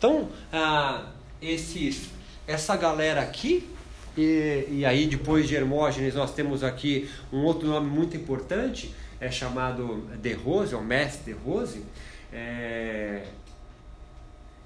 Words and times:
Então, 0.00 0.30
ah, 0.50 1.10
esses, 1.42 2.08
essa 2.46 2.74
galera 2.74 3.20
aqui, 3.20 3.68
e, 4.16 4.66
e, 4.70 4.86
aí 4.86 5.06
depois 5.06 5.46
de 5.46 5.54
Hermógenes 5.54 6.14
nós 6.14 6.32
temos 6.32 6.64
aqui 6.64 7.10
um 7.30 7.44
outro 7.44 7.68
nome 7.68 7.86
muito 7.86 8.16
importante, 8.16 8.94
é 9.20 9.30
chamado 9.30 10.08
De 10.16 10.32
Rose, 10.32 10.74
ou 10.74 10.80
Mestre 10.80 11.34
De 11.34 11.38
Rose, 11.38 11.84
é, 12.32 13.26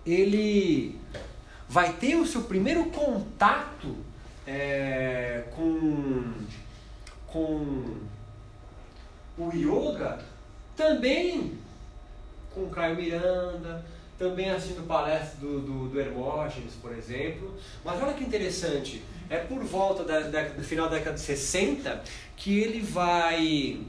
ele 0.06 1.00
vai 1.68 1.92
ter 1.94 2.14
o 2.14 2.24
seu 2.24 2.42
primeiro 2.42 2.84
contato 2.90 3.96
é, 4.46 5.42
com, 5.56 6.32
com 7.26 7.96
o 9.36 9.50
yoga 9.52 10.20
também 10.76 11.58
com 12.54 12.70
Caio 12.70 12.94
Miranda, 12.94 13.84
também 14.18 14.50
assistindo 14.50 14.86
palestras 14.86 15.38
do, 15.40 15.60
do, 15.60 15.88
do 15.88 16.00
Hermógenes, 16.00 16.74
por 16.80 16.92
exemplo. 16.92 17.54
Mas 17.84 18.00
olha 18.02 18.14
que 18.14 18.24
interessante, 18.24 19.02
é 19.28 19.38
por 19.38 19.62
volta 19.62 20.04
da, 20.04 20.20
da, 20.20 20.42
do 20.48 20.62
final 20.62 20.88
da 20.88 20.96
década 20.96 21.16
de 21.16 21.22
60 21.22 22.02
que 22.36 22.58
ele 22.60 22.80
vai 22.80 23.80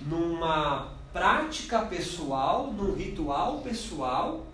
numa 0.00 0.92
prática 1.12 1.82
pessoal, 1.82 2.72
num 2.72 2.94
ritual 2.94 3.60
pessoal, 3.60 4.46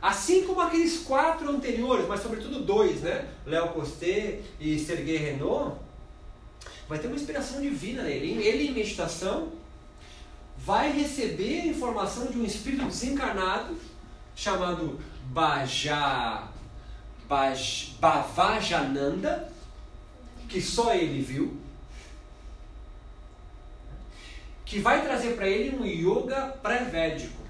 assim 0.00 0.44
como 0.44 0.60
aqueles 0.60 0.98
quatro 0.98 1.48
anteriores, 1.48 2.06
mas 2.06 2.20
sobretudo 2.20 2.60
dois, 2.60 3.00
né? 3.00 3.26
Léo 3.46 3.68
Costé 3.68 4.40
e 4.60 4.78
Sergei 4.78 5.16
Renault, 5.16 5.78
vai 6.88 6.98
ter 6.98 7.06
uma 7.06 7.16
inspiração 7.16 7.60
divina 7.60 8.02
nele. 8.02 8.42
Ele 8.42 8.68
em 8.68 8.72
meditação 8.72 9.52
vai 10.58 10.92
receber 10.92 11.62
a 11.62 11.66
informação 11.66 12.26
de 12.26 12.38
um 12.38 12.44
espírito 12.44 12.84
desencarnado 12.86 13.76
chamado 14.34 15.00
Baja, 15.26 16.44
Baj, 17.28 17.96
Bavajananda, 18.00 19.52
que 20.48 20.60
só 20.60 20.94
ele 20.94 21.22
viu, 21.22 21.56
que 24.64 24.78
vai 24.78 25.02
trazer 25.02 25.34
para 25.34 25.48
ele 25.48 25.76
um 25.76 25.86
yoga 25.86 26.54
pré-védico, 26.62 27.42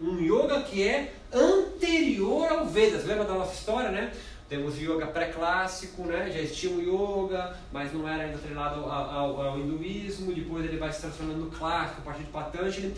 um 0.00 0.18
yoga 0.18 0.62
que 0.62 0.82
é 0.86 1.14
anterior 1.32 2.48
ao 2.50 2.66
Vedas. 2.66 3.04
Lembra 3.04 3.24
da 3.24 3.34
nossa 3.34 3.54
história, 3.54 3.90
né? 3.90 4.12
Temos 4.48 4.78
yoga 4.78 5.06
pré-clássico, 5.06 6.02
né? 6.04 6.30
já 6.30 6.40
existia 6.40 6.70
um 6.70 6.80
yoga, 6.80 7.56
mas 7.72 7.92
não 7.92 8.06
era 8.06 8.24
ainda 8.24 8.38
treinado 8.38 8.84
ao, 8.84 8.90
ao, 8.90 9.40
ao, 9.40 9.58
hinduísmo. 9.58 10.32
Depois 10.32 10.64
ele 10.64 10.76
vai 10.76 10.92
se 10.92 11.00
transformando 11.00 11.46
no 11.46 11.50
clássico, 11.50 12.02
a 12.02 12.04
partir 12.04 12.24
de 12.24 12.30
Patanjali. 12.30 12.94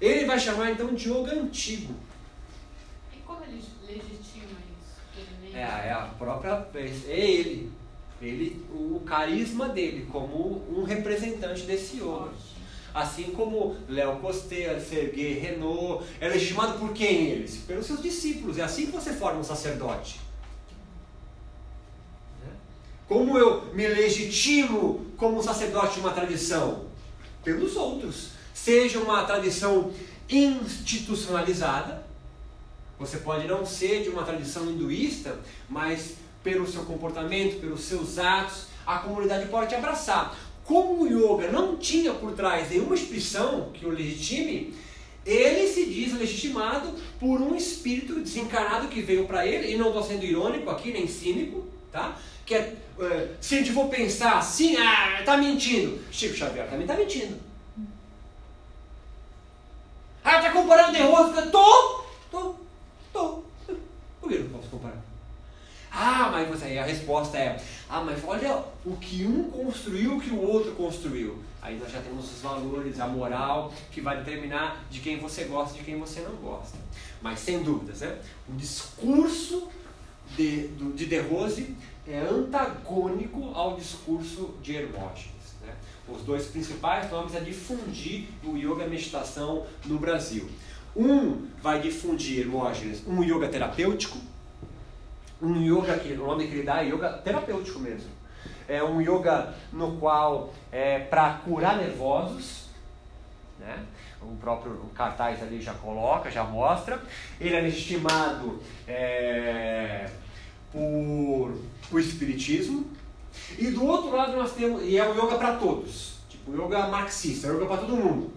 Ele 0.00 0.26
vai 0.26 0.38
chamar 0.38 0.70
então 0.70 0.92
de 0.94 1.08
yoga 1.08 1.32
antigo. 1.32 1.94
Ele 3.48 3.62
legitima 3.86 4.58
isso? 4.72 5.56
É, 5.56 5.60
é 5.60 5.92
a 5.92 6.10
própria. 6.18 6.66
É 6.74 7.18
ele. 7.18 7.72
ele. 8.20 8.64
O 8.70 9.00
carisma 9.00 9.68
dele 9.68 10.06
como 10.10 10.64
um 10.70 10.84
representante 10.84 11.62
desse 11.62 11.96
yoga. 11.96 12.30
Assim 12.94 13.30
como 13.30 13.76
Léo 13.88 14.16
Costeira, 14.16 14.80
Sergei 14.80 15.38
Renault, 15.38 16.04
é 16.20 16.28
legitimado 16.28 16.78
por 16.78 16.92
quem 16.92 17.26
eles? 17.26 17.58
Pelos 17.58 17.86
seus 17.86 18.02
discípulos. 18.02 18.58
É 18.58 18.62
assim 18.62 18.86
que 18.86 18.92
você 18.92 19.12
forma 19.12 19.40
um 19.40 19.44
sacerdote. 19.44 20.20
Como 23.06 23.38
eu 23.38 23.74
me 23.74 23.86
legitimo 23.86 25.06
como 25.16 25.42
sacerdote 25.42 25.94
de 25.94 26.00
uma 26.00 26.10
tradição? 26.10 26.84
Pelos 27.42 27.74
outros. 27.74 28.32
Seja 28.52 28.98
uma 28.98 29.24
tradição 29.24 29.90
institucionalizada, 30.28 32.06
você 32.98 33.18
pode 33.18 33.46
não 33.46 33.64
ser 33.64 34.02
de 34.02 34.08
uma 34.08 34.24
tradição 34.24 34.68
hinduísta, 34.70 35.38
mas 35.68 36.16
pelo 36.42 36.66
seu 36.66 36.84
comportamento, 36.84 37.60
pelos 37.60 37.80
seus 37.80 38.18
atos, 38.18 38.66
a 38.86 38.98
comunidade 38.98 39.48
pode 39.48 39.68
te 39.68 39.74
abraçar. 39.74 40.36
Como 40.64 41.02
o 41.02 41.06
yoga 41.06 41.50
não 41.50 41.76
tinha 41.76 42.12
por 42.12 42.32
trás 42.32 42.70
nenhuma 42.70 42.94
inscrição 42.94 43.70
que 43.72 43.86
o 43.86 43.90
legitime, 43.90 44.74
ele 45.24 45.68
se 45.68 45.86
diz 45.86 46.12
legitimado 46.18 46.94
por 47.18 47.40
um 47.40 47.54
espírito 47.54 48.20
desencarnado 48.20 48.88
que 48.88 49.02
veio 49.02 49.26
para 49.26 49.46
ele, 49.46 49.72
e 49.72 49.76
não 49.76 49.88
estou 49.88 50.02
sendo 50.02 50.24
irônico 50.24 50.70
aqui, 50.70 50.92
nem 50.92 51.06
cínico, 51.06 51.66
tá? 51.92 52.16
que 52.48 52.54
é, 52.54 52.74
é, 52.98 53.28
se 53.42 53.56
a 53.56 53.58
gente 53.58 53.72
for 53.72 53.88
pensar 53.88 54.38
assim, 54.38 54.74
ah, 54.76 55.22
tá 55.22 55.36
mentindo. 55.36 56.00
Chico 56.10 56.34
Xavier 56.34 56.66
também 56.66 56.86
tá 56.86 56.94
mentindo. 56.94 57.36
Ah, 60.24 60.40
tá 60.40 60.50
comparando 60.50 60.96
de 60.96 61.02
rosca? 61.02 61.42
Tô, 61.42 62.04
tô, 62.30 62.54
tô. 63.18 63.42
Por 64.20 64.30
que 64.30 64.38
não 64.38 64.60
comparar? 64.60 65.02
Ah, 65.90 66.28
mas 66.30 66.48
você, 66.48 66.66
aí 66.66 66.78
a 66.78 66.84
resposta 66.84 67.38
é, 67.38 67.60
ah, 67.88 68.02
mas 68.02 68.22
olha 68.24 68.62
o 68.84 68.96
que 68.96 69.24
um 69.24 69.50
construiu, 69.50 70.16
o 70.16 70.20
que 70.20 70.30
o 70.30 70.40
outro 70.40 70.72
construiu. 70.72 71.42
Aí 71.62 71.78
nós 71.78 71.90
já 71.90 72.00
temos 72.00 72.30
os 72.30 72.40
valores, 72.42 73.00
a 73.00 73.06
moral, 73.06 73.72
que 73.90 74.00
vai 74.00 74.18
determinar 74.18 74.84
de 74.90 75.00
quem 75.00 75.18
você 75.18 75.44
gosta 75.44 75.74
e 75.74 75.78
de 75.78 75.84
quem 75.84 75.98
você 75.98 76.20
não 76.20 76.36
gosta. 76.36 76.78
Mas 77.20 77.40
sem 77.40 77.62
dúvidas, 77.62 78.00
né? 78.00 78.18
O 78.48 78.52
discurso 78.52 79.68
de, 80.36 80.68
de 80.68 81.06
De 81.06 81.20
Rose 81.20 81.74
é 82.06 82.20
antagônico 82.20 83.50
ao 83.54 83.76
discurso 83.76 84.54
de 84.62 84.76
Hermógenes. 84.76 85.54
Né? 85.62 85.74
Os 86.08 86.22
dois 86.22 86.46
principais 86.46 87.10
nomes 87.10 87.34
é 87.34 87.40
difundir 87.40 88.28
o 88.44 88.56
yoga 88.56 88.82
e 88.82 88.86
a 88.86 88.88
meditação 88.88 89.66
no 89.84 89.98
Brasil. 89.98 90.48
Um 90.96 91.46
vai 91.62 91.80
difundir 91.80 92.40
Hermógenes, 92.40 93.06
um 93.06 93.22
yoga 93.22 93.48
terapêutico, 93.48 94.18
um 95.40 95.60
yoga 95.60 95.98
que 95.98 96.12
o 96.12 96.26
nome 96.26 96.46
que 96.46 96.54
ele 96.54 96.62
dá 96.62 96.82
é 96.82 96.88
yoga 96.88 97.12
terapêutico 97.18 97.78
mesmo. 97.78 98.10
É 98.66 98.82
um 98.82 99.00
yoga 99.00 99.54
no 99.72 99.96
qual 99.98 100.52
é 100.70 100.98
para 100.98 101.34
curar 101.44 101.78
nervosos, 101.78 102.68
né? 103.58 103.84
o 104.20 104.36
próprio 104.36 104.74
cartaz 104.94 105.42
ali 105.42 105.60
já 105.60 105.72
coloca, 105.74 106.30
já 106.30 106.44
mostra. 106.44 107.00
Ele 107.40 107.54
é 107.54 107.60
legitimado 107.60 108.60
é, 108.86 110.10
por 110.72 111.58
o 111.90 111.98
espiritismo. 111.98 112.90
E 113.56 113.70
do 113.70 113.84
outro 113.86 114.14
lado 114.14 114.36
nós 114.36 114.52
temos, 114.52 114.82
e 114.82 114.98
é 114.98 115.08
o 115.08 115.14
yoga 115.14 115.36
para 115.36 115.56
todos, 115.56 116.18
tipo 116.28 116.52
yoga 116.52 116.88
marxista, 116.88 117.48
yoga 117.48 117.66
para 117.66 117.78
todo 117.78 117.96
mundo. 117.96 118.32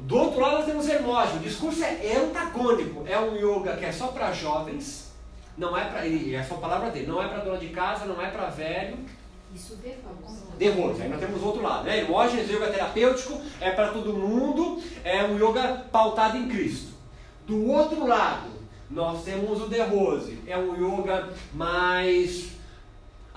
Do 0.00 0.16
outro 0.16 0.40
lado 0.40 0.58
nós 0.58 0.66
temos 0.66 0.88
Hermógenes, 0.88 1.36
o 1.36 1.44
discurso 1.44 1.84
é 1.84 2.16
antagônico, 2.16 3.04
é 3.06 3.18
um 3.18 3.36
yoga 3.36 3.76
que 3.76 3.84
é 3.84 3.92
só 3.92 4.08
para 4.08 4.32
jovens, 4.32 5.12
não 5.56 5.76
é 5.76 5.84
para 5.84 6.06
ele, 6.06 6.34
é 6.34 6.42
só 6.42 6.54
a 6.54 6.58
palavra 6.58 6.90
dele, 6.90 7.06
não 7.06 7.22
é 7.22 7.28
para 7.28 7.44
dona 7.44 7.58
de 7.58 7.68
casa, 7.68 8.04
não 8.04 8.20
é 8.22 8.30
para 8.30 8.46
velho. 8.46 8.96
Isso 9.54 9.76
derrota. 10.58 11.02
Aí 11.02 11.08
nós 11.08 11.20
temos 11.20 11.42
o 11.42 11.46
outro 11.46 11.62
lado, 11.62 11.84
né? 11.84 11.98
Hermógenes, 11.98 12.50
yoga 12.50 12.70
terapêutico, 12.70 13.40
é 13.60 13.70
para 13.70 13.88
todo 13.88 14.12
mundo, 14.12 14.82
é 15.02 15.24
um 15.24 15.36
yoga 15.36 15.84
pautado 15.90 16.36
em 16.36 16.48
Cristo. 16.48 16.92
Do 17.46 17.66
outro 17.70 18.06
lado, 18.06 18.48
nós 18.90 19.24
temos 19.24 19.62
o 19.62 19.68
De 19.68 19.80
Rose, 19.80 20.38
é 20.46 20.56
um 20.56 20.74
yoga 20.74 21.30
mais 21.54 22.57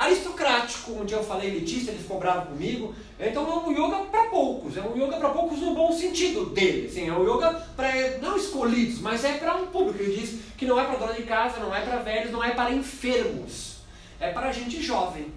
aristocrático, 0.01 1.00
onde 1.00 1.13
eu 1.13 1.23
falei 1.23 1.51
elitista, 1.51 1.91
eles 1.91 2.06
cobraram 2.07 2.47
comigo. 2.47 2.94
Então 3.19 3.47
é 3.50 3.67
um 3.67 3.72
yoga 3.72 4.06
para 4.06 4.23
poucos, 4.25 4.75
é 4.75 4.81
um 4.81 4.95
yoga 4.95 5.17
para 5.17 5.29
poucos 5.29 5.59
no 5.59 5.75
bom 5.75 5.91
sentido 5.91 6.45
dele. 6.45 6.89
Sim, 6.89 7.09
é 7.09 7.13
um 7.13 7.23
yoga 7.23 7.53
para 7.75 8.17
não 8.19 8.35
escolhidos, 8.35 9.00
mas 9.00 9.23
é 9.23 9.34
para 9.34 9.56
um 9.56 9.67
público. 9.67 10.01
Ele 10.01 10.19
diz 10.19 10.39
que 10.57 10.66
não 10.66 10.79
é 10.79 10.85
para 10.85 10.97
dona 10.97 11.13
de 11.13 11.23
casa, 11.23 11.59
não 11.59 11.73
é 11.73 11.81
para 11.81 11.97
velhos, 11.97 12.31
não 12.31 12.44
é 12.44 12.51
para 12.51 12.72
enfermos, 12.72 13.78
é 14.19 14.31
para 14.31 14.51
gente 14.51 14.81
jovem. 14.81 15.28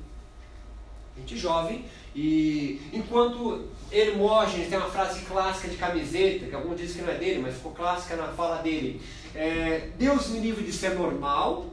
Gente 1.17 1.37
jovem 1.37 1.85
e 2.15 2.81
enquanto 2.93 3.67
Hermógenes 3.91 4.69
tem 4.69 4.79
uma 4.79 4.89
frase 4.89 5.21
clássica 5.23 5.69
de 5.69 5.77
camiseta, 5.77 6.47
que 6.47 6.55
alguns 6.55 6.77
dizem 6.77 6.97
que 6.97 7.03
não 7.03 7.13
é 7.13 7.19
dele, 7.19 7.41
mas 7.41 7.55
ficou 7.55 7.73
clássica 7.73 8.17
na 8.17 8.29
fala 8.29 8.63
dele. 8.63 9.01
É, 9.35 9.91
Deus 9.99 10.29
me 10.29 10.39
livre 10.39 10.65
de 10.65 10.73
ser 10.73 10.95
normal. 10.95 11.67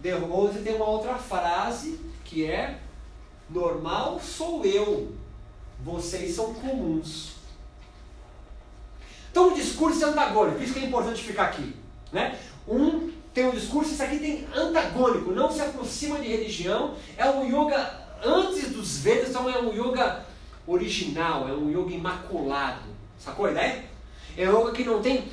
De 0.00 0.10
Rose 0.12 0.60
tem 0.60 0.76
uma 0.76 0.88
outra 0.88 1.14
frase 1.16 2.00
que 2.30 2.46
é 2.46 2.78
normal 3.50 4.20
sou 4.20 4.64
eu, 4.64 5.12
vocês 5.84 6.36
são 6.36 6.54
comuns. 6.54 7.32
Então 9.32 9.48
o 9.48 9.54
discurso 9.54 10.04
é 10.04 10.08
antagônico, 10.08 10.62
isso 10.62 10.72
que 10.72 10.78
é 10.78 10.84
importante 10.84 11.22
ficar 11.22 11.46
aqui. 11.46 11.74
Né? 12.12 12.38
Um 12.68 13.10
tem 13.34 13.48
um 13.48 13.52
discurso, 13.52 13.92
isso 13.92 14.02
aqui 14.02 14.18
tem 14.18 14.46
antagônico, 14.54 15.32
não 15.32 15.50
se 15.50 15.60
aproxima 15.60 16.18
de 16.18 16.28
religião, 16.28 16.94
é 17.16 17.28
um 17.28 17.44
yoga 17.44 18.00
antes 18.24 18.70
dos 18.70 18.98
Vedas, 18.98 19.30
então 19.30 19.48
é 19.48 19.60
um 19.60 19.72
yoga 19.72 20.24
original, 20.66 21.48
é 21.48 21.52
um 21.52 21.70
yoga 21.70 21.92
imaculado. 21.92 22.88
Sacou 23.18 23.46
a 23.46 23.50
ideia? 23.50 23.84
É 24.36 24.48
um 24.48 24.60
yoga 24.60 24.72
que 24.72 24.84
não 24.84 25.00
tem 25.00 25.28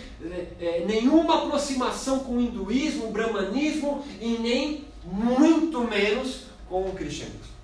é, 0.60 0.84
nenhuma 0.88 1.44
aproximação 1.44 2.20
com 2.20 2.38
o 2.38 2.42
hinduísmo, 2.42 3.08
o 3.08 3.12
brahmanismo 3.12 4.04
e 4.20 4.38
nem 4.38 4.86
muito 5.04 5.82
menos 5.82 6.47
com 6.68 6.90
o 6.90 6.94
cristianismo. 6.94 7.56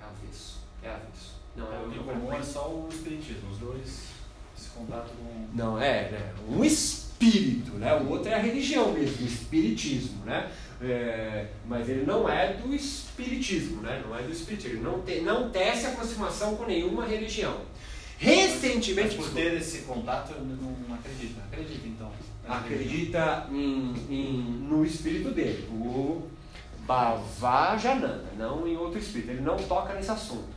É 0.00 0.04
avesso. 0.04 0.58
É 0.82 0.88
avesso. 0.88 1.36
Não, 1.56 1.72
é, 1.72 1.78
o 1.78 2.04
comum 2.04 2.32
é 2.32 2.42
só 2.42 2.68
o 2.68 2.88
espiritismo, 2.90 3.50
os 3.50 3.58
dois, 3.58 4.08
esse 4.56 4.68
contato 4.74 5.10
com. 5.16 5.48
Não, 5.54 5.80
é, 5.80 6.00
é 6.00 6.34
um 6.48 6.64
espírito 6.64 7.06
né? 7.78 7.94
O 7.94 8.10
outro 8.10 8.30
é 8.30 8.34
a 8.34 8.38
religião 8.38 8.92
mesmo, 8.92 9.24
o 9.24 9.26
espiritismo, 9.26 10.24
né? 10.24 10.50
É, 10.82 11.46
mas 11.66 11.88
ele 11.88 12.04
não 12.04 12.28
é 12.28 12.52
do 12.52 12.74
espiritismo, 12.74 13.80
né? 13.80 14.02
Não 14.06 14.16
é 14.16 14.22
do 14.22 14.30
espiritismo. 14.30 14.76
Ele 14.76 14.84
não, 14.84 15.00
te, 15.00 15.20
não 15.20 15.50
tece 15.50 15.86
aproximação 15.86 16.56
com 16.56 16.66
nenhuma 16.66 17.06
religião. 17.06 17.62
Recentemente. 18.18 19.16
Mas 19.16 19.26
por 19.26 19.34
ter 19.34 19.54
esse 19.54 19.82
contato, 19.82 20.32
eu 20.32 20.44
não 20.44 20.94
acredito. 20.94 21.38
Acredita 21.50 21.86
então. 21.86 22.12
Acredita 22.46 23.48
em, 23.50 23.94
em, 24.08 24.36
no 24.68 24.84
espírito 24.84 25.30
dele, 25.30 25.66
o 25.70 26.22
Bavajananda, 26.86 28.24
não 28.38 28.66
em 28.66 28.76
outro 28.76 28.98
espírito. 28.98 29.30
Ele 29.32 29.40
não 29.40 29.56
toca 29.56 29.94
nesse 29.94 30.10
assunto. 30.10 30.48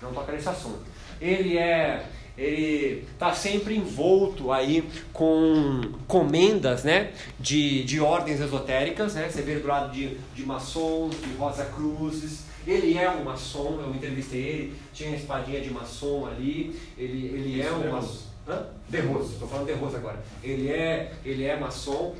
Não 0.00 0.12
toca 0.12 0.32
nesse 0.32 0.48
assunto. 0.48 0.84
Ele 1.20 1.58
é 1.58 2.06
ele 2.36 3.06
está 3.12 3.32
sempre 3.32 3.74
envolto 3.74 4.52
aí 4.52 4.86
com 5.10 5.80
comendas 6.06 6.84
né, 6.84 7.12
de, 7.40 7.82
de 7.84 7.98
ordens 7.98 8.40
esotéricas, 8.40 9.14
né? 9.14 9.26
Você 9.26 9.40
vê 9.40 9.54
do 9.56 9.66
lado 9.66 9.90
de, 9.90 10.18
de 10.34 10.44
maçons, 10.44 11.18
de 11.18 11.34
Rosa 11.36 11.64
Cruzes. 11.64 12.44
Ele 12.66 12.98
é 12.98 13.08
um 13.08 13.24
maçom, 13.24 13.80
eu 13.80 13.94
entrevistei 13.94 14.40
ele, 14.40 14.76
tinha 14.92 15.08
uma 15.08 15.16
espadinha 15.16 15.60
de 15.62 15.70
maçom 15.70 16.26
ali. 16.26 16.78
Ele, 16.98 17.26
ele 17.26 17.62
é 17.62 17.72
um 17.72 17.90
maçom. 17.90 18.26
De 18.88 19.00
Rose, 19.00 19.32
estou 19.32 19.48
falando 19.48 19.66
de 19.66 19.72
Rose 19.72 19.96
agora. 19.96 20.22
Ele 20.42 20.68
é, 20.68 21.12
ele 21.24 21.44
é 21.44 21.56
maçom. 21.58 22.14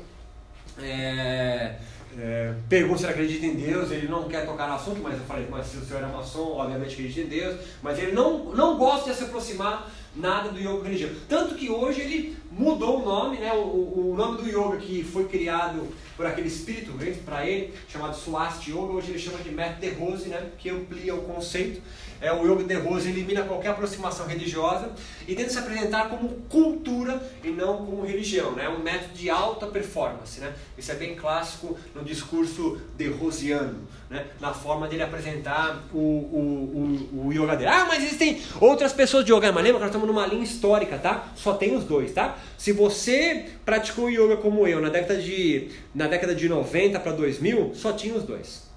É, 0.79 1.75
é, 2.19 2.53
pergunta 2.67 2.97
se 2.97 3.05
ele 3.05 3.13
acredita 3.13 3.45
em 3.45 3.55
Deus, 3.55 3.91
ele 3.91 4.07
não 4.07 4.27
quer 4.27 4.45
tocar 4.45 4.67
no 4.67 4.73
assunto, 4.73 4.99
mas 5.03 5.13
eu 5.13 5.25
falei, 5.25 5.47
mas 5.49 5.67
se 5.67 5.77
o 5.77 5.85
senhor 5.85 6.01
é 6.01 6.07
maçom, 6.07 6.53
obviamente 6.53 6.93
acredita 6.93 7.21
em 7.21 7.27
Deus, 7.27 7.59
mas 7.81 7.99
ele 7.99 8.11
não, 8.11 8.45
não 8.55 8.77
gosta 8.77 9.11
de 9.11 9.17
se 9.17 9.23
aproximar 9.25 9.87
nada 10.15 10.49
do 10.49 10.59
yoga 10.59 10.83
religioso. 10.83 11.13
Tanto 11.29 11.53
que 11.53 11.69
hoje 11.69 12.01
ele 12.01 12.37
mudou 12.51 13.01
o 13.01 13.05
nome, 13.05 13.37
né? 13.37 13.53
O, 13.53 14.11
o 14.11 14.15
nome 14.17 14.41
do 14.41 14.49
yoga 14.49 14.77
que 14.77 15.03
foi 15.03 15.25
criado 15.25 15.87
por 16.15 16.25
aquele 16.25 16.47
espírito 16.47 16.91
para 17.23 17.45
ele, 17.45 17.71
chamado 17.87 18.15
Swasti 18.15 18.71
Yoga, 18.71 18.93
hoje 18.93 19.11
ele 19.11 19.19
chama 19.19 19.37
de 19.37 19.51
Método 19.51 19.81
de 19.81 19.89
Rose, 19.91 20.27
né? 20.27 20.49
Que 20.57 20.71
amplia 20.71 21.13
o 21.13 21.21
conceito 21.21 21.81
é, 22.19 22.31
o 22.31 22.45
Yoga 22.45 22.63
de 22.63 22.73
Rose 22.75 23.09
elimina 23.09 23.43
qualquer 23.43 23.69
aproximação 23.69 24.25
religiosa 24.25 24.91
e 25.27 25.35
tenta 25.35 25.49
se 25.49 25.59
apresentar 25.59 26.09
como 26.09 26.29
cultura 26.49 27.21
e 27.43 27.49
não 27.49 27.77
como 27.85 28.05
religião. 28.05 28.51
Né? 28.53 28.65
É 28.65 28.69
um 28.69 28.79
método 28.79 29.13
de 29.13 29.29
alta 29.29 29.67
performance. 29.67 30.39
Né? 30.39 30.53
Isso 30.77 30.91
é 30.91 30.95
bem 30.95 31.15
clássico 31.15 31.77
no 31.93 32.03
discurso 32.03 32.81
de 32.97 33.07
Rosiano, 33.07 33.87
né? 34.09 34.25
na 34.39 34.53
forma 34.53 34.87
dele 34.87 35.03
apresentar 35.03 35.83
o, 35.93 35.97
o, 35.97 37.09
o, 37.13 37.27
o 37.27 37.33
yoga 37.33 37.55
dele. 37.55 37.69
Ah, 37.69 37.85
mas 37.87 38.03
existem 38.03 38.41
outras 38.59 38.93
pessoas 38.93 39.23
de 39.23 39.31
yoga. 39.31 39.51
Mas 39.51 39.63
lembra 39.63 39.79
que 39.79 39.85
nós 39.85 39.89
estamos 39.89 40.07
numa 40.07 40.25
linha 40.25 40.43
histórica, 40.43 40.97
tá? 40.97 41.31
Só 41.35 41.53
tem 41.53 41.75
os 41.75 41.83
dois, 41.83 42.11
tá? 42.13 42.37
Se 42.57 42.71
você 42.71 43.45
praticou 43.63 44.09
yoga 44.09 44.37
como 44.37 44.67
eu 44.67 44.81
na 44.81 44.89
década 44.89 45.21
de, 45.21 45.69
na 45.93 46.07
década 46.07 46.33
de 46.33 46.49
90 46.49 46.99
para 46.99 47.11
2000, 47.11 47.73
só 47.75 47.93
tinha 47.93 48.15
os 48.15 48.23
dois. 48.23 48.67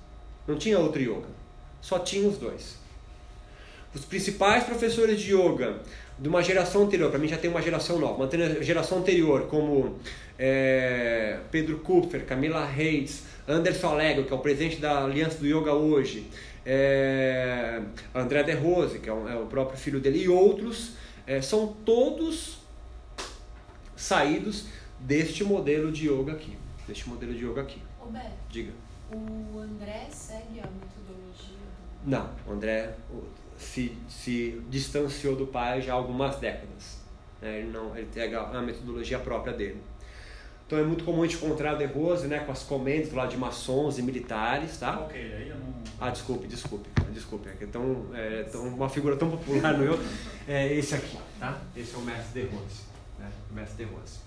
Não 0.46 0.56
tinha 0.56 0.78
outro 0.78 1.00
yoga. 1.00 1.28
Só 1.80 1.98
tinha 1.98 2.28
os 2.28 2.36
dois. 2.36 2.79
Os 3.94 4.04
principais 4.04 4.64
professores 4.64 5.20
de 5.20 5.34
yoga 5.34 5.80
de 6.18 6.28
uma 6.28 6.42
geração 6.42 6.84
anterior, 6.84 7.10
para 7.10 7.18
mim 7.18 7.26
já 7.26 7.38
tem 7.38 7.50
uma 7.50 7.62
geração 7.62 7.98
nova, 7.98 8.24
uma 8.24 8.62
geração 8.62 8.98
anterior, 8.98 9.46
como 9.48 9.98
é, 10.38 11.40
Pedro 11.50 11.78
Kupfer, 11.78 12.24
Camila 12.26 12.64
Reis, 12.64 13.24
Anderson 13.48 13.88
Allegro, 13.88 14.24
que 14.24 14.32
é 14.32 14.36
o 14.36 14.38
presidente 14.38 14.76
da 14.76 15.04
Aliança 15.04 15.38
do 15.38 15.46
Yoga 15.46 15.72
hoje, 15.72 16.30
é, 16.64 17.80
André 18.14 18.42
De 18.42 18.52
Rose, 18.52 18.98
que 18.98 19.08
é, 19.08 19.12
é, 19.12 19.36
o 19.36 19.46
próprio 19.46 19.78
filho 19.78 19.98
dele, 19.98 20.22
e 20.22 20.28
outros, 20.28 20.92
é, 21.26 21.40
são 21.40 21.68
todos 21.84 22.58
saídos 23.96 24.66
deste 24.98 25.42
modelo 25.42 25.90
de 25.90 26.08
yoga 26.08 26.32
aqui. 26.32 26.56
Deste 26.86 27.08
modelo 27.08 27.32
de 27.32 27.44
yoga 27.44 27.62
aqui. 27.62 27.80
Roberto, 27.98 28.32
Diga. 28.48 28.72
O 29.12 29.58
André 29.58 30.06
segue 30.10 30.60
a 30.60 30.66
metodologia 30.66 31.56
do... 32.04 32.10
Não, 32.10 32.30
o 32.46 32.52
André 32.52 32.94
se, 33.60 33.96
se 34.08 34.60
distanciou 34.68 35.36
do 35.36 35.46
pai 35.46 35.82
já 35.82 35.92
há 35.92 35.96
algumas 35.96 36.36
décadas. 36.36 36.98
Né? 37.40 37.60
Ele, 37.60 37.70
não, 37.70 37.96
ele 37.96 38.06
tem 38.06 38.34
a 38.34 38.62
metodologia 38.62 39.18
própria 39.18 39.52
dele. 39.52 39.80
Então 40.66 40.78
é 40.78 40.82
muito 40.82 41.04
comum 41.04 41.22
a 41.22 41.26
gente 41.26 41.44
encontrar 41.44 41.74
De 41.74 41.84
Rose 41.84 42.26
né, 42.28 42.38
com 42.40 42.52
as 42.52 42.62
comendas 42.62 43.12
lá 43.12 43.26
de 43.26 43.36
maçons 43.36 43.98
e 43.98 44.02
militares, 44.02 44.78
tá? 44.78 45.00
Ok, 45.00 45.20
aí 45.20 45.48
eu 45.48 45.56
não... 45.56 45.74
Ah, 46.00 46.10
desculpe, 46.10 46.46
desculpe, 46.46 46.88
desculpe. 47.12 47.48
É, 47.48 47.66
tão, 47.66 48.06
é 48.14 48.44
tão, 48.44 48.68
uma 48.68 48.88
figura 48.88 49.16
tão 49.16 49.30
popular 49.30 49.76
no 49.76 49.84
eu 49.84 49.98
é 50.46 50.72
esse 50.72 50.94
aqui, 50.94 51.18
tá? 51.38 51.60
Esse 51.76 51.94
é 51.94 51.98
o 51.98 52.02
mestre 52.02 52.42
De 52.42 52.48
Rose, 52.48 52.82
né? 53.18 53.28
O 53.50 53.54
mestre 53.54 53.84
De 53.84 53.92
Rose. 53.92 54.20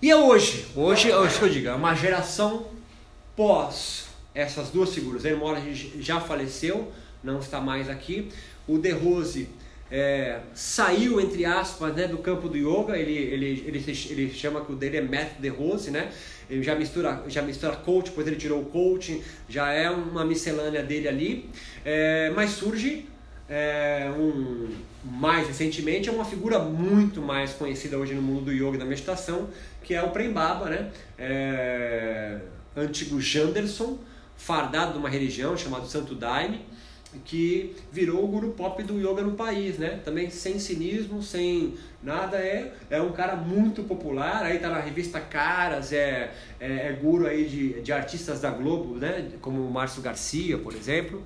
E 0.00 0.10
é 0.10 0.16
hoje, 0.16 0.66
hoje, 0.76 1.10
hoje 1.10 1.40
eu 1.40 1.48
digo, 1.48 1.68
é 1.68 1.74
uma 1.74 1.94
geração 1.94 2.66
pós 3.34 4.08
essas 4.34 4.68
duas 4.68 4.94
figuras. 4.94 5.24
Irmora 5.24 5.58
já 5.98 6.20
faleceu, 6.20 6.92
não 7.24 7.38
está 7.38 7.62
mais 7.62 7.88
aqui. 7.88 8.28
O 8.68 8.76
De 8.76 8.90
Rose 8.90 9.48
é, 9.90 10.40
saiu, 10.54 11.18
entre 11.18 11.46
aspas, 11.46 11.96
né, 11.96 12.06
do 12.06 12.18
campo 12.18 12.46
do 12.46 12.58
yoga. 12.58 12.94
Ele, 12.98 13.16
ele, 13.16 13.64
ele, 13.66 14.06
ele 14.10 14.34
chama 14.34 14.62
que 14.66 14.72
o 14.72 14.76
dele 14.76 14.98
é 14.98 15.00
Matt 15.00 15.38
De 15.40 15.48
Rose, 15.48 15.90
né? 15.90 16.12
Ele 16.50 16.62
já 16.62 16.74
mistura, 16.74 17.24
já 17.26 17.40
mistura 17.40 17.74
coach, 17.76 18.10
depois 18.10 18.26
ele 18.26 18.36
tirou 18.36 18.60
o 18.60 18.66
coaching, 18.66 19.22
já 19.48 19.72
é 19.72 19.88
uma 19.88 20.26
miscelânea 20.26 20.82
dele 20.82 21.08
ali. 21.08 21.48
É, 21.82 22.30
mas 22.36 22.50
surge 22.50 23.06
é, 23.48 24.10
um, 24.16 24.68
mais 25.04 25.46
recentemente, 25.46 26.08
é 26.08 26.12
uma 26.12 26.24
figura 26.24 26.58
muito 26.58 27.22
mais 27.22 27.52
conhecida 27.52 27.96
hoje 27.96 28.14
no 28.14 28.22
mundo 28.22 28.46
do 28.46 28.52
yoga 28.52 28.76
e 28.76 28.78
da 28.78 28.84
meditação, 28.84 29.48
que 29.82 29.94
é 29.94 30.02
o 30.02 30.10
Prembaba, 30.10 30.68
né? 30.68 30.90
É, 31.18 32.38
antigo 32.76 33.20
Janderson, 33.20 33.98
fardado 34.36 34.92
de 34.92 34.98
uma 34.98 35.08
religião 35.08 35.56
chamado 35.56 35.86
Santo 35.86 36.14
Daime, 36.14 36.64
que 37.24 37.74
virou 37.90 38.24
o 38.24 38.28
guru 38.28 38.50
pop 38.50 38.82
do 38.82 38.98
yoga 38.98 39.22
no 39.22 39.32
país, 39.32 39.78
né? 39.78 40.00
Também 40.04 40.30
sem 40.30 40.58
cinismo, 40.58 41.22
sem 41.22 41.74
nada, 42.02 42.36
é, 42.36 42.72
é 42.90 43.00
um 43.00 43.12
cara 43.12 43.36
muito 43.36 43.82
popular, 43.82 44.44
aí 44.44 44.58
tá 44.58 44.68
na 44.68 44.80
revista 44.80 45.20
Caras, 45.20 45.92
é, 45.92 46.32
é, 46.60 46.88
é 46.88 46.92
guru 46.92 47.26
aí 47.26 47.44
de, 47.44 47.80
de 47.80 47.92
artistas 47.92 48.40
da 48.40 48.50
Globo, 48.50 48.96
né? 48.96 49.30
Como 49.40 49.66
o 49.66 49.70
Márcio 49.70 50.02
Garcia, 50.02 50.58
por 50.58 50.74
exemplo. 50.74 51.22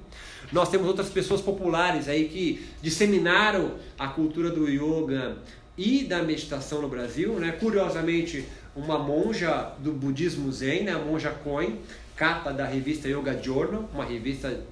Nós 0.52 0.68
temos 0.68 0.86
outras 0.86 1.08
pessoas 1.08 1.40
populares 1.40 2.08
aí 2.08 2.28
que 2.28 2.66
disseminaram 2.82 3.76
a 3.98 4.08
cultura 4.08 4.50
do 4.50 4.68
yoga 4.68 5.38
e 5.76 6.04
da 6.04 6.22
meditação 6.22 6.82
no 6.82 6.88
Brasil, 6.88 7.34
né? 7.34 7.52
Curiosamente, 7.52 8.44
uma 8.74 8.98
monja 8.98 9.72
do 9.78 9.92
budismo 9.92 10.50
zen, 10.52 10.84
né? 10.84 10.92
a 10.92 10.98
monja 10.98 11.30
Koen, 11.30 11.78
capa 12.16 12.52
da 12.52 12.66
revista 12.66 13.08
Yoga 13.08 13.40
Journal, 13.42 13.88
uma 13.92 14.04
revista 14.04 14.62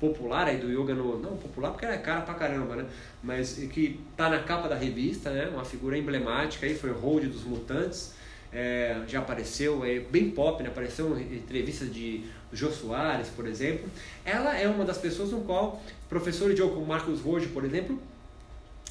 popular 0.00 0.46
aí 0.46 0.58
do 0.58 0.70
yoga 0.70 0.94
no 0.94 1.18
não 1.18 1.36
popular 1.36 1.70
porque 1.70 1.84
ela 1.84 1.94
é 1.94 1.98
cara 1.98 2.20
pra 2.20 2.34
caramba, 2.34 2.76
né? 2.76 2.86
Mas 3.22 3.54
que 3.54 4.00
tá 4.16 4.28
na 4.28 4.40
capa 4.40 4.68
da 4.68 4.76
revista, 4.76 5.30
né? 5.30 5.48
Uma 5.48 5.64
figura 5.64 5.98
emblemática 5.98 6.66
aí 6.66 6.74
foi 6.74 6.90
Hold 6.90 7.26
dos 7.26 7.44
Mutantes. 7.44 8.14
É, 8.50 9.02
já 9.06 9.18
apareceu, 9.18 9.84
é 9.84 10.00
bem 10.00 10.30
pop, 10.30 10.62
né? 10.62 10.70
apareceu 10.70 11.18
em 11.18 11.36
entrevistas 11.36 11.92
de 11.92 12.24
Jô 12.52 12.70
Soares, 12.70 13.28
por 13.28 13.46
exemplo. 13.46 13.88
Ela 14.24 14.56
é 14.56 14.66
uma 14.66 14.84
das 14.84 14.96
pessoas 14.96 15.32
no 15.32 15.42
qual 15.42 15.82
professores 16.08 16.54
de 16.54 16.62
yoga 16.62 16.74
como 16.74 16.86
Marcos 16.86 17.20
Rojo, 17.20 17.50
por 17.50 17.64
exemplo, 17.64 18.00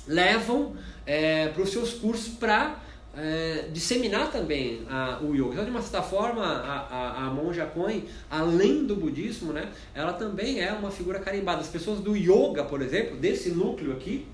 levam 0.08 0.76
é, 1.06 1.48
para 1.48 1.64
os 1.64 1.72
seus 1.72 1.94
cursos 1.94 2.34
para 2.36 2.80
é, 3.16 3.70
disseminar 3.72 4.32
também 4.32 4.86
a, 4.90 5.20
o 5.22 5.36
yoga. 5.36 5.54
Então, 5.54 5.66
de 5.66 5.72
uma 5.72 5.82
certa 5.82 6.02
forma, 6.02 6.44
a, 6.44 6.80
a, 6.80 7.26
a 7.26 7.30
monja 7.30 7.66
Koen, 7.66 8.06
além 8.30 8.86
do 8.86 8.96
budismo, 8.96 9.54
né, 9.54 9.72
ela 9.94 10.14
também 10.14 10.62
é 10.62 10.72
uma 10.72 10.92
figura 10.92 11.20
carimbada. 11.20 11.62
As 11.62 11.68
pessoas 11.68 12.00
do 12.00 12.16
yoga, 12.16 12.64
por 12.64 12.82
exemplo, 12.82 13.18
desse 13.18 13.50
núcleo 13.50 13.94
aqui, 13.94 14.28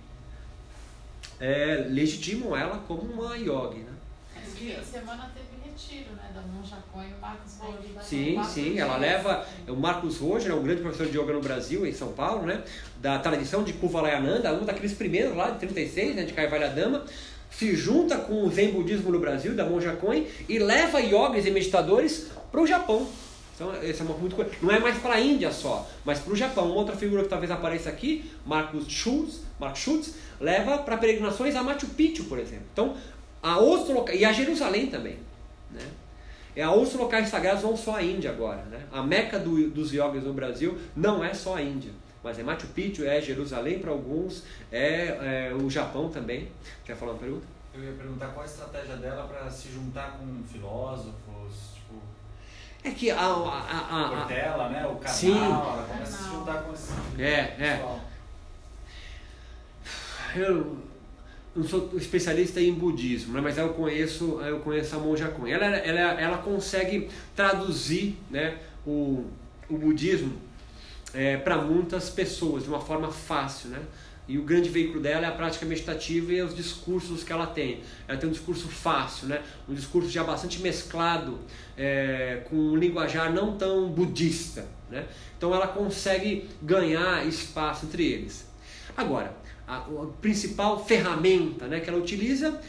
é, 1.40 1.88
legitimam 1.90 2.56
ela 2.56 2.84
como 2.88 3.02
uma 3.02 3.36
yogi. 3.36 3.80
Né? 3.80 3.94
Essa 4.78 5.00
semana 5.00 5.30
teve 5.34 5.54
retiro, 5.74 6.16
né, 6.16 6.30
da 6.34 6.42
monja 6.42 6.78
Coen 6.92 7.10
e 7.10 7.14
o 7.14 7.20
Marcos 7.20 7.58
Roger. 7.60 8.04
Sim, 8.04 8.44
sim, 8.44 8.80
ela 8.80 8.98
leva 8.98 9.46
o 9.68 9.76
Marcos 9.76 10.18
Roger, 10.18 10.52
é 10.52 10.56
um 10.56 10.64
grande 10.64 10.82
professor 10.82 11.08
de 11.08 11.18
yoga 11.18 11.34
no 11.34 11.42
Brasil, 11.42 11.86
em 11.86 11.94
São 11.94 12.14
Paulo, 12.14 12.46
né, 12.46 12.64
da 13.02 13.20
tradição 13.20 13.64
de 13.64 13.74
Kuvalayananda, 13.74 14.54
um 14.54 14.66
daqueles 14.66 14.94
primeiros 14.94 15.36
lá 15.36 15.50
de 15.50 15.60
36, 15.60 16.16
né, 16.16 16.24
de 16.24 16.34
Kaivalya 16.34 16.70
se 17.58 17.76
junta 17.76 18.18
com 18.18 18.44
o 18.44 18.50
Zen 18.50 18.72
Budismo 18.72 19.12
no 19.12 19.20
Brasil, 19.20 19.56
da 19.56 19.66
monja 19.66 19.94
Coen, 19.94 20.28
e 20.50 20.58
leva 20.60 21.00
yogis 21.00 21.46
e 21.46 21.52
meditadores 21.52 22.28
para 22.52 22.62
o 22.62 22.68
Japão. 22.68 23.08
Então, 23.56 23.72
essa 23.76 24.04
é 24.04 24.06
uma 24.06 24.18
muito 24.18 24.36
coisa. 24.36 24.52
Não 24.62 24.72
é 24.72 24.80
mais 24.80 24.98
para 24.98 25.16
a 25.16 25.20
Índia 25.20 25.52
só, 25.52 25.88
mas 26.04 26.20
para 26.20 26.34
o 26.34 26.36
Japão. 26.36 26.66
Uma 26.66 26.76
outra 26.76 26.96
figura 26.96 27.24
que 27.24 27.30
talvez 27.30 27.52
apareça 27.52 27.90
aqui, 27.90 28.30
Marcos 28.46 28.86
Schultz, 28.88 29.42
Marcos 29.60 29.80
Schultz 29.80 30.14
leva 30.40 30.80
para 30.80 30.98
peregrinações 30.98 31.56
a 31.56 31.62
Machu 31.62 31.88
Picchu, 31.88 32.24
por 32.26 32.40
exemplo. 32.40 32.66
Então, 32.74 32.96
a 33.42 33.60
outros 33.60 33.90
locais, 33.90 34.20
e 34.20 34.26
a 34.26 34.34
Jerusalém 34.34 34.88
também. 34.88 35.18
Né? 35.70 35.86
É 36.56 36.64
a 36.64 36.72
outros 36.72 36.96
locais 36.96 37.30
sagrados, 37.30 37.64
não 37.64 37.78
só 37.78 37.96
a 37.96 38.04
Índia 38.04 38.32
agora. 38.32 38.64
Né? 38.64 38.82
A 38.92 39.04
meca 39.04 39.38
do, 39.38 39.70
dos 39.70 39.94
yogis 39.94 40.24
no 40.24 40.34
Brasil 40.34 40.78
não 40.96 41.24
é 41.24 41.34
só 41.34 41.56
a 41.56 41.62
Índia. 41.62 41.92
Mas 42.24 42.40
é 42.40 42.44
Machu 42.44 42.68
Picchu, 42.68 43.04
é 43.06 43.20
Jerusalém 43.22 43.80
para 43.80 43.92
alguns, 43.92 44.44
é, 44.72 45.50
é, 45.50 45.54
o 45.54 45.70
Japão 45.70 46.10
também. 46.10 46.48
Quer 46.86 46.96
falar 46.96 47.12
uma 47.14 47.20
pergunta? 47.20 47.46
Eu 47.74 47.84
ia 47.84 47.92
perguntar 47.94 48.28
qual 48.28 48.44
a 48.44 48.46
estratégia 48.46 48.96
dela 48.98 49.28
para 49.28 49.50
se 49.50 49.70
juntar 49.72 50.18
com 50.18 50.44
filósofos, 50.44 51.74
tipo. 51.74 51.96
É 52.84 52.92
que 52.92 53.10
a. 53.12 53.20
a, 53.20 53.28
a, 53.28 54.06
a 54.06 54.18
Portela, 54.18 54.70
né? 54.70 54.86
O 54.86 54.96
canal, 54.96 55.14
Sim. 55.16 55.38
ela 55.38 55.88
começa 55.92 56.16
a 56.16 56.18
se 56.18 56.30
juntar 56.30 56.64
com 56.64 56.74
esse 56.74 56.94
É, 57.20 57.56
é. 57.60 57.78
pessoal. 57.78 58.00
eu 60.36 60.78
não 61.56 61.64
sou 61.64 61.92
especialista 61.96 62.60
em 62.60 62.74
budismo, 62.74 63.34
né, 63.34 63.42
mas 63.42 63.58
eu 63.58 63.70
conheço, 63.74 64.42
eu 64.42 64.60
conheço 64.62 64.96
a 64.96 65.00
Monja 65.00 65.28
Kun. 65.30 65.46
Ela, 65.48 65.66
ela, 65.66 66.20
ela 66.20 66.38
consegue 66.40 67.10
traduzir 67.36 68.18
né, 68.32 68.58
o, 68.86 69.26
o 69.70 69.78
budismo 69.78 70.34
para 71.44 71.58
muitas 71.58 72.10
pessoas 72.10 72.64
de 72.64 72.70
uma 72.70 72.82
forma 72.82 73.12
fácil, 73.12 73.70
né? 73.70 73.82
E 74.26 74.38
o 74.38 74.44
grande 74.44 74.70
veículo 74.70 75.02
dela 75.02 75.26
é 75.26 75.30
a 75.30 75.34
prática 75.34 75.66
meditativa 75.66 76.32
e 76.32 76.42
os 76.42 76.56
discursos 76.56 77.24
que 77.24 77.34
ela 77.34 77.46
tem. 77.46 77.82
Ela 78.08 78.18
tem 78.18 78.30
um 78.30 78.32
discurso 78.32 78.70
fácil, 78.70 79.28
né? 79.28 79.42
um 79.68 79.74
discurso 79.74 80.10
já 80.10 80.24
bastante 80.24 80.62
mesclado 80.62 81.40
é, 81.78 82.42
com 82.50 82.56
um 82.56 82.76
linguajar 82.76 83.34
não 83.34 83.58
tão 83.58 83.90
budista. 83.90 84.66
Né? 84.90 85.06
Então 85.38 85.54
ela 85.54 85.68
consegue 85.68 86.50
ganhar 86.62 87.28
espaço 87.28 87.86
entre 87.86 88.06
eles. 88.06 88.48
Agora, 88.96 89.36
a, 89.68 89.78
a 89.80 90.08
principal 90.22 90.86
ferramenta 90.86 91.68
né, 91.68 91.82
que 91.82 91.90
ela 91.90 92.00
utiliza 92.00 92.62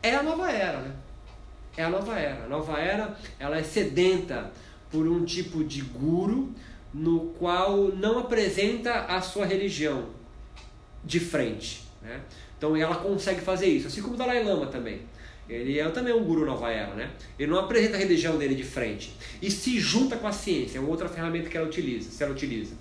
é 0.00 0.14
a 0.14 0.22
nova 0.22 0.48
era. 0.48 0.80
Né? 0.80 0.92
É 1.76 1.82
a 1.82 1.90
nova 1.90 2.16
era. 2.16 2.44
A 2.44 2.48
nova 2.48 2.78
era 2.78 3.18
ela 3.40 3.58
é 3.58 3.64
sedenta 3.64 4.52
por 4.92 5.08
um 5.08 5.24
tipo 5.24 5.64
de 5.64 5.82
guru 5.82 6.54
no 6.92 7.32
qual 7.38 7.88
não 7.88 8.18
apresenta 8.18 9.06
a 9.06 9.20
sua 9.20 9.44
religião 9.44 10.06
de 11.04 11.20
frente. 11.20 11.84
Né? 12.02 12.20
Então 12.56 12.76
ela 12.76 12.96
consegue 12.96 13.40
fazer 13.40 13.66
isso, 13.66 13.86
assim 13.86 14.02
como 14.02 14.14
o 14.14 14.16
Dalai 14.16 14.42
Lama 14.42 14.66
também. 14.66 15.02
Ele 15.48 15.78
é 15.78 15.88
também 15.88 16.12
um 16.12 16.22
guru 16.24 16.44
nova 16.44 16.70
era, 16.70 16.94
né? 16.94 17.10
Ele 17.38 17.50
não 17.50 17.58
apresenta 17.58 17.96
a 17.96 17.98
religião 17.98 18.36
dele 18.36 18.54
de 18.54 18.64
frente 18.64 19.14
e 19.40 19.50
se 19.50 19.80
junta 19.80 20.16
com 20.16 20.26
a 20.26 20.32
ciência, 20.32 20.78
é 20.78 20.80
outra 20.80 21.08
ferramenta 21.08 21.48
que 21.48 21.56
ela 21.56 21.66
utiliza, 21.66 22.10
se 22.10 22.22
ela 22.22 22.32
utiliza. 22.32 22.74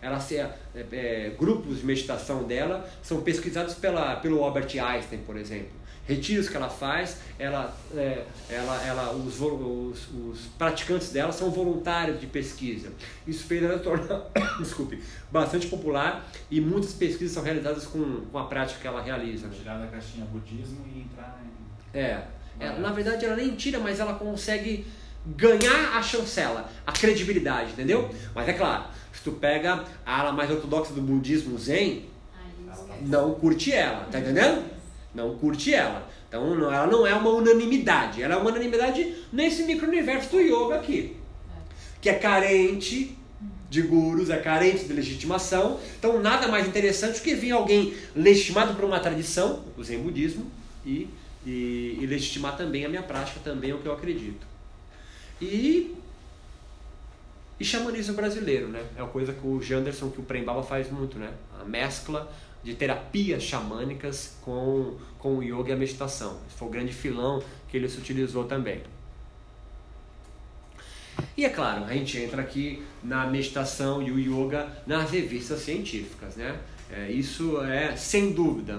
Ela 0.00 0.20
se, 0.20 0.36
é, 0.36 0.54
é, 0.92 1.32
grupos 1.36 1.78
de 1.78 1.86
meditação 1.86 2.44
dela 2.44 2.88
são 3.02 3.22
pesquisados 3.22 3.74
pela, 3.74 4.16
pelo 4.16 4.44
Albert 4.44 4.78
Einstein, 4.78 5.20
por 5.20 5.36
exemplo. 5.36 5.72
Retiros 6.06 6.48
que 6.50 6.56
ela 6.56 6.68
faz, 6.68 7.18
ela, 7.38 7.74
é, 7.96 8.24
ela, 8.50 8.86
ela, 8.86 9.12
os, 9.12 9.40
os, 9.40 10.08
os 10.12 10.40
praticantes 10.58 11.10
dela 11.10 11.32
são 11.32 11.50
voluntários 11.50 12.20
de 12.20 12.26
pesquisa. 12.26 12.92
Isso 13.26 13.44
fez 13.44 13.62
ela 13.62 13.78
tornar, 13.78 14.26
desculpe, 14.60 15.02
bastante 15.32 15.66
popular 15.66 16.28
e 16.50 16.60
muitas 16.60 16.92
pesquisas 16.92 17.32
são 17.32 17.42
realizadas 17.42 17.86
com, 17.86 18.22
com 18.30 18.38
a 18.38 18.44
prática 18.44 18.80
que 18.80 18.86
ela 18.86 19.00
realiza. 19.00 19.48
Tirar 19.48 19.78
da 19.78 19.86
caixinha 19.86 20.26
budismo 20.26 20.84
e 20.94 21.00
entrar 21.00 21.40
em. 21.42 21.98
É. 21.98 22.26
É, 22.60 22.78
na 22.78 22.92
verdade, 22.92 23.24
ela 23.24 23.36
nem 23.36 23.54
tira, 23.56 23.80
mas 23.80 23.98
ela 23.98 24.14
consegue 24.14 24.86
ganhar 25.26 25.96
a 25.96 26.02
chancela, 26.02 26.70
a 26.86 26.92
credibilidade, 26.92 27.72
entendeu? 27.72 28.14
Mas 28.34 28.48
é 28.48 28.52
claro, 28.52 28.84
se 29.12 29.22
tu 29.22 29.32
pega 29.32 29.84
a 30.04 30.20
ala 30.20 30.32
mais 30.32 30.50
ortodoxa 30.50 30.92
do 30.92 31.00
budismo 31.00 31.58
zen, 31.58 32.04
não 33.00 33.34
curte 33.34 33.72
ela, 33.72 34.06
tá 34.10 34.18
entendendo? 34.18 34.73
Não 35.14 35.36
curte 35.36 35.72
ela. 35.72 36.10
Então 36.28 36.54
não- 36.56 36.72
ela 36.72 36.86
não 36.86 37.06
é 37.06 37.14
uma 37.14 37.30
unanimidade, 37.30 38.22
ela 38.22 38.34
é 38.34 38.36
uma 38.36 38.50
unanimidade 38.50 39.14
nesse 39.32 39.62
micro-universo 39.62 40.30
do 40.30 40.40
yoga 40.40 40.74
aqui, 40.76 41.16
que 42.00 42.08
é 42.08 42.14
carente 42.14 43.16
de 43.70 43.82
gurus, 43.82 44.30
é 44.30 44.36
carente 44.38 44.84
de 44.84 44.92
legitimação. 44.92 45.78
Então 45.98 46.20
nada 46.20 46.48
mais 46.48 46.66
interessante 46.66 47.20
do 47.20 47.22
que 47.22 47.34
vir 47.34 47.52
alguém 47.52 47.94
legitimado 48.14 48.74
por 48.74 48.84
uma 48.84 48.98
tradição, 48.98 49.64
o 49.76 49.84
zen 49.84 49.98
budismo, 50.00 50.50
e, 50.84 51.08
e, 51.46 51.98
e 52.00 52.06
legitimar 52.06 52.56
também 52.56 52.84
a 52.84 52.88
minha 52.88 53.02
prática, 53.02 53.38
também 53.44 53.70
é 53.70 53.74
o 53.74 53.78
que 53.78 53.86
eu 53.86 53.92
acredito. 53.92 54.46
E 55.40 55.94
e 57.58 57.64
xamanismo 57.64 58.14
brasileiro, 58.14 58.66
né? 58.68 58.82
É 58.96 59.02
uma 59.02 59.08
coisa 59.10 59.32
que 59.32 59.46
o 59.46 59.62
Janderson, 59.62 60.10
que 60.10 60.20
o 60.20 60.24
Prembaba 60.24 60.62
faz 60.62 60.90
muito, 60.90 61.18
né? 61.18 61.30
A 61.60 61.64
mescla 61.64 62.30
de 62.64 62.74
terapias 62.74 63.42
xamânicas 63.42 64.36
com, 64.40 64.96
com 65.18 65.36
o 65.36 65.42
yoga 65.42 65.70
e 65.70 65.72
a 65.72 65.76
meditação. 65.76 66.38
Esse 66.48 66.56
foi 66.56 66.68
o 66.68 66.70
grande 66.70 66.92
filão 66.92 67.42
que 67.68 67.76
ele 67.76 67.88
se 67.88 67.98
utilizou 67.98 68.44
também. 68.44 68.82
E 71.36 71.44
é 71.44 71.50
claro, 71.50 71.84
a 71.84 71.92
gente 71.92 72.18
entra 72.18 72.42
aqui 72.42 72.82
na 73.02 73.26
meditação 73.26 74.02
e 74.02 74.10
o 74.10 74.18
yoga 74.18 74.68
nas 74.86 75.10
revistas 75.10 75.60
científicas, 75.60 76.36
né? 76.36 76.58
É, 76.90 77.10
isso 77.10 77.60
é, 77.62 77.96
sem 77.96 78.32
dúvida, 78.32 78.78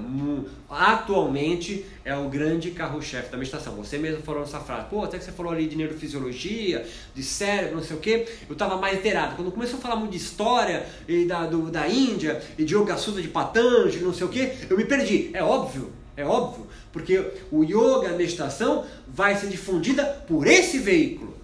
atualmente 0.70 1.86
é 2.04 2.16
o 2.16 2.30
grande 2.30 2.72
carro-chefe 2.72 3.30
da 3.30 3.38
meditação. 3.38 3.76
Você 3.76 3.98
mesmo 3.98 4.22
falou 4.22 4.42
nessa 4.42 4.60
frase, 4.60 4.88
pô, 4.90 5.04
até 5.04 5.18
que 5.18 5.24
você 5.24 5.32
falou 5.32 5.52
ali 5.52 5.68
de 5.68 5.76
neurofisiologia, 5.76 6.86
de 7.14 7.24
cérebro, 7.24 7.76
não 7.78 7.84
sei 7.84 7.98
o 7.98 8.00
quê, 8.00 8.28
eu 8.48 8.54
estava 8.54 8.78
mais 8.78 9.00
inteirado. 9.00 9.36
Quando 9.36 9.52
começou 9.52 9.80
a 9.80 9.82
falar 9.82 9.96
muito 9.96 10.12
de 10.12 10.18
história 10.18 10.86
e 11.08 11.26
da, 11.26 11.46
do, 11.46 11.72
da 11.72 11.88
Índia 11.88 12.42
e 12.58 12.64
de 12.64 12.76
Yoga 12.76 12.96
Sutra 12.96 13.22
de 13.22 13.28
Patanjali, 13.28 14.04
não 14.04 14.14
sei 14.14 14.28
o 14.28 14.30
quê, 14.30 14.54
eu 14.70 14.78
me 14.78 14.86
perdi. 14.86 15.32
É 15.34 15.44
óbvio, 15.44 15.92
é 16.16 16.24
óbvio, 16.24 16.68
porque 16.94 17.32
o 17.52 17.64
yoga, 17.64 18.10
a 18.10 18.14
meditação, 18.14 18.86
vai 19.08 19.36
ser 19.36 19.48
difundida 19.48 20.06
por 20.28 20.48
esse 20.48 20.78
veículo. 20.80 21.36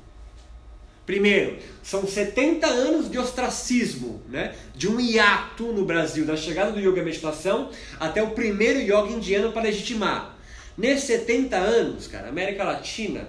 Primeiro, 1.12 1.58
são 1.84 2.08
70 2.08 2.66
anos 2.66 3.12
de 3.12 3.20
ostracismo, 3.20 4.22
né? 4.30 4.56
de 4.74 4.88
um 4.88 4.98
hiato 4.98 5.66
no 5.74 5.84
Brasil, 5.84 6.26
da 6.26 6.38
chegada 6.38 6.72
do 6.72 6.80
yoga 6.80 7.02
e 7.02 7.04
meditação 7.04 7.70
até 8.00 8.24
o 8.24 8.30
primeiro 8.30 8.80
yoga 8.80 9.12
indiano 9.12 9.52
para 9.52 9.64
legitimar. 9.64 10.38
Nesses 10.78 11.08
70 11.08 11.58
anos, 11.58 12.08
cara, 12.08 12.28
a 12.28 12.30
América 12.30 12.64
Latina 12.64 13.28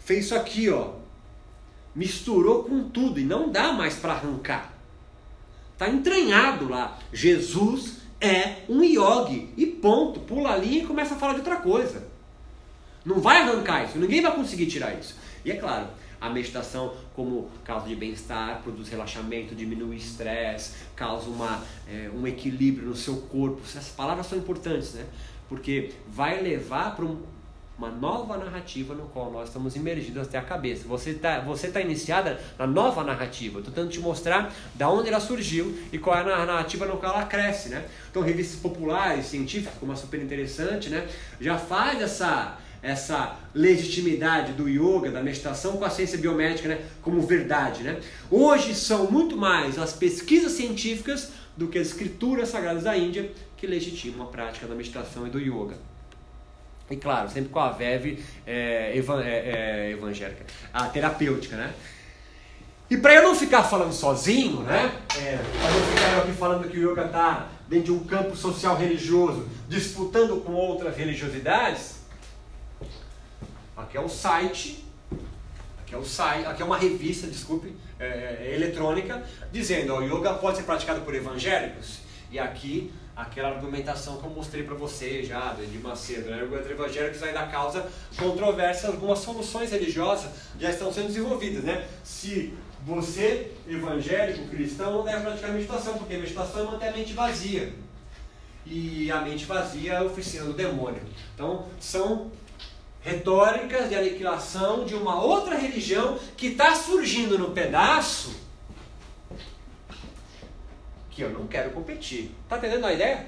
fez 0.00 0.24
isso 0.24 0.34
aqui, 0.34 0.70
ó. 0.70 0.92
Misturou 1.94 2.64
com 2.64 2.88
tudo 2.88 3.20
e 3.20 3.24
não 3.24 3.52
dá 3.52 3.74
mais 3.74 3.96
para 3.96 4.14
arrancar. 4.14 4.72
Tá 5.76 5.90
entranhado 5.90 6.66
lá. 6.66 6.98
Jesus 7.12 7.98
é 8.18 8.62
um 8.70 8.82
yogi 8.82 9.50
e 9.54 9.66
ponto. 9.66 10.20
Pula 10.20 10.54
a 10.54 10.56
linha 10.56 10.82
e 10.82 10.86
começa 10.86 11.14
a 11.14 11.18
falar 11.18 11.34
de 11.34 11.40
outra 11.40 11.56
coisa. 11.56 12.08
Não 13.04 13.20
vai 13.20 13.42
arrancar 13.42 13.84
isso, 13.84 13.98
ninguém 13.98 14.22
vai 14.22 14.34
conseguir 14.34 14.64
tirar 14.64 14.98
isso. 14.98 15.14
E 15.44 15.50
é 15.52 15.56
claro, 15.56 15.88
a 16.20 16.30
meditação 16.30 16.94
como 17.14 17.50
causa 17.64 17.86
de 17.86 17.94
bem-estar, 17.94 18.62
produz 18.62 18.88
relaxamento, 18.88 19.54
diminui 19.54 19.90
o 19.90 19.94
estresse, 19.94 20.72
causa 20.94 21.28
uma, 21.28 21.62
é, 21.88 22.10
um 22.14 22.26
equilíbrio 22.26 22.88
no 22.88 22.96
seu 22.96 23.16
corpo. 23.16 23.60
Essas 23.64 23.88
palavras 23.88 24.26
são 24.26 24.38
importantes, 24.38 24.94
né? 24.94 25.04
Porque 25.48 25.92
vai 26.08 26.42
levar 26.42 26.96
para 26.96 27.04
um, 27.04 27.22
uma 27.78 27.90
nova 27.90 28.38
narrativa 28.38 28.94
no 28.94 29.06
qual 29.08 29.30
nós 29.30 29.48
estamos 29.48 29.76
imergidos 29.76 30.26
até 30.26 30.38
a 30.38 30.42
cabeça. 30.42 30.88
Você 30.88 31.10
está 31.10 31.40
você 31.40 31.68
tá 31.68 31.80
iniciada 31.80 32.40
na 32.58 32.66
nova 32.66 33.04
narrativa. 33.04 33.58
Estou 33.58 33.72
tentando 33.72 33.92
te 33.92 34.00
mostrar 34.00 34.52
da 34.74 34.88
onde 34.88 35.08
ela 35.08 35.20
surgiu 35.20 35.78
e 35.92 35.98
qual 35.98 36.16
é 36.16 36.20
a 36.32 36.46
narrativa 36.46 36.86
no 36.86 36.96
qual 36.96 37.14
ela 37.14 37.26
cresce, 37.26 37.68
né? 37.68 37.86
Então, 38.10 38.22
revistas 38.22 38.58
populares, 38.60 39.26
científicas, 39.26 39.74
como 39.78 39.92
a 39.92 39.96
super 39.96 40.20
interessante, 40.20 40.88
né? 40.88 41.06
Já 41.40 41.58
faz 41.58 42.00
essa 42.00 42.58
essa 42.86 43.36
legitimidade 43.52 44.52
do 44.52 44.68
yoga, 44.68 45.10
da 45.10 45.22
meditação 45.22 45.76
com 45.76 45.84
a 45.84 45.90
ciência 45.90 46.16
biomédica, 46.16 46.68
né, 46.68 46.80
como 47.02 47.20
verdade, 47.20 47.82
né? 47.82 47.98
Hoje 48.30 48.74
são 48.74 49.10
muito 49.10 49.36
mais 49.36 49.76
as 49.78 49.92
pesquisas 49.92 50.52
científicas 50.52 51.32
do 51.56 51.66
que 51.66 51.78
as 51.78 51.88
escrituras 51.88 52.48
sagradas 52.48 52.84
da 52.84 52.96
Índia 52.96 53.32
que 53.56 53.66
legitimam 53.66 54.26
a 54.26 54.30
prática 54.30 54.66
da 54.66 54.74
meditação 54.74 55.26
e 55.26 55.30
do 55.30 55.40
yoga. 55.40 55.76
E 56.88 56.96
claro, 56.96 57.28
sempre 57.28 57.48
com 57.48 57.58
a 57.58 57.72
verve 57.72 58.22
é, 58.46 58.96
evan- 58.96 59.24
é, 59.24 59.88
é, 59.88 59.90
evangélica, 59.90 60.46
a 60.72 60.86
terapêutica, 60.86 61.56
né? 61.56 61.74
E 62.88 62.96
para 62.96 63.14
eu 63.14 63.22
não 63.24 63.34
ficar 63.34 63.64
falando 63.64 63.92
sozinho, 63.92 64.60
né? 64.60 64.92
É, 65.18 65.38
para 65.60 65.70
não 65.72 65.86
ficar 65.86 66.18
aqui 66.18 66.32
falando 66.32 66.70
que 66.70 66.78
o 66.78 66.92
yoga 66.92 67.06
está 67.06 67.48
dentro 67.68 67.86
de 67.86 67.92
um 67.92 68.04
campo 68.04 68.36
social 68.36 68.76
religioso, 68.76 69.48
disputando 69.68 70.40
com 70.44 70.52
outras 70.52 70.96
religiosidades, 70.96 71.95
aqui 73.76 73.96
é 73.96 74.00
o 74.00 74.08
site, 74.08 74.84
aqui 75.80 75.94
é 75.94 75.98
o 75.98 76.04
site, 76.04 76.46
aqui 76.46 76.62
é 76.62 76.64
uma 76.64 76.78
revista, 76.78 77.26
desculpe, 77.26 77.76
é, 77.98 78.06
é, 78.06 78.54
eletrônica, 78.54 79.22
dizendo 79.52 79.94
ó, 79.94 79.98
o 79.98 80.04
yoga 80.04 80.34
pode 80.34 80.58
ser 80.58 80.62
praticado 80.64 81.02
por 81.02 81.14
evangélicos. 81.14 82.00
E 82.30 82.38
aqui 82.38 82.92
aquela 83.16 83.48
argumentação 83.48 84.18
que 84.18 84.24
eu 84.24 84.30
mostrei 84.30 84.62
para 84.62 84.74
você 84.74 85.22
já, 85.24 85.56
Edir 85.58 85.80
Macedo, 85.80 86.28
né? 86.28 86.42
Os 86.42 86.70
evangélicos 86.70 87.22
ainda 87.22 87.46
causa 87.46 87.90
controvérsia, 88.18 88.88
algumas 88.88 89.20
soluções 89.20 89.70
religiosas 89.70 90.30
já 90.60 90.68
estão 90.70 90.92
sendo 90.92 91.06
desenvolvidas, 91.06 91.64
né? 91.64 91.88
Se 92.04 92.52
você, 92.84 93.52
evangélico, 93.66 94.48
cristão, 94.48 94.92
não 94.92 95.04
deve 95.04 95.22
praticar 95.22 95.50
meditação, 95.50 95.94
porque 95.96 96.16
meditação 96.16 96.60
é 96.60 96.64
manter 96.64 96.88
a 96.88 96.92
mente 96.92 97.14
vazia. 97.14 97.72
E 98.66 99.10
a 99.10 99.20
mente 99.22 99.44
vazia 99.46 99.92
é 99.92 99.96
a 99.96 100.02
oficina 100.02 100.44
do 100.44 100.52
demônio. 100.52 101.00
Então, 101.34 101.66
são 101.80 102.30
retóricas 103.06 103.88
de 103.88 103.94
aniquilação 103.94 104.84
de 104.84 104.96
uma 104.96 105.22
outra 105.22 105.56
religião 105.56 106.18
que 106.36 106.48
está 106.48 106.74
surgindo 106.74 107.38
no 107.38 107.52
pedaço 107.52 108.34
que 111.08 111.22
eu 111.22 111.30
não 111.30 111.46
quero 111.46 111.70
competir. 111.70 112.34
Tá 112.48 112.58
entendendo 112.58 112.84
a 112.84 112.92
ideia? 112.92 113.26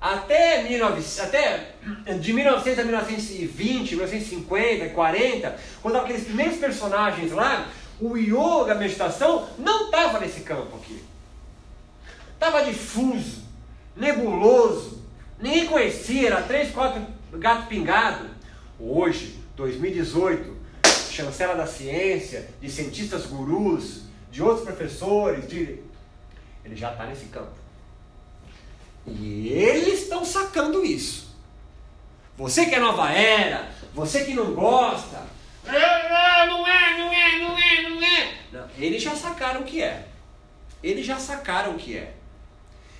Até, 0.00 0.64
19, 0.64 1.04
até 1.20 1.74
de 2.18 2.32
1900 2.32 2.80
a 2.80 2.82
1920, 2.82 3.90
1950, 3.90 4.88
40, 4.88 5.56
quando 5.80 5.96
aqueles 5.96 6.24
primeiros 6.24 6.56
personagens 6.56 7.30
lá, 7.30 7.68
o 8.00 8.16
yoga, 8.16 8.72
a 8.72 8.74
meditação, 8.74 9.48
não 9.56 9.84
estava 9.84 10.18
nesse 10.18 10.40
campo 10.40 10.78
aqui. 10.78 11.00
Estava 12.34 12.64
difuso, 12.64 13.44
nebuloso, 13.94 15.00
ninguém 15.38 15.66
conhecia, 15.66 16.26
era 16.26 16.42
três, 16.42 16.72
quatro 16.72 17.19
gato 17.38 17.66
pingado. 17.68 18.28
Hoje, 18.78 19.38
2018, 19.56 20.56
chancela 21.10 21.54
da 21.54 21.66
ciência, 21.66 22.48
de 22.60 22.70
cientistas 22.70 23.26
gurus, 23.26 24.02
de 24.30 24.42
outros 24.42 24.64
professores, 24.64 25.48
de... 25.48 25.80
ele 26.64 26.76
já 26.76 26.92
está 26.92 27.06
nesse 27.06 27.26
campo. 27.26 27.52
E 29.06 29.48
eles 29.48 30.02
estão 30.02 30.24
sacando 30.24 30.84
isso. 30.84 31.30
Você 32.36 32.66
que 32.66 32.74
é 32.74 32.80
nova 32.80 33.10
era, 33.10 33.70
você 33.94 34.24
que 34.24 34.32
não 34.32 34.54
gosta, 34.54 35.22
ah, 35.66 36.46
não 36.46 36.66
é, 36.66 36.98
não 36.98 37.12
é, 37.12 37.38
não 37.38 37.58
é, 37.58 37.82
não 37.82 38.02
é. 38.02 38.34
Não, 38.52 38.68
eles 38.78 39.02
já 39.02 39.14
sacaram 39.14 39.60
o 39.60 39.64
que 39.64 39.82
é. 39.82 40.06
Eles 40.82 41.04
já 41.04 41.18
sacaram 41.18 41.72
o 41.72 41.78
que 41.78 41.96
é. 41.96 42.14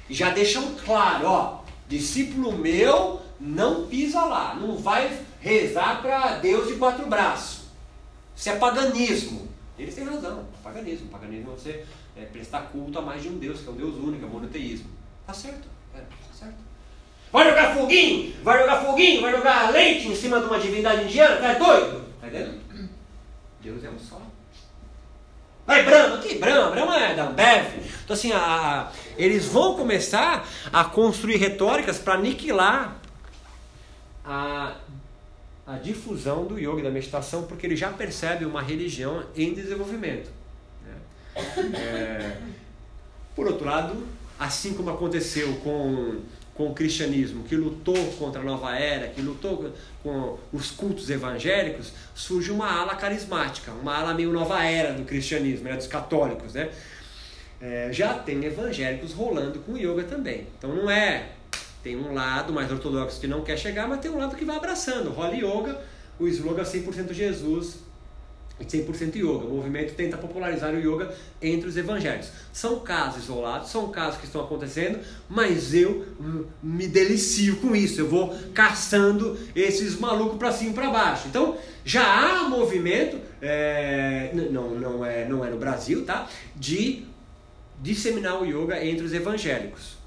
E 0.08 0.14
já 0.14 0.30
deixam 0.30 0.74
claro, 0.74 1.26
ó, 1.26 1.60
discípulo 1.88 2.52
meu 2.52 3.22
não 3.40 3.86
pisa 3.86 4.20
lá, 4.20 4.54
não 4.54 4.76
vai 4.76 5.18
rezar 5.40 6.02
para 6.02 6.36
Deus 6.36 6.68
de 6.68 6.74
quatro 6.74 7.06
braços. 7.06 7.62
Isso 8.36 8.50
é 8.50 8.56
paganismo. 8.56 9.48
Eles 9.78 9.94
têm 9.94 10.04
razão, 10.04 10.46
paganismo. 10.62 11.08
Paganismo 11.08 11.52
é 11.52 11.54
você 11.54 11.84
é, 12.16 12.24
prestar 12.26 12.60
culto 12.72 12.98
a 12.98 13.02
mais 13.02 13.22
de 13.22 13.28
um 13.28 13.38
Deus, 13.38 13.60
que 13.60 13.68
é 13.68 13.70
um 13.70 13.76
Deus 13.76 13.94
único, 13.96 14.24
é 14.24 14.28
o 14.28 14.30
monoteísmo. 14.30 14.90
Tá 15.26 15.32
certo, 15.32 15.66
é, 15.94 16.00
tá 16.00 16.34
certo. 16.34 16.58
Vai 17.32 17.48
jogar 17.48 17.74
foguinho, 17.74 18.34
vai 18.42 18.58
jogar 18.60 18.84
foguinho, 18.84 19.22
vai 19.22 19.32
jogar 19.32 19.70
leite 19.70 20.08
em 20.08 20.16
cima 20.16 20.40
de 20.40 20.46
uma 20.46 20.58
divindade 20.58 21.04
indiana, 21.04 21.36
tá 21.36 21.54
doido? 21.54 22.04
Tá 22.20 22.26
entendendo? 22.26 22.60
Deus 23.62 23.84
é 23.84 23.88
um 23.88 23.98
só. 23.98 24.20
Vai 25.66 25.84
Brahma, 25.84 26.18
que 26.18 26.34
Brahma? 26.34 26.70
Brahma 26.72 26.98
é 26.98 27.14
da 27.14 27.28
Ambev. 27.28 27.66
Então 28.04 28.14
assim, 28.14 28.32
a, 28.32 28.38
a, 28.38 28.92
eles 29.16 29.46
vão 29.46 29.76
começar 29.76 30.46
a 30.72 30.84
construir 30.84 31.36
retóricas 31.36 31.98
para 31.98 32.14
aniquilar 32.14 33.00
a, 34.24 34.76
a 35.66 35.76
difusão 35.76 36.46
do 36.46 36.58
yoga 36.58 36.82
da 36.82 36.90
meditação, 36.90 37.44
porque 37.44 37.66
ele 37.66 37.76
já 37.76 37.90
percebe 37.90 38.44
uma 38.44 38.62
religião 38.62 39.24
em 39.36 39.54
desenvolvimento. 39.54 40.30
Né? 40.84 41.42
É, 41.76 42.36
por 43.34 43.46
outro 43.46 43.64
lado, 43.64 44.06
assim 44.38 44.74
como 44.74 44.90
aconteceu 44.90 45.54
com 45.56 46.20
com 46.60 46.66
o 46.66 46.74
cristianismo, 46.74 47.42
que 47.44 47.56
lutou 47.56 47.96
contra 48.18 48.42
a 48.42 48.44
nova 48.44 48.76
era, 48.76 49.08
que 49.08 49.22
lutou 49.22 49.72
com 50.02 50.38
os 50.52 50.70
cultos 50.70 51.08
evangélicos, 51.08 51.90
surge 52.14 52.50
uma 52.50 52.70
ala 52.70 52.96
carismática, 52.96 53.72
uma 53.72 53.96
ala 53.96 54.12
meio 54.12 54.30
nova 54.30 54.62
era 54.62 54.92
do 54.92 55.04
cristianismo, 55.04 55.64
né, 55.64 55.74
dos 55.74 55.86
católicos, 55.86 56.52
né? 56.52 56.68
É, 57.62 57.88
já 57.90 58.12
tem 58.12 58.44
evangélicos 58.44 59.14
rolando 59.14 59.60
com 59.60 59.74
yoga 59.74 60.04
também. 60.04 60.46
Então 60.58 60.74
não 60.74 60.90
é. 60.90 61.30
Tem 61.82 61.96
um 61.96 62.12
lado 62.12 62.52
mais 62.52 62.70
ortodoxo 62.70 63.20
que 63.20 63.26
não 63.26 63.42
quer 63.42 63.56
chegar, 63.56 63.88
mas 63.88 64.00
tem 64.00 64.10
um 64.10 64.18
lado 64.18 64.36
que 64.36 64.44
vai 64.44 64.56
abraçando. 64.56 65.10
Rola 65.10 65.34
yoga, 65.34 65.80
o 66.18 66.28
slogan 66.28 66.62
100% 66.62 67.12
Jesus, 67.12 67.78
100% 68.64 69.16
yoga. 69.16 69.46
O 69.46 69.56
movimento 69.56 69.94
tenta 69.94 70.16
popularizar 70.16 70.74
o 70.74 70.78
yoga 70.78 71.14
entre 71.40 71.68
os 71.68 71.76
evangélicos. 71.76 72.30
São 72.52 72.80
casos 72.80 73.24
isolados, 73.24 73.70
são 73.70 73.88
casos 73.90 74.20
que 74.20 74.26
estão 74.26 74.42
acontecendo, 74.42 74.98
mas 75.28 75.74
eu 75.74 76.06
me 76.62 76.86
delicio 76.86 77.56
com 77.56 77.74
isso. 77.74 78.00
Eu 78.00 78.08
vou 78.08 78.36
caçando 78.52 79.38
esses 79.54 79.98
malucos 79.98 80.38
para 80.38 80.52
cima 80.52 80.70
e 80.70 80.74
para 80.74 80.90
baixo. 80.90 81.28
Então, 81.28 81.56
já 81.84 82.02
há 82.04 82.48
movimento, 82.48 83.18
é, 83.40 84.30
não, 84.50 84.70
não, 84.70 85.04
é, 85.04 85.26
não 85.26 85.44
é 85.44 85.50
no 85.50 85.56
Brasil, 85.56 86.04
tá? 86.04 86.28
De 86.54 87.06
disseminar 87.80 88.40
o 88.40 88.44
yoga 88.44 88.84
entre 88.84 89.04
os 89.04 89.14
evangélicos. 89.14 89.99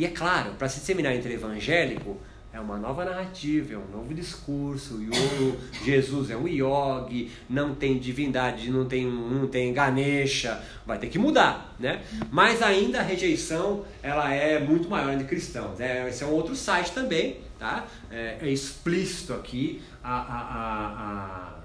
E 0.00 0.06
é 0.06 0.08
claro, 0.08 0.52
para 0.52 0.66
se 0.66 0.80
disseminar 0.80 1.14
entre 1.14 1.34
evangélico, 1.34 2.16
é 2.54 2.58
uma 2.58 2.78
nova 2.78 3.04
narrativa, 3.04 3.74
é 3.74 3.76
um 3.76 3.86
novo 3.94 4.14
discurso. 4.14 4.94
O 4.94 5.58
Jesus 5.84 6.30
é 6.30 6.36
um 6.38 6.48
yogi, 6.48 7.30
não 7.50 7.74
tem 7.74 7.98
divindade, 7.98 8.70
não 8.70 8.86
tem, 8.86 9.04
não 9.04 9.46
tem 9.46 9.74
Ganesha, 9.74 10.58
vai 10.86 10.98
ter 10.98 11.08
que 11.08 11.18
mudar, 11.18 11.76
né? 11.78 12.00
Mas 12.30 12.62
ainda 12.62 13.00
a 13.00 13.02
rejeição 13.02 13.84
ela 14.02 14.32
é 14.32 14.58
muito 14.58 14.88
maior 14.88 15.12
entre 15.12 15.26
cristãos. 15.26 15.78
Né? 15.78 16.08
Esse 16.08 16.24
é 16.24 16.26
um 16.26 16.32
outro 16.32 16.56
site 16.56 16.92
também, 16.92 17.36
tá? 17.58 17.86
É, 18.10 18.38
é 18.40 18.48
explícito 18.48 19.34
aqui 19.34 19.82
a, 20.02 20.14
a, 20.14 20.40
a, 20.40 20.86
a, 20.96 21.59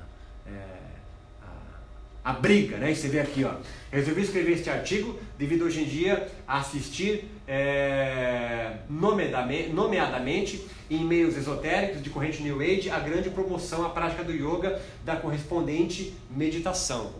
a, 2.26 2.34
briga, 2.34 2.78
né? 2.78 2.92
E 2.92 2.96
você 2.96 3.08
vê 3.08 3.20
aqui, 3.20 3.44
ó. 3.44 3.54
Resolvi 3.92 4.24
escrever 4.24 4.54
este 4.54 4.70
artigo 4.70 5.18
devido 5.38 5.64
hoje 5.64 5.84
em 5.84 5.86
dia 5.86 6.28
a 6.48 6.58
assistir 6.58 7.30
é, 7.48 8.78
nomeadamente, 8.90 9.70
nomeadamente 9.70 10.68
em 10.90 11.06
meios 11.06 11.38
esotéricos 11.38 12.02
de 12.02 12.10
corrente 12.10 12.42
New 12.42 12.60
Age 12.60 12.90
a 12.90 13.00
grande 13.00 13.30
promoção 13.30 13.86
à 13.86 13.90
prática 13.90 14.24
do 14.24 14.32
yoga 14.34 14.82
da 15.04 15.16
correspondente 15.16 16.14
meditação. 16.30 17.14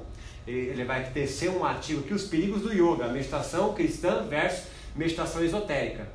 Ele 0.48 0.84
vai 0.84 1.04
tecer 1.12 1.50
um 1.50 1.64
artigo 1.64 2.02
aqui, 2.02 2.14
os 2.14 2.24
perigos 2.24 2.62
do 2.62 2.74
yoga, 2.74 3.08
meditação 3.08 3.74
cristã 3.74 4.26
versus 4.28 4.66
meditação 4.96 5.44
esotérica. 5.44 6.08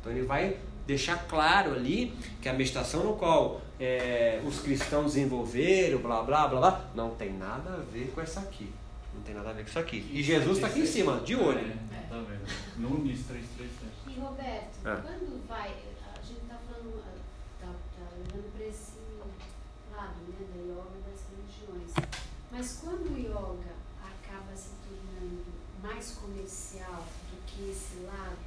Então 0.00 0.12
ele 0.12 0.22
vai 0.22 0.56
deixar 0.88 1.28
claro 1.28 1.74
ali 1.74 2.16
que 2.40 2.48
a 2.48 2.52
meditação 2.54 3.04
no 3.04 3.14
qual 3.16 3.60
é, 3.78 4.40
os 4.42 4.58
cristãos 4.60 5.12
desenvolveram, 5.12 5.98
blá 5.98 6.22
blá 6.22 6.48
blá 6.48 6.60
blá, 6.60 6.90
não 6.94 7.10
tem 7.14 7.30
nada 7.34 7.74
a 7.74 7.92
ver 7.92 8.10
com 8.14 8.22
essa 8.22 8.40
aqui. 8.40 8.72
Não 9.14 9.20
tem 9.22 9.34
nada 9.34 9.50
a 9.50 9.52
ver 9.52 9.64
com 9.64 9.68
isso 9.68 9.78
aqui. 9.78 10.08
E 10.10 10.22
Jesus 10.22 10.56
está 10.56 10.68
aqui 10.68 10.80
em 10.80 10.86
cima, 10.86 11.20
de 11.20 11.36
olho. 11.36 11.58
É, 11.92 12.08
tá 12.08 12.16
vendo? 12.16 12.48
Nunes 12.78 13.20
337. 13.26 14.16
E 14.16 14.18
Roberto, 14.18 14.78
Ah. 14.86 15.02
quando 15.02 15.46
vai, 15.46 15.68
a 15.68 16.22
gente 16.26 16.40
está 16.40 16.56
falando, 16.66 17.02
ah, 17.04 17.14
tá, 17.60 17.68
olhando 18.16 18.50
para 18.56 18.66
esse 18.66 18.92
lado, 19.94 20.14
né, 20.26 20.46
da 20.54 20.62
yoga 20.62 20.96
e 20.96 21.10
das 21.10 21.20
religiões. 21.28 22.08
Mas 22.50 22.80
quando 22.82 23.12
o 23.14 23.18
yoga 23.18 23.74
acaba 24.00 24.56
se 24.56 24.70
tornando 24.88 25.44
mais 25.82 26.12
comercial 26.12 27.04
do 27.30 27.36
que 27.46 27.70
esse 27.70 28.00
lado 28.06 28.38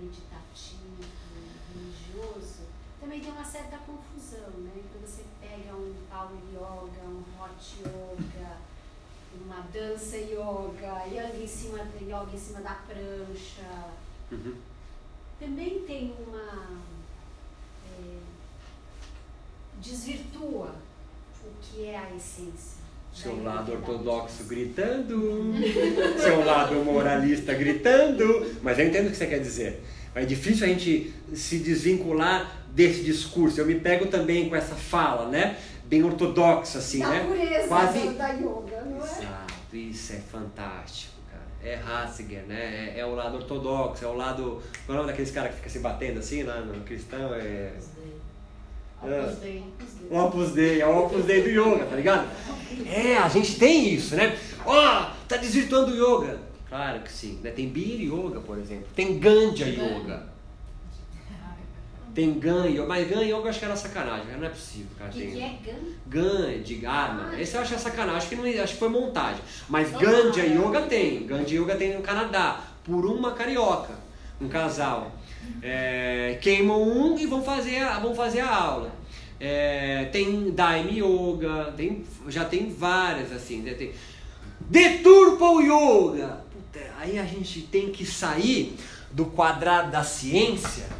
meditativo, 0.00 0.29
também 3.10 3.22
tem 3.24 3.32
uma 3.32 3.44
certa 3.44 3.76
confusão, 3.78 4.48
né? 4.60 4.70
Quando 4.92 5.04
você 5.04 5.22
pega 5.40 5.74
um 5.74 5.92
power 6.08 6.38
yoga, 6.52 7.08
um 7.08 7.24
hot 7.42 7.80
yoga, 7.80 8.56
uma 9.34 9.66
dança 9.72 10.16
yoga, 10.16 11.06
yoga 11.08 11.42
em 11.42 11.46
cima, 11.48 11.78
yoga 12.00 12.30
em 12.32 12.38
cima 12.38 12.60
da 12.60 12.74
prancha, 12.86 13.88
Uhum. 14.30 14.54
também 15.40 15.80
tem 15.80 16.14
uma. 16.24 16.78
é, 17.98 18.18
desvirtua 19.80 20.76
o 21.44 21.50
que 21.60 21.86
é 21.86 21.98
a 21.98 22.14
essência. 22.14 22.78
Seu 23.12 23.38
da 23.38 23.54
lado 23.54 23.72
ortodoxo 23.72 24.44
gritando, 24.44 25.52
seu 26.16 26.44
lado 26.44 26.76
moralista 26.84 27.54
gritando, 27.54 28.56
mas 28.62 28.78
eu 28.78 28.86
entendo 28.86 29.08
o 29.08 29.10
que 29.10 29.16
você 29.16 29.26
quer 29.26 29.40
dizer. 29.40 29.82
É 30.14 30.24
difícil 30.24 30.64
a 30.64 30.68
gente 30.68 31.12
se 31.34 31.58
desvincular 31.58 32.59
desse 32.72 33.02
discurso. 33.02 33.60
Eu 33.60 33.66
me 33.66 33.74
pego 33.76 34.06
também 34.06 34.48
com 34.48 34.56
essa 34.56 34.74
fala, 34.74 35.28
né? 35.28 35.56
Bem 35.84 36.04
ortodoxa, 36.04 36.78
assim, 36.78 37.00
da 37.00 37.08
né? 37.08 37.24
pureza 37.24 37.68
Quase. 37.68 37.98
da, 38.10 38.28
da 38.28 38.28
yoga, 38.28 38.82
não 38.86 39.04
é? 39.04 39.10
Exato, 39.10 39.76
isso 39.76 40.12
é 40.12 40.16
fantástico, 40.16 41.14
cara. 41.30 41.42
É 41.62 41.74
Ratzinger, 41.74 42.44
né? 42.46 42.92
É, 42.94 43.00
é 43.00 43.06
o 43.06 43.14
lado 43.14 43.36
ortodoxo, 43.36 44.04
é 44.04 44.08
o 44.08 44.14
lado. 44.14 44.62
Qual 44.86 44.90
é 44.90 44.92
o 44.92 45.02
nome 45.02 45.08
daqueles 45.08 45.30
caras 45.30 45.50
que 45.50 45.56
fica 45.56 45.70
se 45.70 45.80
batendo 45.80 46.20
assim 46.20 46.44
lá 46.44 46.60
no 46.60 46.84
cristão? 46.84 47.34
É. 47.34 47.72
Opus 49.02 49.38
Dei. 49.38 49.64
O 50.10 50.18
Opus 50.18 50.52
Dei, 50.52 50.80
é 50.80 50.86
o 50.86 50.98
Opus 51.04 51.24
Dei 51.24 51.42
do 51.42 51.48
yoga, 51.48 51.86
tá 51.86 51.96
ligado? 51.96 52.28
É, 52.86 53.16
a 53.16 53.28
gente 53.28 53.58
tem 53.58 53.94
isso, 53.94 54.14
né? 54.14 54.38
Ó, 54.64 55.10
tá 55.26 55.38
desvirtuando 55.38 55.92
o 55.92 55.94
yoga. 55.94 56.38
Claro 56.70 57.00
que 57.00 57.10
sim. 57.10 57.40
Né? 57.42 57.50
Tem 57.50 57.68
Beer 57.68 58.00
Yoga, 58.00 58.40
por 58.40 58.56
exemplo. 58.56 58.86
Tem 58.94 59.18
Ganja 59.18 59.66
Yoga. 59.66 60.29
Tem 62.14 62.38
Gan 62.38 62.66
Yoga. 62.66 62.86
Mas 62.86 63.08
Gan 63.08 63.22
Yoga 63.22 63.44
eu 63.44 63.48
acho 63.48 63.58
que 63.58 63.64
era 63.64 63.76
sacanagem. 63.76 64.26
Não 64.36 64.46
é 64.46 64.50
possível, 64.50 64.88
cara. 64.98 65.10
que, 65.10 65.20
Tem... 65.20 65.30
que 65.30 65.40
é 65.40 65.58
Gan? 65.64 65.78
Gan 66.06 66.62
de 66.62 66.86
arma. 66.86 67.40
Esse 67.40 67.56
eu 67.56 67.60
acho 67.60 67.70
que 67.70 67.76
é 67.76 67.78
sacanagem. 67.78 68.16
Acho 68.16 68.28
que, 68.28 68.36
não, 68.36 68.44
acho 68.62 68.72
que 68.72 68.78
foi 68.78 68.88
montagem. 68.88 69.40
Mas 69.68 69.94
Ah, 69.94 69.98
é. 70.40 70.46
Yoga 70.46 70.82
tem. 70.82 71.26
Ganja 71.26 71.54
Yoga 71.54 71.76
tem 71.76 71.94
no 71.94 72.02
Canadá. 72.02 72.60
Por 72.84 73.04
uma 73.06 73.32
carioca. 73.32 73.94
Um 74.40 74.48
casal. 74.48 75.12
É, 75.62 76.38
queimam 76.40 76.82
um 76.82 77.18
e 77.18 77.26
vão 77.26 77.42
fazer 77.42 77.78
a, 77.78 77.98
vão 77.98 78.14
fazer 78.14 78.40
a 78.40 78.54
aula. 78.54 78.92
É, 79.38 80.06
tem 80.12 80.50
Daime 80.50 81.00
Yoga. 81.00 81.72
Tem, 81.76 82.04
já 82.28 82.44
tem 82.44 82.70
várias 82.70 83.32
assim. 83.32 83.62
né? 83.62 83.74
Tem, 83.74 83.92
Deturpa 84.60 85.44
o 85.44 85.60
Yoga. 85.60 86.44
aí 86.98 87.18
a 87.18 87.24
gente 87.24 87.62
tem 87.62 87.90
que 87.90 88.04
sair 88.04 88.76
do 89.10 89.26
quadrado 89.26 89.90
da 89.90 90.04
ciência 90.04 90.99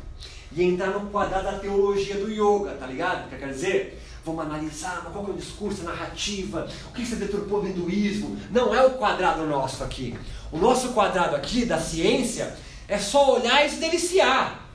e 0.53 0.63
entrar 0.63 0.89
no 0.89 1.09
quadrado 1.11 1.45
da 1.45 1.59
teologia 1.59 2.17
do 2.17 2.31
yoga, 2.31 2.75
tá 2.75 2.87
ligado? 2.87 3.27
O 3.27 3.29
que 3.29 3.37
quer 3.37 3.49
dizer? 3.49 4.03
Vamos 4.25 4.45
analisar 4.45 5.09
qual 5.11 5.25
que 5.25 5.31
é 5.31 5.35
o 5.35 5.37
discurso, 5.37 5.83
a 5.83 5.93
narrativa, 5.93 6.69
o 6.89 6.93
que 6.93 7.07
você 7.07 7.17
deturpou 7.17 7.63
do 7.63 7.69
hinduísmo. 7.69 8.39
Não 8.51 8.75
é 8.75 8.85
o 8.85 8.91
quadrado 8.93 9.47
nosso 9.47 9.83
aqui. 9.83 10.19
O 10.53 10.59
nosso 10.59 10.93
quadrado 10.93 11.37
aqui 11.37 11.65
da 11.65 11.79
ciência 11.79 12.57
é 12.87 12.99
só 12.99 13.37
olhar 13.37 13.65
e 13.65 13.71
se 13.71 13.77
deliciar. 13.77 14.67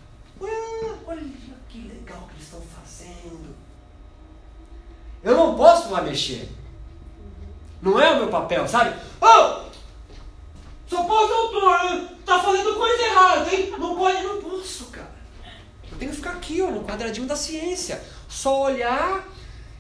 Ué, 0.42 0.50
olha 1.06 1.24
que 1.70 1.80
legal 1.80 2.28
que 2.28 2.36
eles 2.36 2.46
estão 2.46 2.62
fazendo. 2.62 3.56
Eu 5.24 5.36
não 5.36 5.56
posso 5.56 5.92
lá 5.92 6.02
mexer. 6.02 6.50
Não 7.82 8.00
é 8.00 8.12
o 8.12 8.18
meu 8.18 8.28
papel, 8.30 8.68
sabe? 8.68 8.96
Oh! 9.22 9.66
Sou 10.88 11.04
pós-doutor, 11.06 12.10
tá 12.26 12.40
fazendo 12.40 12.76
coisa 12.76 13.04
errada, 13.04 13.54
hein? 13.54 13.74
Não 13.78 13.96
pode, 13.96 14.24
não 14.24 14.42
posso, 14.42 14.86
cara. 14.86 15.15
Eu 15.96 16.00
tenho 16.00 16.12
que 16.12 16.18
ficar 16.18 16.32
aqui, 16.32 16.62
ó, 16.62 16.70
no 16.70 16.84
quadradinho 16.84 17.26
da 17.26 17.38
ciência. 17.38 18.02
Só 18.28 18.64
olhar. 18.64 19.26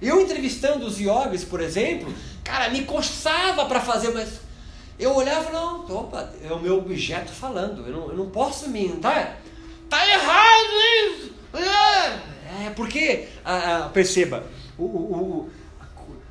Eu 0.02 0.22
entrevistando 0.22 0.86
os 0.86 0.98
yogis, 0.98 1.44
por 1.44 1.60
exemplo, 1.62 2.14
cara, 2.44 2.70
me 2.70 2.84
coçava 2.84 3.66
para 3.66 3.82
fazer, 3.82 4.14
mas 4.14 4.40
eu 4.98 5.14
olhava 5.14 5.50
e 5.50 5.54
não, 5.54 5.86
opa, 5.86 6.30
é 6.42 6.52
o 6.54 6.60
meu 6.60 6.78
objeto 6.78 7.32
falando. 7.32 7.86
Eu 7.86 7.94
não, 7.94 8.10
eu 8.10 8.16
não 8.16 8.30
posso 8.30 8.70
me. 8.70 8.90
Tá, 8.98 9.36
tá 9.90 10.08
errado 10.08 10.74
isso! 11.08 11.34
É, 11.54 12.68
é 12.68 12.70
porque, 12.76 13.28
ah, 13.44 13.90
perceba, 13.94 14.44
o, 14.78 14.84
o, 14.84 14.88
o, 14.88 15.50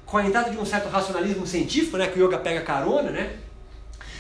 com 0.06 0.16
a 0.16 0.26
entrada 0.26 0.50
de 0.50 0.56
um 0.56 0.64
certo 0.64 0.88
racionalismo 0.88 1.46
científico, 1.46 1.96
né, 1.96 2.06
que 2.06 2.18
o 2.18 2.26
yoga 2.26 2.38
pega 2.38 2.62
carona, 2.62 3.10
né? 3.10 3.36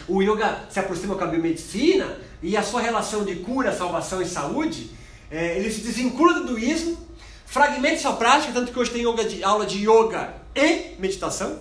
O 0.06 0.22
yoga 0.22 0.60
se 0.68 0.78
aproxima 0.78 1.14
com 1.14 1.24
a 1.24 1.26
biomedicina 1.26 2.18
e 2.42 2.56
a 2.56 2.62
sua 2.62 2.82
relação 2.82 3.24
de 3.24 3.36
cura, 3.36 3.72
salvação 3.72 4.20
e 4.20 4.26
saúde, 4.26 4.90
é, 5.30 5.58
ele 5.58 5.70
se 5.70 5.80
desvincula 5.80 6.34
do 6.34 6.42
hinduísmo, 6.42 6.98
fragmenta 7.46 7.98
sua 7.98 8.14
prática, 8.14 8.52
tanto 8.52 8.72
que 8.72 8.78
hoje 8.78 8.90
tem 8.90 9.02
de, 9.28 9.44
aula 9.44 9.66
de 9.66 9.78
yoga 9.78 10.34
e 10.54 10.94
meditação. 10.98 11.58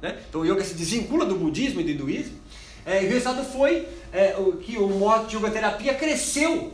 Né? 0.00 0.18
Então 0.28 0.40
o 0.40 0.44
yoga 0.44 0.64
se 0.64 0.74
desvincula 0.74 1.24
do 1.24 1.36
budismo 1.36 1.80
e 1.80 1.84
do 1.84 1.90
hinduísmo. 1.90 2.40
É, 2.84 3.02
e 3.02 3.06
o 3.06 3.10
resultado 3.10 3.44
foi 3.44 3.86
é, 4.12 4.36
o, 4.38 4.52
que 4.56 4.76
o 4.76 4.88
modo 4.88 5.26
de 5.26 5.36
yoga 5.36 5.50
terapia 5.50 5.94
cresceu 5.94 6.72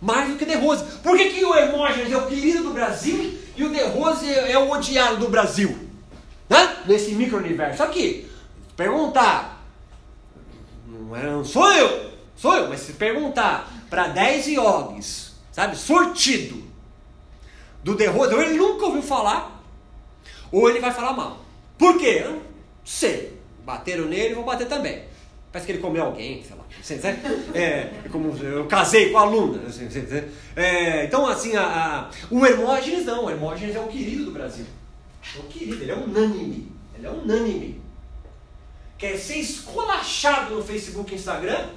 mais 0.00 0.30
do 0.30 0.36
que 0.36 0.44
De 0.44 0.54
Rose. 0.54 0.84
Por 1.02 1.16
que, 1.16 1.30
que 1.30 1.44
o 1.44 1.54
Hermógenes 1.54 2.12
é 2.12 2.16
o 2.16 2.26
querido 2.26 2.62
do 2.62 2.70
Brasil 2.70 3.38
e 3.56 3.64
o 3.64 3.70
De 3.70 3.82
Rose 3.82 4.28
é, 4.28 4.52
é 4.52 4.58
o 4.58 4.70
odiado 4.70 5.16
do 5.16 5.28
Brasil? 5.28 5.76
Né? 6.48 6.76
Nesse 6.86 7.12
micro-universo. 7.12 7.82
Aqui, 7.82 8.28
perguntar, 8.76 9.64
não, 10.86 11.16
é, 11.16 11.24
não 11.24 11.44
sou 11.44 11.70
eu, 11.72 12.12
sou 12.36 12.54
eu, 12.56 12.68
mas 12.68 12.80
se 12.80 12.92
perguntar 12.92 13.68
para 13.88 14.08
10 14.08 14.48
yogis, 14.48 15.32
sabe, 15.52 15.76
sortido, 15.76 16.62
do 17.82 17.92
Rose, 18.12 18.34
ou 18.34 18.42
ele 18.42 18.56
nunca 18.56 18.86
ouviu 18.86 19.02
falar, 19.02 19.62
ou 20.50 20.68
ele 20.68 20.80
vai 20.80 20.92
falar 20.92 21.12
mal. 21.12 21.38
Por 21.76 21.98
quê? 21.98 22.24
Não 22.24 22.40
sei. 22.84 23.38
Bateram 23.64 24.06
nele, 24.06 24.34
vou 24.34 24.44
bater 24.44 24.66
também. 24.66 25.04
Parece 25.52 25.66
que 25.66 25.72
ele 25.72 25.82
comeu 25.82 26.04
alguém, 26.04 26.42
sei 26.42 26.56
lá. 26.56 26.64
É, 27.54 27.90
é 28.04 28.08
como 28.10 28.36
eu 28.36 28.66
casei 28.66 29.10
com 29.10 29.18
a 29.18 29.22
aluna. 29.22 29.62
É, 30.56 31.04
então, 31.04 31.26
assim, 31.26 31.56
a, 31.56 31.62
a, 31.62 32.10
o 32.30 32.44
Hermógenes 32.44 33.04
não. 33.04 33.24
O 33.24 33.30
Hermógenes 33.30 33.74
é 33.74 33.80
o 33.80 33.88
querido 33.88 34.26
do 34.26 34.30
Brasil. 34.32 34.66
É 35.36 35.38
o 35.38 35.44
querido, 35.44 35.82
ele 35.82 35.90
é 35.90 35.94
unânime. 35.94 36.72
Ele 36.96 37.06
é 37.06 37.10
unânime. 37.10 37.80
Quer 38.98 39.16
ser 39.16 39.36
escolachado 39.36 40.56
no 40.56 40.62
Facebook 40.62 41.12
e 41.12 41.16
Instagram? 41.16 41.70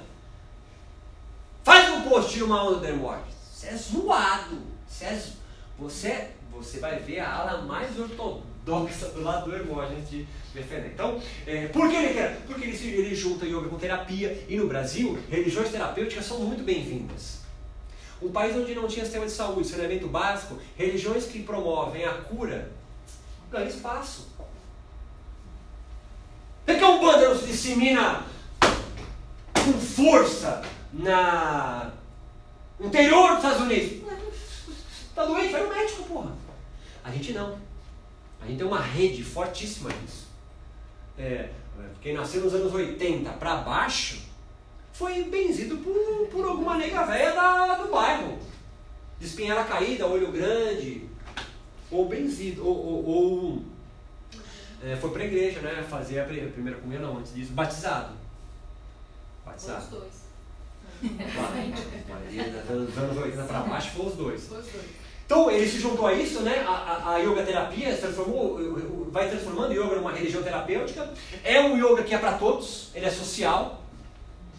Faz 1.64 1.90
um 1.90 2.02
post 2.02 2.34
de 2.34 2.42
uma 2.42 2.64
onda 2.64 2.88
Hermógenes. 2.88 3.34
Você 3.52 3.66
é 3.68 3.76
zoado. 3.76 4.58
Você, 4.88 5.04
é, 5.04 5.22
você, 5.78 6.28
você 6.50 6.78
vai 6.80 6.98
ver 6.98 7.20
a 7.20 7.32
ala 7.32 7.62
mais 7.62 7.96
ortodoxa 7.98 9.08
do 9.08 9.22
lado 9.22 9.48
do 9.48 9.56
Hermógenes 9.56 10.10
de 10.10 10.26
defender. 10.52 10.90
Então, 10.92 11.20
é, 11.46 11.68
por 11.68 11.88
que 11.88 11.96
ele 11.96 12.14
quer? 12.14 12.40
Porque 12.46 12.64
ele, 12.64 12.76
ele 12.76 13.14
junta 13.14 13.46
yoga 13.46 13.68
com 13.68 13.78
terapia 13.78 14.44
e 14.48 14.56
no 14.56 14.66
Brasil, 14.66 15.18
religiões 15.30 15.70
terapêuticas 15.70 16.26
são 16.26 16.40
muito 16.40 16.64
bem-vindas. 16.64 17.42
Um 18.20 18.30
país 18.30 18.56
onde 18.56 18.74
não 18.74 18.86
tinha 18.86 19.04
sistema 19.04 19.26
de 19.26 19.32
saúde, 19.32 19.68
saneamento 19.68 20.06
básico, 20.06 20.58
religiões 20.76 21.26
que 21.26 21.42
promovem 21.42 22.04
a 22.04 22.12
cura 22.14 22.70
ganham 23.50 23.68
espaço. 23.68 24.28
Por 26.64 26.76
que 26.76 26.84
a 26.84 26.88
Umbanda 26.88 27.28
não 27.28 27.38
se 27.38 27.46
dissemina 27.46 28.24
com 29.52 29.72
força 29.74 30.62
na, 30.92 31.92
interior 32.80 33.28
dos 33.28 33.38
Estados 33.38 33.60
Unidos? 33.62 34.08
Tá 35.14 35.24
doente? 35.24 35.52
Vai 35.52 35.62
no 35.62 35.74
médico, 35.74 36.02
porra. 36.04 36.32
A 37.04 37.10
gente 37.10 37.32
não. 37.32 37.58
A 38.40 38.46
gente 38.46 38.58
tem 38.58 38.66
uma 38.66 38.80
rede 38.80 39.22
fortíssima 39.22 39.90
disso 39.92 40.22
é, 41.18 41.50
quem 42.00 42.14
nasceu 42.14 42.42
nos 42.42 42.54
anos 42.54 42.72
80 42.72 43.30
para 43.32 43.56
baixo, 43.56 44.22
foi 44.92 45.24
benzido 45.24 45.78
por, 45.78 46.28
por 46.28 46.44
alguma 46.44 46.76
nega 46.76 47.04
velha 47.04 47.32
da, 47.32 47.76
do 47.76 47.90
bairro. 47.90 48.38
De 49.18 49.26
espinhela 49.26 49.64
caída, 49.64 50.06
olho 50.06 50.32
grande, 50.32 51.08
ou 51.90 52.08
benzido, 52.08 52.66
ou, 52.66 52.76
ou, 52.76 53.04
ou 53.04 53.64
é, 54.82 54.96
foi 54.96 55.10
para 55.10 55.22
a 55.22 55.26
igreja, 55.26 55.60
né? 55.60 55.86
Fazer 55.88 56.20
a 56.20 56.24
primeira 56.24 56.78
comunhão, 56.80 57.02
não, 57.02 57.18
antes 57.18 57.32
disso, 57.32 57.52
batizado. 57.52 58.14
Batizado. 59.44 59.84
Os 59.84 59.90
dois. 59.90 60.21
Dos 61.02 62.98
anos 62.98 63.16
80 63.16 63.44
para 63.44 63.60
baixo, 63.60 63.90
foi 63.90 64.06
os 64.06 64.14
dois. 64.14 64.46
Foi 64.46 64.58
os 64.58 64.66
dois. 64.66 65.02
Então 65.32 65.50
ele 65.50 65.66
se 65.66 65.78
juntou 65.78 66.06
a 66.06 66.12
isso, 66.12 66.40
né? 66.40 66.58
A, 66.60 66.70
a, 66.70 67.14
a 67.14 67.18
yoga 67.18 67.42
terapia 67.42 67.96
transformou, 67.96 68.58
vai 69.10 69.30
transformando 69.30 69.70
o 69.70 69.72
yoga 69.72 69.96
numa 69.96 70.12
religião 70.12 70.42
terapêutica. 70.42 71.10
É 71.42 71.60
um 71.60 71.76
yoga 71.76 72.02
que 72.02 72.14
é 72.14 72.18
para 72.18 72.36
todos, 72.36 72.90
ele 72.94 73.06
é 73.06 73.10
social, 73.10 73.82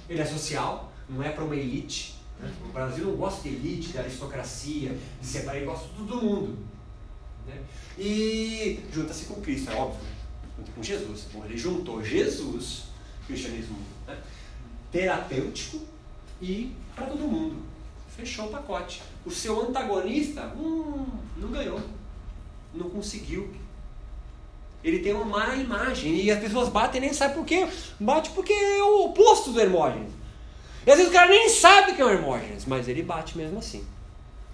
ele 0.10 0.22
é 0.22 0.26
social, 0.26 0.92
não 1.08 1.22
é 1.22 1.30
para 1.30 1.44
uma 1.44 1.56
elite. 1.56 2.16
Né? 2.40 2.52
O 2.66 2.70
Brasil 2.70 3.06
não 3.06 3.16
gosta 3.16 3.48
de 3.48 3.56
elite, 3.56 3.90
de 3.90 4.00
aristocracia, 4.00 4.98
de 5.22 5.28
separar, 5.28 5.58
ele 5.58 5.66
gosta 5.66 5.88
de 5.88 5.94
todo 5.94 6.22
mundo. 6.24 6.58
Né? 7.46 7.62
E 7.98 8.80
junta-se 8.92 9.26
com 9.26 9.42
Cristo, 9.42 9.70
é 9.70 9.76
óbvio, 9.76 10.02
junta 10.58 10.72
com 10.72 10.82
Jesus. 10.82 11.28
Bom, 11.32 11.46
ele 11.46 11.58
juntou 11.58 12.04
Jesus, 12.04 12.86
cristianismo 13.28 13.78
né? 14.08 14.18
terapêutico 14.92 15.93
e 16.44 16.76
para 16.94 17.08
todo 17.08 17.20
mundo. 17.20 17.56
Fechou 18.16 18.46
o 18.46 18.50
pacote. 18.50 19.02
O 19.26 19.32
seu 19.32 19.62
antagonista 19.62 20.54
hum, 20.58 21.06
não 21.38 21.50
ganhou. 21.50 21.80
Não 22.74 22.90
conseguiu. 22.90 23.50
Ele 24.84 25.00
tem 25.00 25.14
uma 25.14 25.26
má 25.26 25.56
imagem. 25.56 26.16
E 26.18 26.30
as 26.30 26.40
pessoas 26.40 26.68
batem 26.68 27.00
nem 27.00 27.14
sabem 27.14 27.38
por 27.38 27.46
quê. 27.46 27.66
Bate 28.00 28.30
porque 28.32 28.52
é 28.52 28.84
o 28.84 29.06
oposto 29.06 29.52
do 29.52 29.60
Hermógenes. 29.60 30.12
E 30.86 30.92
às 30.92 30.98
vezes 30.98 31.10
o 31.10 31.16
cara 31.16 31.30
nem 31.30 31.48
sabe 31.48 31.94
que 31.94 32.02
é 32.02 32.06
o 32.06 32.10
Hermógenes, 32.10 32.66
mas 32.66 32.90
ele 32.90 33.02
bate 33.02 33.38
mesmo 33.38 33.60
assim. 33.60 33.86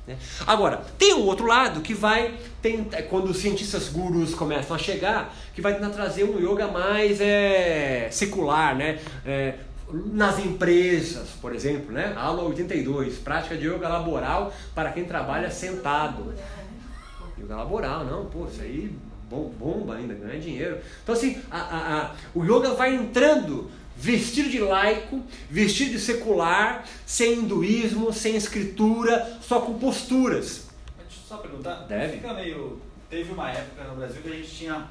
Né? 0.06 0.16
Agora, 0.46 0.78
tem 0.98 1.16
um 1.16 1.26
outro 1.26 1.48
lado 1.48 1.82
que 1.82 1.96
vai 1.96 2.38
tentar, 2.62 3.02
quando 3.04 3.30
os 3.30 3.38
cientistas 3.38 3.90
gurus 3.90 4.36
começam 4.36 4.76
a 4.76 4.80
chegar, 4.80 5.36
que 5.56 5.62
vai 5.62 5.74
tentar 5.74 5.90
trazer 5.90 6.24
um 6.24 6.40
yoga 6.40 6.68
mais 6.68 7.20
é, 7.20 8.10
secular, 8.12 8.76
né? 8.76 9.00
É, 9.26 9.56
nas 9.92 10.40
empresas, 10.40 11.30
por 11.42 11.54
exemplo, 11.56 11.92
né? 11.92 12.14
Aula 12.16 12.44
82, 12.44 13.18
prática 13.18 13.58
de 13.58 13.68
yoga 13.68 13.88
laboral 13.88 14.54
para 14.76 14.92
quem 14.92 15.06
trabalha 15.06 15.50
sentado. 15.50 16.34
Yoga 17.40 17.56
laboral, 17.56 18.06
não, 18.06 18.26
pô, 18.26 18.48
isso 18.48 18.62
aí 18.62 18.96
bomba 19.30 19.96
ainda, 19.96 20.14
ganha 20.14 20.40
dinheiro. 20.40 20.80
Então 21.04 21.14
assim, 21.14 21.40
a, 21.52 21.60
a, 21.60 21.98
a, 22.02 22.12
o 22.34 22.44
yoga 22.44 22.74
vai 22.74 22.96
entrando 22.96 23.70
vestido 23.96 24.50
de 24.50 24.60
laico, 24.60 25.22
vestido 25.50 25.92
de 25.92 26.00
secular, 26.00 26.86
sem 27.06 27.40
hinduísmo, 27.40 28.14
sem 28.14 28.36
escritura, 28.36 29.38
só 29.42 29.60
com 29.62 29.78
posturas. 29.78 30.70
Deixa 30.98 31.22
eu 31.22 31.28
só 31.28 31.38
perguntar, 31.38 31.86
Deve. 31.88 32.14
fica 32.14 32.34
meio... 32.34 32.82
Teve 33.10 33.32
uma 33.34 33.50
época 33.52 33.84
no 33.86 33.96
Brasil 33.96 34.22
que 34.22 34.30
a 34.30 34.36
gente 34.36 34.52
tinha 34.52 34.88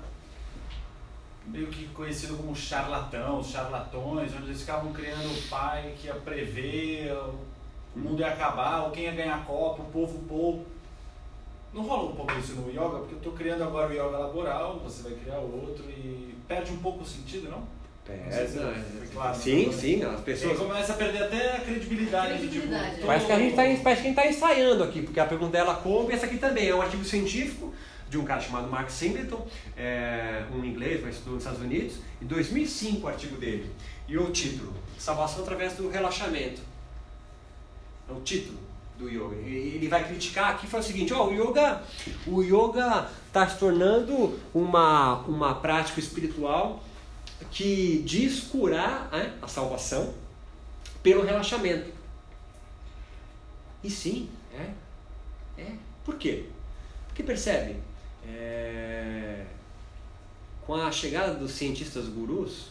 meio 1.51 1.67
que 1.69 1.87
conhecido 1.89 2.37
como 2.37 2.55
charlatão, 2.55 3.41
os 3.41 3.51
charlatões, 3.51 4.33
onde 4.35 4.47
eles 4.47 4.61
ficavam 4.61 4.93
criando 4.93 5.31
o 5.31 5.49
pai 5.49 5.95
que 5.99 6.07
ia 6.07 6.15
prever, 6.15 7.13
o 7.97 7.99
mundo 7.99 8.21
ia 8.21 8.29
acabar, 8.29 8.85
ou 8.85 8.91
quem 8.91 9.05
ia 9.05 9.13
ganhar 9.13 9.45
copa, 9.45 9.83
o 9.83 9.87
povo 9.87 10.19
pouco. 10.29 10.67
Não 11.73 11.83
rola 11.83 12.11
um 12.11 12.17
pouco 12.17 12.33
isso 12.39 12.55
no 12.55 12.71
yoga? 12.71 12.99
Porque 12.99 13.15
eu 13.15 13.19
estou 13.19 13.33
criando 13.33 13.63
agora 13.63 13.89
o 13.89 13.93
yoga 13.93 14.19
laboral, 14.19 14.79
você 14.79 15.03
vai 15.03 15.19
criar 15.19 15.39
outro 15.39 15.85
e 15.89 16.35
perde 16.47 16.73
um 16.73 16.79
pouco 16.79 17.03
o 17.03 17.07
sentido, 17.07 17.51
não? 17.51 17.63
Perde. 18.05 18.35
É, 18.35 19.07
claro, 19.13 19.37
sim, 19.37 19.67
né? 19.67 19.73
sim, 19.73 20.03
as 20.03 20.21
pessoas. 20.23 20.59
Começa 20.59 20.95
a 20.95 20.97
perder 20.97 21.25
até 21.25 21.57
a 21.57 21.61
credibilidade. 21.61 22.39
credibilidade. 22.39 22.91
De, 22.91 22.95
tipo, 22.95 23.07
parece 23.07 23.27
que 23.27 23.33
a 23.33 23.39
gente 23.39 23.51
está 23.51 23.63
parece 23.83 23.83
que 23.83 23.89
a 23.89 24.11
gente 24.11 24.15
tá 24.15 24.27
ensaiando 24.27 24.83
aqui, 24.83 25.03
porque 25.03 25.21
a 25.21 25.27
pergunta 25.27 25.53
dela 25.53 25.75
como 25.75 26.11
e 26.11 26.15
essa 26.15 26.25
aqui 26.25 26.39
também 26.39 26.69
é 26.69 26.75
um 26.75 26.81
artigo 26.81 27.05
científico 27.05 27.75
de 28.09 28.19
um 28.19 28.25
cara 28.25 28.41
chamado 28.41 28.69
Mark 28.69 28.91
Singleton, 28.91 29.47
é, 29.77 30.45
um 30.55 30.65
inglês, 30.65 31.01
mas 31.03 31.15
estudou 31.15 31.35
nos 31.35 31.43
Estados 31.43 31.61
Unidos, 31.63 31.97
em 32.21 32.27
2005 32.27 33.07
o 33.07 33.09
artigo 33.09 33.37
dele. 33.37 33.71
E 34.07 34.17
o 34.17 34.31
título, 34.31 34.73
Salvação 34.99 35.43
através 35.43 35.75
do 35.75 35.89
relaxamento. 35.89 36.61
É 38.09 38.13
o 38.13 38.21
título 38.21 38.59
do 38.99 39.09
yoga. 39.09 39.37
Ele 39.37 39.87
vai 39.87 40.05
criticar 40.07 40.51
aqui 40.51 40.67
e 40.67 40.69
fala 40.69 40.83
o 40.83 40.87
seguinte, 40.87 41.13
ó, 41.13 41.29
o 41.29 41.33
yoga 41.33 41.83
o 42.27 42.43
yoga 42.43 43.09
está 43.27 43.49
se 43.49 43.59
tornando 43.59 44.39
uma, 44.53 45.21
uma 45.21 45.55
prática 45.55 46.01
espiritual 46.01 46.83
que 47.51 48.03
diz 48.05 48.41
curar 48.41 49.09
né, 49.13 49.35
a 49.41 49.47
salvação 49.47 50.15
pelo 51.03 51.25
relaxamento. 51.25 51.93
E 53.85 53.91
sim, 53.91 54.29
é. 54.53 54.71
É. 55.61 55.73
Por 56.05 56.17
quê? 56.17 56.47
Porque 57.07 57.23
percebe, 57.23 57.77
é, 58.29 59.45
com 60.67 60.75
a 60.75 60.91
chegada 60.91 61.35
dos 61.35 61.53
cientistas 61.53 62.09
gurus, 62.09 62.71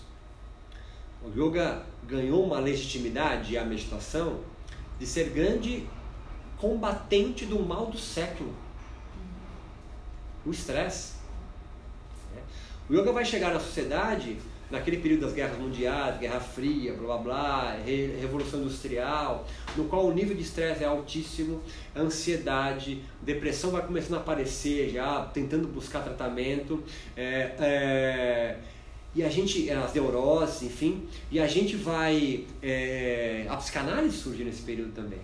o 1.24 1.30
yoga 1.30 1.84
ganhou 2.04 2.46
uma 2.46 2.60
legitimidade 2.60 3.58
a 3.58 3.65
meditação 3.65 4.39
de 5.00 5.06
ser 5.06 5.32
grande 5.32 5.88
combatente 6.58 7.46
do 7.46 7.60
mal 7.60 7.88
do 7.88 7.98
século. 7.98 8.54
O 10.46 10.52
estresse. 10.52 11.15
É. 12.36 12.41
O 12.89 12.93
yoga 12.96 13.12
vai 13.12 13.26
chegar 13.26 13.54
na 13.54 13.60
sociedade 13.60 14.39
naquele 14.69 14.97
período 14.97 15.21
das 15.21 15.34
guerras 15.34 15.58
mundiais, 15.58 16.19
Guerra 16.19 16.39
Fria, 16.39 16.93
blá 16.93 17.17
blá 17.17 17.17
blá, 17.17 17.77
Revolução 17.86 18.62
Industrial, 18.62 19.47
no 19.75 19.86
qual 19.86 20.06
o 20.06 20.13
nível 20.13 20.36
de 20.36 20.41
estresse 20.41 20.84
é 20.84 20.88
altíssimo, 20.88 21.62
ansiedade, 21.95 23.01
depressão 23.21 23.71
vai 23.71 23.86
começando 23.86 24.15
a 24.15 24.17
aparecer 24.17 24.89
já, 24.89 25.21
tentando 25.34 25.67
buscar 25.67 26.01
tratamento, 26.01 26.84
é, 27.15 27.51
é, 27.60 28.58
e 29.15 29.23
a 29.23 29.30
gente, 29.30 29.69
as 29.71 29.93
neuroses, 29.93 30.63
enfim, 30.63 31.08
e 31.32 31.39
a 31.39 31.47
gente 31.47 31.75
vai, 31.75 32.45
é, 32.62 33.45
a 33.49 33.56
psicanálise 33.56 34.17
surge 34.17 34.43
nesse 34.43 34.62
período 34.62 34.91
também, 34.93 35.19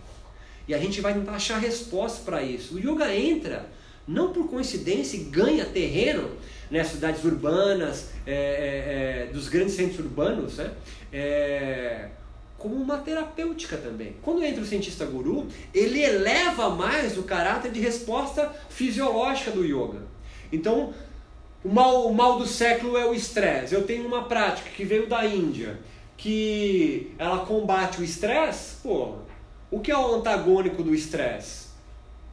e 0.68 0.74
a 0.74 0.78
gente 0.78 1.02
vai 1.02 1.14
tentar 1.14 1.34
achar 1.34 1.60
resposta 1.60 2.22
para 2.24 2.42
isso. 2.42 2.76
O 2.76 2.80
yoga 2.80 3.14
entra, 3.14 3.70
não 4.08 4.32
por 4.32 4.48
coincidência, 4.48 5.18
e 5.18 5.26
ganha 5.26 5.66
terreno 5.66 6.32
né, 6.74 6.84
cidades 6.84 7.24
urbanas, 7.24 8.10
é, 8.26 8.34
é, 8.34 9.28
é, 9.28 9.32
dos 9.32 9.48
grandes 9.48 9.76
centros 9.76 10.00
urbanos, 10.00 10.58
né? 10.58 10.72
É, 11.12 12.08
como 12.58 12.74
uma 12.74 12.98
terapêutica 12.98 13.78
também. 13.78 14.16
Quando 14.24 14.44
entra 14.44 14.64
o 14.64 14.66
cientista 14.66 15.06
guru, 15.06 15.48
ele 15.72 16.02
eleva 16.02 16.72
mais 16.72 17.16
o 17.16 17.24
caráter 17.24 17.72
de 17.72 17.80
resposta 17.80 18.52
fisiológica 18.70 19.52
do 19.52 19.64
yoga. 19.64 20.02
Então, 20.52 20.92
o 21.64 21.70
mal, 21.70 22.08
o 22.08 22.16
mal 22.16 22.40
do 22.40 22.48
século 22.48 22.98
é 22.98 23.06
o 23.06 23.14
estresse. 23.14 23.76
Eu 23.76 23.84
tenho 23.84 24.08
uma 24.08 24.24
prática 24.24 24.72
que 24.72 24.84
veio 24.84 25.08
da 25.08 25.24
Índia, 25.28 25.80
que 26.18 27.14
ela 27.20 27.46
combate 27.46 28.02
o 28.02 28.04
estresse. 28.04 28.78
Pô, 28.82 29.18
o 29.70 29.80
que 29.80 29.92
é 29.92 29.98
o 29.98 30.16
antagônico 30.16 30.82
do 30.82 30.96
estresse? 30.96 31.68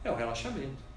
É 0.03 0.09
o 0.09 0.15
relaxamento. 0.15 0.90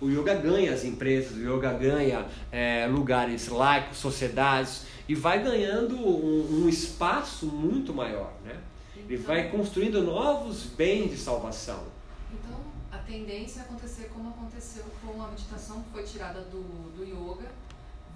O 0.00 0.08
yoga 0.10 0.34
ganha 0.34 0.74
as 0.74 0.84
empresas, 0.84 1.36
o 1.36 1.40
yoga 1.40 1.72
ganha 1.72 2.26
é, 2.52 2.86
lugares 2.86 3.48
laicos, 3.48 3.96
sociedades, 3.96 4.82
e 5.08 5.14
vai 5.14 5.42
ganhando 5.42 5.96
um, 5.96 6.64
um 6.64 6.68
espaço 6.68 7.46
muito 7.46 7.94
maior. 7.94 8.32
Né? 8.44 8.60
Então, 8.92 9.04
Ele 9.08 9.16
vai 9.16 9.50
construindo 9.50 10.02
novos 10.02 10.64
bens 10.64 11.10
de 11.10 11.16
salvação. 11.16 11.84
Então, 12.30 12.60
a 12.92 12.98
tendência 12.98 13.60
é 13.60 13.62
acontecer 13.62 14.10
como 14.12 14.28
aconteceu 14.28 14.84
com 15.02 15.22
a 15.22 15.28
meditação, 15.28 15.82
que 15.82 15.90
foi 15.90 16.02
tirada 16.02 16.40
do, 16.42 16.92
do 16.94 17.02
yoga, 17.02 17.48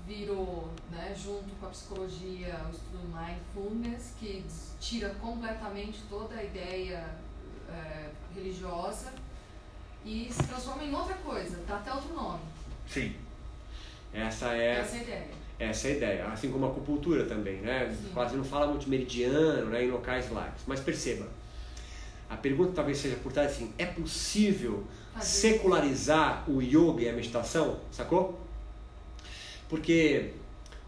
virou, 0.06 0.70
né, 0.90 1.14
junto 1.16 1.54
com 1.58 1.66
a 1.66 1.70
psicologia, 1.70 2.60
o 2.66 2.70
estudo 2.70 2.98
mindfulness, 3.08 4.12
que 4.18 4.44
tira 4.80 5.10
completamente 5.20 6.00
toda 6.10 6.34
a 6.34 6.44
ideia 6.44 7.16
é, 7.70 8.10
religiosa 8.34 9.12
e 10.04 10.28
se 10.32 10.42
transforma 10.44 10.82
em 10.82 10.94
outra 10.94 11.14
coisa, 11.14 11.58
dá 11.66 11.76
até 11.76 11.92
outro 11.92 12.14
nome. 12.14 12.40
Sim. 12.86 13.14
Essa 14.12 14.54
é, 14.54 14.78
Essa 14.78 14.96
é 14.96 14.98
a 14.98 15.02
ideia. 15.02 15.26
Essa 15.58 15.88
é 15.88 15.90
a 15.90 15.96
ideia. 15.96 16.26
Assim 16.28 16.50
como 16.50 16.64
a 16.66 16.68
acupuntura 16.68 17.26
também, 17.26 17.58
né? 17.60 17.94
Sim. 17.94 18.10
Quase 18.12 18.36
não 18.36 18.44
fala 18.44 18.66
muito 18.66 18.88
meridiano, 18.88 19.70
né? 19.70 19.84
Em 19.84 19.90
locais 19.90 20.30
laicos. 20.30 20.62
Mas 20.66 20.80
perceba, 20.80 21.28
a 22.28 22.36
pergunta 22.36 22.72
talvez 22.72 22.98
seja 22.98 23.16
por 23.16 23.32
trás 23.32 23.52
assim, 23.52 23.72
é 23.76 23.86
possível 23.86 24.84
Fazer. 25.14 25.26
secularizar 25.26 26.48
o 26.48 26.62
yoga 26.62 27.02
e 27.02 27.08
a 27.08 27.12
meditação? 27.12 27.78
Sacou? 27.92 28.40
Porque 29.68 30.32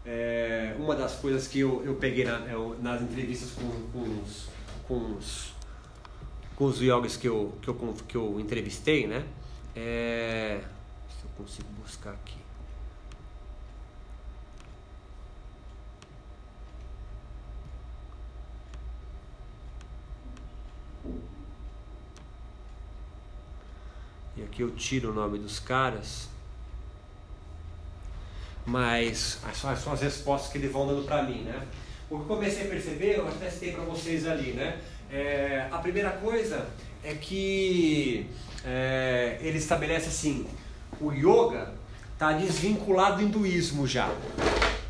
é, 0.05 0.75
uma 0.77 0.95
das 0.95 1.15
coisas 1.15 1.47
que 1.47 1.59
eu, 1.59 1.83
eu 1.85 1.95
peguei 1.95 2.25
na, 2.25 2.39
eu, 2.47 2.77
nas 2.81 3.01
entrevistas 3.01 3.51
com, 3.51 3.69
com, 3.91 4.21
os, 4.21 4.47
com 4.87 5.15
os 5.17 5.53
com 6.55 6.65
os 6.65 6.79
yogis 6.81 7.17
que 7.17 7.27
eu, 7.27 7.57
que 7.61 7.67
eu, 7.67 7.95
que 8.07 8.17
eu 8.17 8.39
entrevistei, 8.39 9.07
né? 9.07 9.25
É... 9.75 10.61
Se 11.09 11.25
eu 11.25 11.29
consigo 11.37 11.67
buscar 11.81 12.11
aqui. 12.11 12.37
E 24.35 24.43
aqui 24.43 24.61
eu 24.61 24.71
tiro 24.71 25.11
o 25.11 25.13
nome 25.13 25.37
dos 25.37 25.59
caras. 25.59 26.27
Mas 28.65 29.39
são, 29.53 29.75
são 29.75 29.93
as 29.93 30.01
respostas 30.01 30.51
que 30.51 30.57
eles 30.57 30.71
vão 30.71 30.87
dando 30.87 31.05
para 31.05 31.23
mim, 31.23 31.43
né? 31.43 31.67
O 32.09 32.17
que 32.17 32.21
eu 32.23 32.27
comecei 32.27 32.65
a 32.65 32.69
perceber, 32.69 33.17
eu 33.17 33.27
até 33.27 33.49
citei 33.49 33.73
para 33.73 33.83
vocês 33.83 34.25
ali, 34.27 34.53
né? 34.53 34.81
É, 35.13 35.67
a 35.71 35.77
primeira 35.77 36.09
coisa 36.09 36.65
é 37.03 37.13
que 37.13 38.27
é, 38.65 39.37
ele 39.41 39.59
estabelece 39.59 40.07
assim: 40.07 40.47
o 40.99 41.11
yoga 41.11 41.71
está 42.13 42.31
desvinculado 42.31 43.17
do 43.17 43.21
hinduísmo 43.21 43.85
já. 43.85 44.09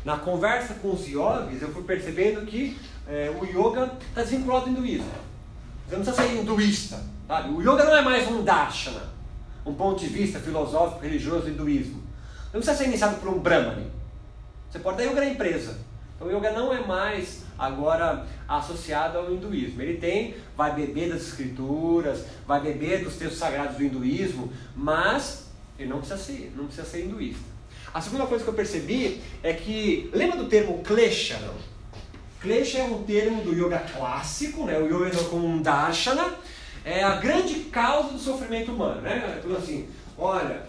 Na 0.02 0.16
conversa 0.16 0.74
com 0.74 0.92
os 0.92 1.06
yogis, 1.06 1.60
eu 1.60 1.68
fui 1.68 1.82
percebendo 1.82 2.46
que 2.46 2.78
é, 3.06 3.30
o 3.38 3.44
yoga 3.44 3.92
está 4.08 4.22
desvinculado 4.22 4.64
do 4.64 4.70
hinduísmo. 4.70 5.10
Você 5.86 5.96
não 5.96 6.04
precisa 6.04 6.26
ser 6.26 6.34
hinduísta. 6.34 7.04
Sabe? 7.28 7.50
O 7.50 7.60
yoga 7.60 7.84
não 7.84 7.94
é 7.94 8.00
mais 8.00 8.26
um 8.26 8.42
darshana, 8.42 9.02
um 9.66 9.74
ponto 9.74 10.00
de 10.00 10.06
vista 10.06 10.40
filosófico, 10.40 11.02
religioso 11.02 11.42
do 11.42 11.50
hinduísmo. 11.50 12.02
Não 12.46 12.60
precisa 12.60 12.76
ser 12.76 12.84
iniciado 12.84 13.16
por 13.16 13.28
um 13.28 13.38
brahmane. 13.40 13.90
Você 14.70 14.78
pode 14.78 14.96
dar 14.96 15.04
yoga 15.04 15.20
na 15.20 15.26
empresa. 15.26 15.78
Então, 16.16 16.28
o 16.28 16.34
yoga 16.34 16.50
não 16.52 16.72
é 16.72 16.80
mais 16.86 17.43
agora 17.58 18.26
associado 18.48 19.18
ao 19.18 19.32
hinduísmo. 19.32 19.80
Ele 19.80 19.98
tem, 19.98 20.34
vai 20.56 20.74
beber 20.74 21.10
das 21.10 21.22
escrituras, 21.22 22.24
vai 22.46 22.60
beber 22.60 23.04
dos 23.04 23.16
textos 23.16 23.38
sagrados 23.38 23.76
do 23.76 23.84
hinduísmo, 23.84 24.52
mas 24.76 25.50
ele 25.78 25.88
não 25.88 25.98
precisa 25.98 26.18
ser, 26.18 26.52
não 26.56 26.66
precisa 26.66 26.86
ser 26.86 27.04
hinduísta. 27.04 27.54
A 27.92 28.00
segunda 28.00 28.26
coisa 28.26 28.42
que 28.42 28.50
eu 28.50 28.54
percebi 28.54 29.20
é 29.42 29.52
que, 29.52 30.10
lembra 30.12 30.36
do 30.36 30.46
termo 30.46 30.82
klesha? 30.82 31.38
Não? 31.38 31.54
Klesha 32.40 32.78
é 32.78 32.84
um 32.84 33.02
termo 33.04 33.42
do 33.42 33.52
yoga 33.52 33.78
clássico, 33.78 34.64
né? 34.64 34.78
o 34.78 34.86
yoga 34.86 35.16
como 35.24 35.62
darshana, 35.62 36.34
é 36.84 37.02
a 37.02 37.16
grande 37.16 37.54
causa 37.70 38.10
do 38.10 38.18
sofrimento 38.18 38.72
humano. 38.72 39.00
Né? 39.00 39.38
Tudo 39.40 39.56
assim, 39.56 39.88
olha, 40.18 40.62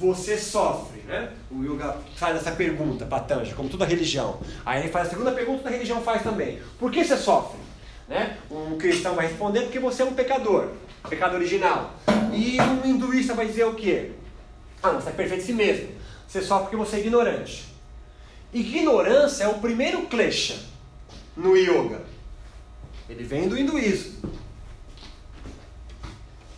você 0.00 0.38
sofre, 0.38 1.02
né? 1.02 1.30
O 1.50 1.62
yoga 1.62 1.98
faz 2.16 2.34
essa 2.34 2.52
pergunta 2.52 3.04
para 3.04 3.22
Tanja, 3.22 3.54
como 3.54 3.68
toda 3.68 3.84
religião. 3.84 4.40
Aí 4.64 4.80
ele 4.80 4.88
faz 4.88 5.08
a 5.08 5.10
segunda 5.10 5.30
pergunta, 5.30 5.68
a 5.68 5.70
religião 5.70 6.00
faz 6.00 6.22
também. 6.22 6.58
Por 6.78 6.90
que 6.90 7.04
você 7.04 7.18
sofre? 7.18 7.60
Né? 8.08 8.38
Um 8.50 8.78
cristão 8.78 9.14
vai 9.14 9.26
responder 9.26 9.60
porque 9.60 9.78
você 9.78 10.00
é 10.00 10.06
um 10.06 10.14
pecador, 10.14 10.68
pecado 11.06 11.34
original. 11.34 11.94
E 12.32 12.58
um 12.62 12.88
hinduísta 12.88 13.34
vai 13.34 13.46
dizer 13.46 13.64
o 13.64 13.74
quê? 13.74 14.12
Ah, 14.82 14.92
você 14.92 15.10
é 15.10 15.12
perfeito 15.12 15.42
em 15.42 15.46
si 15.46 15.52
mesmo. 15.52 15.88
Você 16.26 16.40
sofre 16.40 16.70
porque 16.70 16.76
você 16.76 16.96
é 16.96 17.00
ignorante. 17.00 17.68
Ignorância 18.54 19.44
é 19.44 19.48
o 19.48 19.58
primeiro 19.58 20.06
klesha 20.06 20.58
no 21.36 21.54
yoga. 21.54 22.00
Ele 23.06 23.22
vem 23.22 23.48
do 23.48 23.58
hinduísmo. 23.58 24.30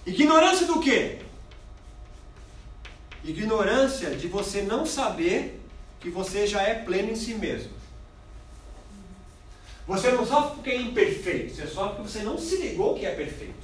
Ignorância 0.06 0.64
do 0.64 0.78
quê? 0.78 1.21
Ignorância 3.24 4.10
de 4.16 4.26
você 4.26 4.62
não 4.62 4.84
saber 4.84 5.60
que 6.00 6.10
você 6.10 6.46
já 6.46 6.62
é 6.62 6.74
pleno 6.74 7.12
em 7.12 7.16
si 7.16 7.34
mesmo. 7.34 7.72
Você 9.86 10.10
não 10.10 10.26
sofre 10.26 10.54
porque 10.56 10.70
é 10.70 10.80
imperfeito, 10.80 11.54
você 11.54 11.66
sofre 11.66 11.96
porque 11.96 12.10
você 12.10 12.22
não 12.22 12.38
se 12.38 12.56
ligou 12.56 12.94
que 12.94 13.06
é 13.06 13.14
perfeito. 13.14 13.62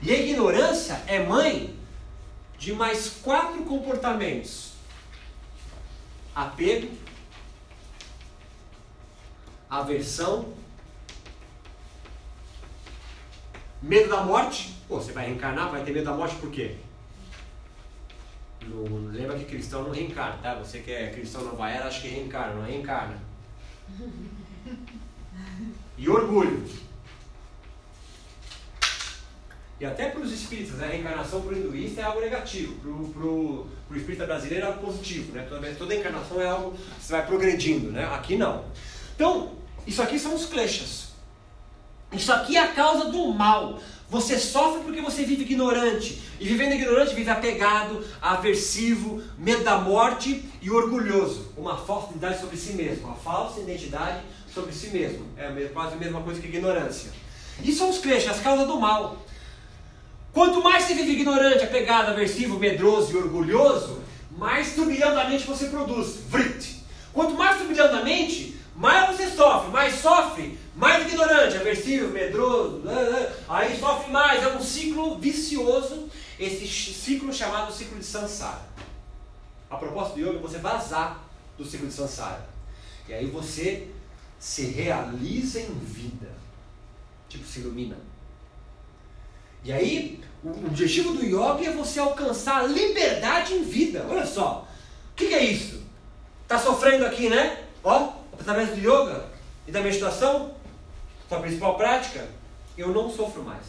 E 0.00 0.10
a 0.10 0.18
ignorância 0.18 1.02
é 1.06 1.22
mãe 1.24 1.76
de 2.58 2.72
mais 2.72 3.10
quatro 3.22 3.62
comportamentos: 3.64 4.72
apego, 6.34 6.88
aversão, 9.68 10.52
medo 13.82 14.08
da 14.08 14.22
morte. 14.22 14.74
Pô, 14.86 14.96
você 14.96 15.12
vai 15.12 15.26
reencarnar, 15.26 15.70
vai 15.70 15.84
ter 15.84 15.92
medo 15.92 16.06
da 16.06 16.14
morte 16.14 16.36
por 16.36 16.50
quê? 16.50 16.76
No- 18.66 19.08
lembra 19.10 19.38
que 19.38 19.44
cristão 19.44 19.84
não 19.84 19.90
reencarna, 19.90 20.38
tá? 20.42 20.54
Você 20.56 20.80
que 20.80 20.90
é 20.90 21.10
cristão 21.10 21.42
nova 21.44 21.68
era, 21.70 21.86
acha 21.86 22.00
que 22.00 22.08
reencarna, 22.08 22.54
não 22.54 22.64
reencarna. 22.64 23.18
E 25.96 26.08
orgulho. 26.08 26.64
E 29.80 29.84
até 29.86 30.08
para 30.10 30.20
os 30.20 30.32
espíritas, 30.32 30.74
né? 30.78 30.86
a 30.86 30.90
reencarnação 30.90 31.40
para 31.40 31.54
o 31.54 31.56
hinduísta 31.56 32.00
é 32.00 32.04
algo 32.04 32.20
negativo, 32.20 32.74
para 32.80 33.22
o 33.22 33.68
espírita 33.96 34.26
brasileiro 34.26 34.66
é 34.66 34.68
algo 34.68 34.84
positivo. 34.84 35.32
Né? 35.32 35.46
Toda, 35.48 35.72
toda 35.74 35.94
encarnação 35.94 36.40
é 36.40 36.46
algo 36.48 36.72
que 36.72 37.04
você 37.04 37.12
vai 37.12 37.24
progredindo, 37.24 37.92
né? 37.92 38.04
aqui 38.12 38.36
não. 38.36 38.64
Então, 39.14 39.52
isso 39.86 40.02
aqui 40.02 40.18
são 40.18 40.34
os 40.34 40.46
kleshas. 40.46 41.08
Isso 42.12 42.32
aqui 42.32 42.56
é 42.56 42.60
a 42.62 42.72
causa 42.72 43.10
do 43.10 43.32
mal. 43.32 43.80
Você 44.10 44.38
sofre 44.38 44.82
porque 44.84 45.02
você 45.02 45.22
vive 45.22 45.42
ignorante. 45.42 46.22
E 46.40 46.46
vivendo 46.46 46.72
ignorante, 46.72 47.14
vive 47.14 47.28
apegado, 47.28 48.02
aversivo, 48.22 49.22
medo 49.36 49.64
da 49.64 49.78
morte 49.78 50.44
e 50.62 50.70
orgulhoso. 50.70 51.52
Uma 51.56 51.76
falsa 51.76 52.14
identidade 52.14 52.40
sobre 52.40 52.56
si 52.56 52.72
mesmo. 52.72 53.06
Uma 53.06 53.16
falsa 53.16 53.60
identidade 53.60 54.22
sobre 54.52 54.72
si 54.72 54.88
mesmo. 54.88 55.26
É 55.36 55.70
quase 55.74 55.94
a 55.94 55.98
mesma 55.98 56.22
coisa 56.22 56.40
que 56.40 56.48
ignorância. 56.48 57.10
Isso 57.62 57.78
são 57.78 57.90
os 57.90 57.98
kleshas, 57.98 58.36
as 58.36 58.42
causas 58.42 58.66
do 58.66 58.80
mal. 58.80 59.18
Quanto 60.32 60.62
mais 60.62 60.84
você 60.84 60.94
vive 60.94 61.12
ignorante, 61.12 61.64
apegado, 61.64 62.10
aversivo, 62.10 62.58
medroso 62.58 63.12
e 63.12 63.16
orgulhoso, 63.16 64.00
mais 64.30 64.74
turbilhão 64.74 65.14
da 65.14 65.28
mente 65.28 65.46
você 65.46 65.66
produz. 65.66 66.16
Vrit. 66.28 66.82
Quanto 67.12 67.34
mais 67.34 67.58
turbilhão 67.58 67.88
da 67.88 68.02
mente, 68.02 68.56
mais 68.74 69.14
você 69.14 69.28
sofre. 69.28 69.70
Mais 69.70 69.96
sofre, 69.96 70.58
mais 70.78 71.06
ignorante, 71.06 71.56
aversivo, 71.56 72.12
medroso. 72.12 72.78
né, 72.78 72.94
né, 72.94 73.34
Aí 73.48 73.78
sofre 73.78 74.12
mais. 74.12 74.42
É 74.42 74.48
um 74.48 74.62
ciclo 74.62 75.18
vicioso. 75.18 76.08
Esse 76.38 76.68
ciclo 76.68 77.32
chamado 77.32 77.72
ciclo 77.72 77.98
de 77.98 78.04
Sansara. 78.04 78.62
A 79.68 79.76
proposta 79.76 80.14
do 80.14 80.20
yoga 80.20 80.38
é 80.38 80.40
você 80.40 80.58
vazar 80.58 81.24
do 81.58 81.64
ciclo 81.64 81.88
de 81.88 81.92
Sansara. 81.92 82.48
E 83.08 83.12
aí 83.12 83.26
você 83.26 83.88
se 84.38 84.66
realiza 84.66 85.58
em 85.58 85.74
vida. 85.80 86.30
Tipo, 87.28 87.44
se 87.44 87.58
ilumina. 87.58 87.96
E 89.64 89.72
aí, 89.72 90.20
o 90.44 90.50
objetivo 90.66 91.12
do 91.12 91.24
yoga 91.24 91.68
é 91.68 91.72
você 91.72 91.98
alcançar 91.98 92.60
a 92.60 92.66
liberdade 92.68 93.54
em 93.54 93.64
vida. 93.64 94.06
Olha 94.08 94.24
só. 94.24 94.68
O 95.10 95.16
que, 95.16 95.26
que 95.26 95.34
é 95.34 95.44
isso? 95.44 95.82
Tá 96.46 96.56
sofrendo 96.56 97.04
aqui, 97.04 97.28
né? 97.28 97.64
Ó, 97.82 98.12
através 98.38 98.70
do 98.70 98.78
yoga 98.78 99.26
e 99.66 99.72
da 99.72 99.80
meditação, 99.80 100.54
sua 101.28 101.40
principal 101.40 101.76
prática, 101.76 102.26
eu 102.76 102.88
não 102.88 103.10
sofro 103.10 103.42
mais. 103.42 103.64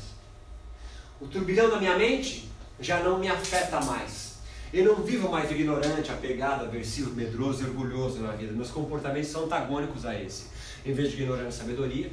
O 1.20 1.28
turbilhão 1.28 1.70
da 1.70 1.78
minha 1.78 1.98
mente 1.98 2.50
já 2.80 3.02
não 3.02 3.20
me 3.20 3.28
afeta 3.28 3.82
mais. 3.82 4.38
Eu 4.72 4.86
não 4.86 5.04
vivo 5.04 5.30
mais 5.30 5.52
ignorante, 5.52 6.12
apegado, 6.12 6.64
aversivo, 6.64 7.14
medroso 7.16 7.64
e 7.64 7.66
orgulhoso 7.66 8.20
na 8.20 8.32
vida. 8.34 8.54
Meus 8.54 8.70
comportamentos 8.70 9.30
são 9.30 9.46
antagônicos 9.46 10.06
a 10.06 10.18
esse. 10.18 10.46
Em 10.86 10.94
vez 10.94 11.12
de 11.12 11.22
ignorância, 11.22 11.64
sabedoria. 11.64 12.12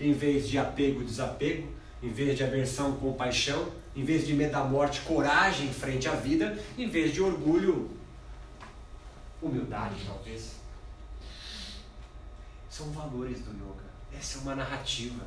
Em 0.00 0.12
vez 0.12 0.48
de 0.48 0.58
apego, 0.58 1.04
desapego. 1.04 1.68
Em 2.02 2.10
vez 2.10 2.36
de 2.36 2.44
aversão, 2.44 2.96
compaixão. 2.96 3.68
Em 3.96 4.04
vez 4.04 4.26
de 4.26 4.34
medo 4.34 4.52
da 4.52 4.64
morte, 4.64 5.00
coragem 5.02 5.72
frente 5.72 6.08
à 6.08 6.14
vida. 6.14 6.58
Em 6.76 6.88
vez 6.88 7.14
de 7.14 7.22
orgulho, 7.22 7.88
humildade, 9.40 9.94
talvez. 10.04 10.56
São 12.68 12.90
valores 12.90 13.38
do 13.38 13.52
yoga. 13.52 13.73
Essa 14.18 14.38
é 14.38 14.40
uma 14.42 14.54
narrativa. 14.54 15.24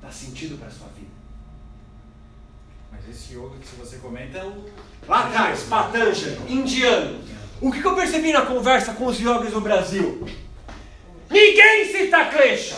Dá 0.00 0.10
sentido 0.10 0.58
para 0.58 0.68
a 0.68 0.70
sua 0.70 0.88
vida. 0.88 1.14
Mas 2.92 3.08
esse 3.08 3.34
yoga 3.34 3.56
que 3.58 3.76
você 3.76 3.96
comenta 3.96 4.38
é 4.38 4.44
o. 4.44 4.70
Lá 5.08 5.26
atrás, 5.26 5.64
Patanjali, 5.64 6.38
indiano. 6.48 7.22
O 7.60 7.72
que 7.72 7.80
que 7.80 7.86
eu 7.86 7.94
percebi 7.94 8.32
na 8.32 8.46
conversa 8.46 8.94
com 8.94 9.06
os 9.06 9.18
yogis 9.18 9.52
no 9.52 9.60
Brasil? 9.60 10.26
Ninguém 11.30 11.90
cita 11.90 12.26
Klesha. 12.26 12.76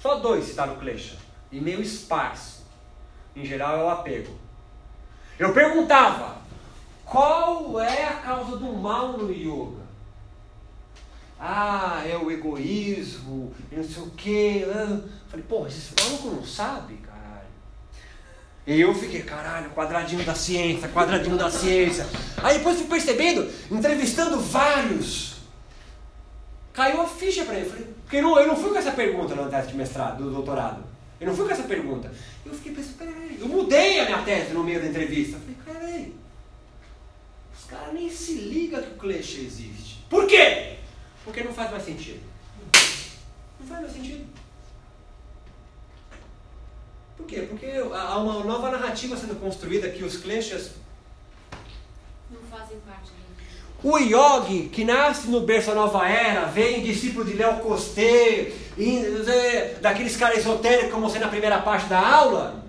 Só 0.00 0.16
dois 0.16 0.44
citaram 0.44 0.76
Klesha. 0.76 1.16
E 1.50 1.60
meio 1.60 1.80
esparso. 1.80 2.62
Em 3.34 3.44
geral 3.44 3.78
é 3.78 3.84
o 3.84 3.90
apego. 3.90 4.36
Eu 5.38 5.52
perguntava, 5.52 6.36
qual 7.04 7.80
é 7.80 8.04
a 8.04 8.14
causa 8.14 8.56
do 8.56 8.72
mal 8.72 9.16
no 9.16 9.32
yoga? 9.32 9.81
Ah, 11.44 12.04
é 12.06 12.16
o 12.16 12.30
egoísmo, 12.30 13.52
não 13.72 13.82
sei 13.82 14.00
o 14.00 14.10
quê. 14.10 14.64
Falei, 15.26 15.44
pô, 15.48 15.66
esse 15.66 15.92
maluco 16.00 16.36
não 16.36 16.46
sabe, 16.46 16.94
caralho. 16.98 17.48
E 18.64 18.80
eu 18.80 18.94
fiquei, 18.94 19.22
caralho, 19.22 19.68
quadradinho 19.70 20.24
da 20.24 20.36
ciência, 20.36 20.88
quadradinho 20.90 21.36
da 21.36 21.50
ciência. 21.50 22.06
Aí 22.40 22.58
depois 22.58 22.78
fui 22.78 22.86
percebendo, 22.86 23.50
entrevistando 23.68 24.38
vários. 24.38 25.38
Caiu 26.72 27.00
a 27.02 27.08
ficha 27.08 27.44
pra 27.44 27.56
ele. 27.56 27.68
Falei, 27.68 27.88
porque 28.04 28.18
eu 28.18 28.22
não, 28.22 28.38
eu 28.38 28.46
não 28.46 28.56
fui 28.56 28.70
com 28.70 28.78
essa 28.78 28.92
pergunta 28.92 29.34
na 29.34 29.48
tese 29.48 29.66
de 29.66 29.76
mestrado, 29.76 30.22
do 30.22 30.30
doutorado. 30.30 30.84
Eu 31.20 31.26
não 31.26 31.34
fui 31.34 31.44
com 31.44 31.50
essa 31.50 31.64
pergunta. 31.64 32.12
Eu 32.46 32.54
fiquei 32.54 32.72
pensando, 32.72 32.98
peraí, 32.98 33.38
eu 33.40 33.48
mudei 33.48 33.98
a 33.98 34.04
minha 34.04 34.22
tese 34.22 34.52
no 34.52 34.62
meio 34.62 34.80
da 34.80 34.86
entrevista. 34.86 35.40
Falei, 35.40 35.56
peraí. 35.80 36.14
Os 37.52 37.64
caras 37.64 37.92
nem 37.92 38.08
se 38.08 38.34
ligam 38.34 38.80
que 38.80 38.90
o 38.90 38.98
clichê 38.98 39.40
existe. 39.40 40.04
Por 40.08 40.28
quê? 40.28 40.71
Porque 41.24 41.42
não 41.42 41.52
faz 41.52 41.70
mais 41.70 41.84
sentido. 41.84 42.20
Não 43.60 43.66
faz 43.66 43.80
mais 43.82 43.92
sentido. 43.92 44.26
Por 47.16 47.26
quê? 47.26 47.46
Porque 47.48 47.66
há 47.66 48.18
uma 48.18 48.44
nova 48.44 48.70
narrativa 48.70 49.16
sendo 49.16 49.38
construída 49.40 49.88
que 49.90 50.02
os 50.02 50.16
clichês 50.16 50.72
Não 52.30 52.40
fazem 52.50 52.78
parte 52.80 53.12
o 53.82 53.98
yogi 53.98 54.68
que 54.72 54.84
nasce 54.84 55.28
no 55.28 55.40
berço 55.40 55.68
da 55.68 55.74
nova 55.74 56.08
era, 56.08 56.44
vem 56.44 56.82
discípulo 56.82 57.24
de 57.24 57.34
Léo 57.34 57.56
Costé, 57.56 58.52
é, 58.78 59.74
daqueles 59.80 60.16
caras 60.16 60.38
esotéricos 60.38 60.92
como 60.92 61.08
você 61.08 61.18
na 61.18 61.28
primeira 61.28 61.58
parte 61.58 61.86
da 61.86 61.98
aula, 61.98 62.64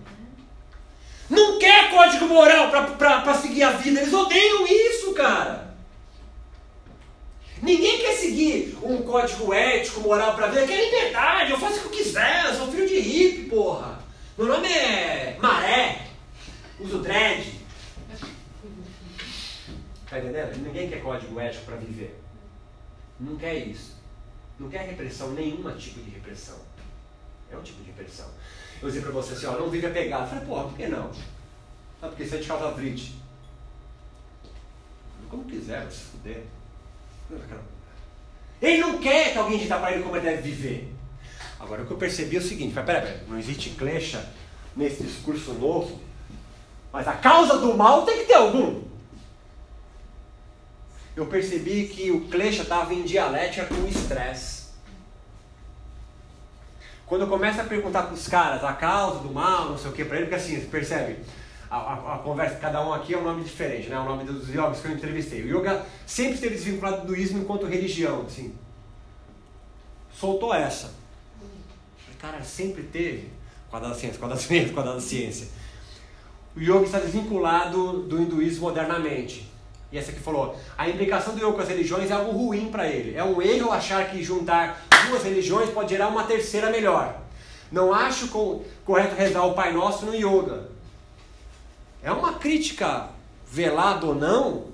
não 1.30 1.60
quer 1.60 1.92
código 1.92 2.26
moral 2.26 2.72
para 2.72 3.36
seguir 3.36 3.62
a 3.62 3.72
vida, 3.72 4.02
eles 4.02 4.14
odeiam 4.14 4.66
isso, 4.68 5.14
cara. 5.14 5.73
Ninguém 7.64 7.98
quer 7.98 8.18
seguir 8.18 8.78
um 8.84 9.04
código 9.04 9.54
ético, 9.54 10.02
moral 10.02 10.36
pra 10.36 10.48
vida, 10.48 10.68
quer 10.68 10.84
liberdade, 10.84 11.52
eu 11.52 11.58
faço 11.58 11.78
o 11.78 11.80
que 11.80 11.86
eu 11.86 11.92
quiser, 11.92 12.48
eu 12.48 12.56
sou 12.56 12.70
filho 12.70 12.86
de 12.86 13.00
hippie, 13.00 13.50
porra. 13.50 14.04
Meu 14.38 14.48
nome 14.48 14.68
é 14.68 15.38
Maré, 15.42 16.10
uso 16.78 16.98
dread. 16.98 17.62
Tá 20.10 20.20
entendendo? 20.20 20.58
Ninguém 20.58 20.90
quer 20.90 21.02
código 21.02 21.40
ético 21.40 21.64
para 21.64 21.78
viver. 21.78 22.20
Não 23.18 23.38
quer 23.38 23.56
isso. 23.56 23.96
Não 24.60 24.70
quer 24.70 24.86
repressão, 24.86 25.32
nenhum 25.32 25.64
tipo 25.78 26.02
de 26.02 26.10
repressão. 26.10 26.60
É 27.50 27.56
um 27.56 27.64
tipo 27.64 27.82
de 27.82 27.92
repressão. 27.92 28.30
Eu 28.82 28.90
dizia 28.90 29.04
pra 29.04 29.12
você 29.12 29.36
assim, 29.36 29.46
ó, 29.46 29.54
não 29.54 29.70
vive 29.70 29.88
apegado. 29.88 30.24
Eu 30.24 30.28
falei, 30.28 30.46
porra, 30.46 30.64
por 30.66 30.76
que 30.76 30.88
não? 30.88 31.10
Ah, 32.02 32.10
porque 32.10 32.24
isso 32.24 32.36
é 32.36 32.40
de 32.40 32.48
causa 32.48 32.72
vrite. 32.72 33.16
Como 35.30 35.46
quiser, 35.46 35.90
se 35.90 36.02
fuder. 36.12 36.44
Ele 38.62 38.78
não 38.78 38.98
quer 38.98 39.34
que 39.34 39.38
alguém 39.38 39.60
diga 39.60 39.78
para 39.78 39.92
ele 39.92 40.04
como 40.04 40.16
ele 40.16 40.26
deve 40.26 40.42
viver. 40.42 40.94
Agora, 41.60 41.84
o 41.84 41.86
que 41.86 41.92
eu 41.92 41.98
percebi 41.98 42.36
é 42.36 42.40
o 42.40 42.44
seguinte, 42.44 42.74
peraí, 42.74 43.02
peraí, 43.02 43.22
não 43.28 43.38
existe 43.38 43.72
clecha 43.72 44.30
nesse 44.76 45.04
discurso 45.04 45.54
novo, 45.54 46.02
mas 46.92 47.08
a 47.08 47.14
causa 47.14 47.58
do 47.58 47.76
mal 47.76 48.06
tem 48.06 48.20
que 48.20 48.26
ter 48.26 48.36
algum 48.36 48.84
eu 51.16 51.28
percebi 51.28 51.88
que 51.88 52.12
o 52.12 52.22
Klesha 52.22 52.64
estava 52.64 52.94
em 52.94 53.04
dialética 53.04 53.66
com 53.66 53.76
o 53.76 53.88
estresse. 53.88 54.64
Quando 57.06 57.22
eu 57.22 57.28
começo 57.28 57.62
a 57.62 57.66
perguntar 57.66 58.04
para 58.04 58.14
os 58.14 58.28
caras 58.28 58.64
a 58.64 58.74
causa 58.74 59.20
do 59.20 59.32
mal, 59.32 59.70
não 59.70 59.78
sei 59.78 59.92
o 59.92 59.94
que, 59.94 60.04
para 60.04 60.18
ele, 60.18 60.26
porque 60.26 60.42
assim, 60.42 60.60
percebe, 60.62 61.20
a, 61.74 61.78
a, 61.78 62.16
a, 62.16 62.18
conversa, 62.20 62.58
cada 62.58 62.86
um 62.86 62.94
aqui 62.94 63.16
é 63.16 63.18
um 63.18 63.24
nome 63.24 63.44
diferente, 63.44 63.90
né? 63.90 63.98
o 63.98 64.04
nome 64.04 64.24
dos 64.26 64.48
yogis 64.54 64.80
que 64.80 64.88
eu 64.88 64.92
entrevistei. 64.92 65.42
O 65.42 65.60
yoga 65.60 65.84
sempre 66.06 66.36
esteve 66.36 66.54
desvinculado 66.54 67.08
do 67.08 67.16
ismo 67.16 67.40
enquanto 67.40 67.66
religião, 67.66 68.26
assim. 68.28 68.56
Soltou 70.14 70.54
essa. 70.54 70.94
Cara, 72.20 72.44
sempre 72.44 72.84
teve, 72.84 73.32
quadrado 73.72 73.96
da 73.96 74.00
ciência, 74.00 74.20
quadrado 74.20 74.40
da 74.40 74.48
ciência, 74.48 74.74
quadrado 74.74 74.98
da 74.98 75.04
ciência. 75.04 75.48
O 76.56 76.60
yoga 76.60 76.84
está 76.84 77.00
desvinculado 77.00 78.04
do 78.04 78.22
hinduísmo 78.22 78.68
modernamente. 78.68 79.52
E 79.92 79.98
essa 79.98 80.12
que 80.12 80.20
falou, 80.20 80.56
a 80.78 80.88
implicação 80.88 81.34
do 81.34 81.40
yoga 81.40 81.54
com 81.54 81.62
as 81.62 81.70
religiões 81.70 82.12
é 82.12 82.14
algo 82.14 82.32
ruim 82.32 82.70
para 82.70 82.88
ele. 82.88 83.18
É 83.18 83.24
um 83.24 83.42
erro 83.42 83.72
achar 83.72 84.12
que 84.12 84.24
juntar 84.24 84.80
duas 85.08 85.24
religiões 85.24 85.72
pode 85.72 85.90
gerar 85.90 86.10
uma 86.10 86.24
terceira 86.26 86.70
melhor. 86.70 87.20
Não 87.72 87.92
acho 87.92 88.28
co 88.28 88.64
correto 88.86 89.16
rezar 89.16 89.44
o 89.48 89.56
Pai 89.56 89.74
Nosso 89.74 90.06
no 90.06 90.14
yoga. 90.14 90.72
É 92.04 92.12
uma 92.12 92.34
crítica, 92.34 93.08
velada 93.50 94.06
ou 94.06 94.14
não, 94.14 94.66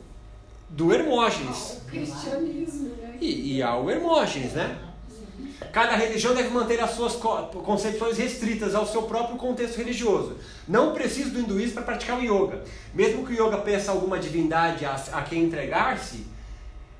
do 0.67 0.91
Hermógenes. 0.93 1.77
Ao 1.83 1.89
cristianismo, 1.91 2.89
né? 3.01 3.17
E, 3.21 3.57
e 3.57 3.63
ao 3.63 3.89
Hermógenes, 3.89 4.53
né? 4.53 4.77
Cada 5.71 5.95
religião 5.95 6.33
deve 6.33 6.49
manter 6.49 6.79
as 6.81 6.91
suas 6.91 7.13
co- 7.15 7.43
concepções 7.63 8.17
restritas 8.17 8.73
ao 8.73 8.87
seu 8.87 9.03
próprio 9.03 9.37
contexto 9.37 9.77
religioso. 9.77 10.37
Não 10.67 10.93
precisa 10.93 11.29
do 11.29 11.39
hinduísmo 11.39 11.73
para 11.75 11.83
praticar 11.83 12.17
o 12.17 12.21
yoga. 12.23 12.63
Mesmo 12.93 13.25
que 13.25 13.33
o 13.33 13.47
yoga 13.47 13.57
peça 13.59 13.91
alguma 13.91 14.17
divindade 14.17 14.85
a, 14.85 14.95
a 15.13 15.21
quem 15.21 15.43
entregar-se, 15.43 16.25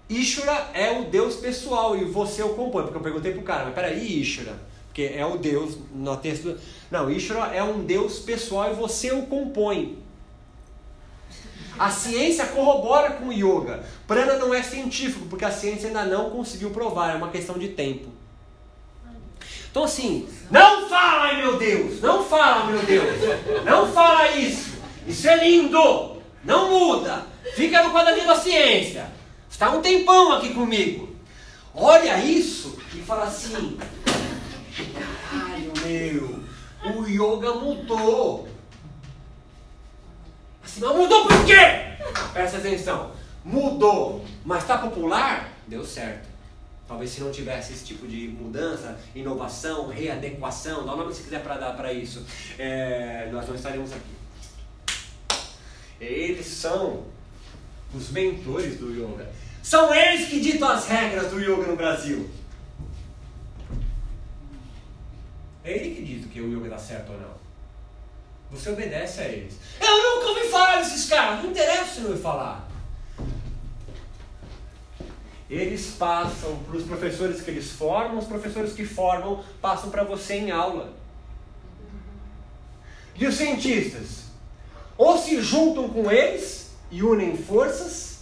Ishvara 0.08 0.70
é 0.74 1.00
o 1.00 1.06
Deus 1.06 1.36
pessoal 1.36 1.98
e 1.98 2.04
você 2.06 2.44
o 2.44 2.50
compõe. 2.50 2.84
Porque 2.84 2.98
eu 2.98 3.02
perguntei 3.02 3.32
pro 3.32 3.42
cara, 3.42 3.66
mas 3.66 3.74
peraí, 3.74 4.22
Ishvara, 4.22 4.58
porque 4.88 5.04
é 5.16 5.26
o 5.26 5.38
Deus 5.38 5.78
no 5.94 6.16
texto. 6.18 6.56
Não, 6.92 7.10
Ishvara 7.10 7.56
é 7.56 7.64
um 7.64 7.80
Deus 7.84 8.20
pessoal 8.20 8.72
e 8.72 8.76
você 8.76 9.12
o 9.12 9.24
compõe. 9.24 9.98
A 11.80 11.90
ciência 11.90 12.46
corrobora 12.48 13.12
com 13.12 13.30
o 13.30 13.34
yoga. 13.34 13.84
Prana 14.06 14.34
não 14.34 14.54
é 14.54 14.62
científico, 14.62 15.26
porque 15.28 15.46
a 15.46 15.52
ciência 15.52 15.88
ainda 15.88 16.04
não 16.04 16.30
conseguiu 16.30 16.72
provar, 16.72 17.14
é 17.14 17.16
uma 17.16 17.30
questão 17.30 17.58
de 17.58 17.70
tempo. 17.70 18.20
Então 19.72 19.84
assim, 19.84 20.28
não 20.50 20.90
fala, 20.90 21.34
meu 21.36 21.58
Deus, 21.58 22.02
não 22.02 22.24
fala, 22.24 22.66
meu 22.66 22.82
Deus, 22.82 23.06
não 23.64 23.92
fala 23.92 24.32
isso, 24.32 24.80
isso 25.08 25.30
é 25.30 25.48
lindo, 25.48 26.18
não 26.44 26.72
muda, 26.72 27.26
fica 27.54 27.84
no 27.84 27.92
quadradinho 27.92 28.26
da 28.26 28.36
ciência, 28.36 29.12
está 29.50 29.70
um 29.70 29.82
tempão 29.82 30.34
aqui 30.34 30.56
comigo, 30.56 31.16
olha 31.76 32.18
isso 32.24 32.80
e 32.96 32.98
fala 32.98 33.26
assim, 33.26 33.78
caralho 35.30 35.72
meu, 35.86 36.40
o 36.96 37.08
yoga 37.08 37.54
mudou, 37.54 38.48
mas 40.78 40.96
mudou 40.96 41.28
por 41.28 41.46
quê? 41.46 41.56
Presta 42.34 42.58
atenção, 42.58 43.12
mudou, 43.44 44.26
mas 44.46 44.64
está 44.64 44.78
popular? 44.78 45.52
Deu 45.68 45.84
certo. 45.86 46.28
Talvez 46.88 47.12
se 47.12 47.22
não 47.22 47.32
tivesse 47.32 47.74
esse 47.74 47.86
tipo 47.86 48.08
de 48.08 48.30
mudança, 48.30 48.98
inovação, 49.14 49.90
readequação, 49.90 50.86
dá 50.86 50.94
o 50.94 50.98
nome 50.98 51.10
que 51.10 51.18
você 51.18 51.24
quiser 51.24 51.44
para 51.44 51.58
dar 51.58 51.74
para 51.74 51.94
isso, 51.94 52.26
é, 52.58 53.30
nós 53.32 53.48
não 53.48 53.54
estaríamos 53.54 53.92
aqui. 53.94 55.40
Eles 56.02 56.48
são 56.48 57.06
os 57.94 58.10
mentores 58.10 58.80
do 58.80 58.92
yoga. 58.92 59.30
São 59.62 59.94
eles 59.94 60.30
que 60.30 60.40
ditam 60.40 60.68
as 60.68 60.88
regras 60.88 61.30
do 61.30 61.40
yoga 61.40 61.68
no 61.68 61.76
Brasil. 61.76 62.28
É 65.64 65.72
ele 65.76 65.96
que 65.96 66.02
diz 66.02 66.26
que 66.26 66.42
o 66.42 66.52
yoga 66.52 66.70
dá 66.70 66.78
certo 66.80 67.12
ou 67.12 67.20
não. 67.20 67.49
Você 68.52 68.72
obedece 68.72 69.22
a 69.22 69.28
eles. 69.28 69.56
Eu 69.80 70.16
nunca 70.16 70.30
ouvi 70.30 70.48
falar 70.50 70.78
desses 70.78 71.08
caras, 71.08 71.44
não 71.44 71.52
interessa 71.52 71.96
se 71.96 72.00
não 72.02 72.10
ouvi 72.10 72.22
falar. 72.22 72.68
Eles 75.50 75.96
passam 75.98 76.58
para 76.60 76.78
os 76.78 76.84
professores 76.84 77.42
que 77.42 77.50
eles 77.50 77.72
formam, 77.72 78.20
os 78.20 78.26
professores 78.26 78.74
que 78.74 78.86
formam 78.86 79.44
passam 79.62 79.90
para 79.90 80.04
você 80.04 80.36
em 80.36 80.52
aula. 80.52 80.94
E 83.16 83.26
os 83.26 83.36
cientistas? 83.36 84.26
Ou 84.98 85.18
se 85.18 85.42
juntam 85.42 85.90
com 85.90 86.12
eles 86.12 86.72
e 86.92 87.02
unem 87.02 87.36
forças, 87.36 88.20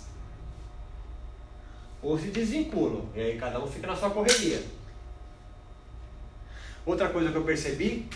ou 2.02 2.18
se 2.18 2.28
desvinculam. 2.28 3.06
E 3.16 3.20
aí 3.20 3.38
cada 3.38 3.60
um 3.60 3.68
fica 3.68 3.88
na 3.88 3.96
sua 3.96 4.10
correria. 4.10 4.64
Outra 6.86 7.10
coisa 7.10 7.32
que 7.32 7.38
eu 7.38 7.44
percebi 7.44 8.08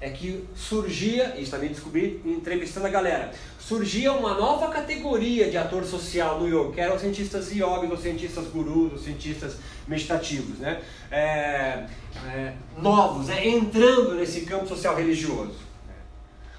é 0.00 0.10
que 0.10 0.44
surgia, 0.54 1.34
isso 1.38 1.50
também 1.50 1.70
descobri 1.70 2.20
entrevistando 2.24 2.86
a 2.86 2.90
galera, 2.90 3.32
surgia 3.58 4.12
uma 4.12 4.34
nova 4.34 4.68
categoria 4.68 5.50
de 5.50 5.58
ator 5.58 5.84
social 5.84 6.38
no 6.40 6.46
yoga, 6.46 6.72
que 6.72 6.80
eram 6.80 6.94
os 6.94 7.00
cientistas 7.00 7.50
yoga, 7.50 7.92
os 7.92 8.00
cientistas 8.00 8.46
gurus, 8.46 8.92
os 8.92 9.04
cientistas 9.04 9.56
meditativos, 9.86 10.58
né? 10.58 10.80
É, 11.10 11.86
é, 12.26 12.52
novos, 12.80 13.26
né? 13.26 13.48
entrando 13.48 14.14
nesse 14.14 14.42
campo 14.42 14.68
social 14.68 14.94
religioso. 14.94 15.56
né? 15.86 15.94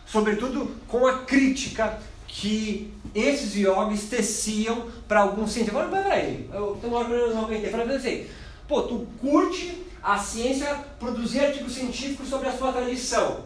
Sobretudo 0.06 0.76
com 0.88 1.08
a 1.08 1.20
crítica 1.20 2.00
que 2.28 2.94
esses 3.16 3.56
yogis 3.56 4.04
teciam 4.10 4.88
para 5.08 5.22
alguns 5.22 5.52
cientistas. 5.52 5.82
Agora, 5.82 6.04
peraí, 6.04 6.50
eu 6.54 6.78
tenho 6.80 6.94
uma 6.94 7.00
hora 7.00 7.08
que 7.08 7.14
eu 7.14 7.36
não. 7.36 7.48
Falei 7.48 7.96
assim, 7.96 8.28
pô, 8.68 8.84
tu 8.84 9.08
curte 9.20 9.89
a 10.02 10.18
ciência 10.18 10.74
produzir 11.00 11.42
artigos 11.42 11.74
científicos 11.74 12.30
sobre 12.30 12.48
a 12.48 12.58
sua 12.58 12.72
tradição. 12.72 13.44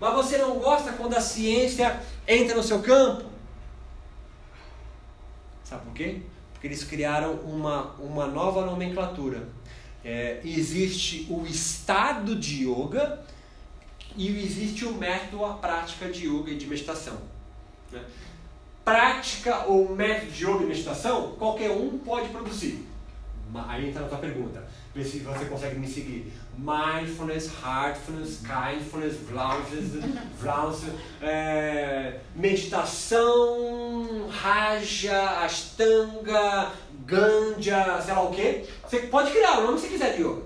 Mas 0.00 0.14
você 0.14 0.38
não 0.38 0.58
gosta 0.58 0.92
quando 0.92 1.14
a 1.14 1.20
ciência 1.20 2.00
entra 2.26 2.56
no 2.56 2.62
seu 2.62 2.80
campo? 2.80 3.24
Sabe 5.62 5.84
por 5.84 5.92
quê? 5.94 6.22
Porque 6.52 6.66
eles 6.66 6.82
criaram 6.84 7.34
uma, 7.34 7.92
uma 7.98 8.26
nova 8.26 8.64
nomenclatura. 8.64 9.48
É, 10.02 10.40
existe 10.42 11.26
o 11.28 11.44
estado 11.46 12.34
de 12.34 12.64
yoga 12.64 13.22
e 14.16 14.28
existe 14.42 14.86
o 14.86 14.94
método, 14.94 15.44
a 15.44 15.54
prática 15.54 16.08
de 16.08 16.26
yoga 16.26 16.50
e 16.50 16.56
de 16.56 16.66
meditação. 16.66 17.18
né? 17.92 18.02
Prática 18.84 19.66
ou 19.66 19.94
método 19.94 20.32
de 20.32 20.44
yoga 20.44 20.64
e 20.64 20.66
meditação, 20.66 21.32
qualquer 21.38 21.70
um 21.70 21.98
pode 21.98 22.30
produzir. 22.30 22.86
Aí 23.68 23.88
entra 23.88 24.04
a 24.04 24.08
tua 24.08 24.18
pergunta. 24.18 24.66
Você 24.94 25.44
consegue 25.48 25.78
me 25.78 25.86
seguir. 25.86 26.32
Mindfulness, 26.58 27.48
Heartfulness, 27.62 28.40
Kindfulness, 28.40 29.16
Vlausness, 29.28 30.04
Vlausness, 30.40 30.94
é, 31.22 32.18
meditação, 32.34 34.28
Raja, 34.28 35.44
Ashtanga, 35.44 36.72
Ganja, 37.06 38.02
sei 38.02 38.14
lá 38.14 38.22
o 38.22 38.34
que. 38.34 38.66
Você 38.82 38.98
pode 39.02 39.30
criar 39.30 39.60
o 39.60 39.62
nome 39.62 39.74
que 39.74 39.82
você 39.82 39.88
quiser 39.88 40.16
de 40.16 40.22
yoga. 40.22 40.42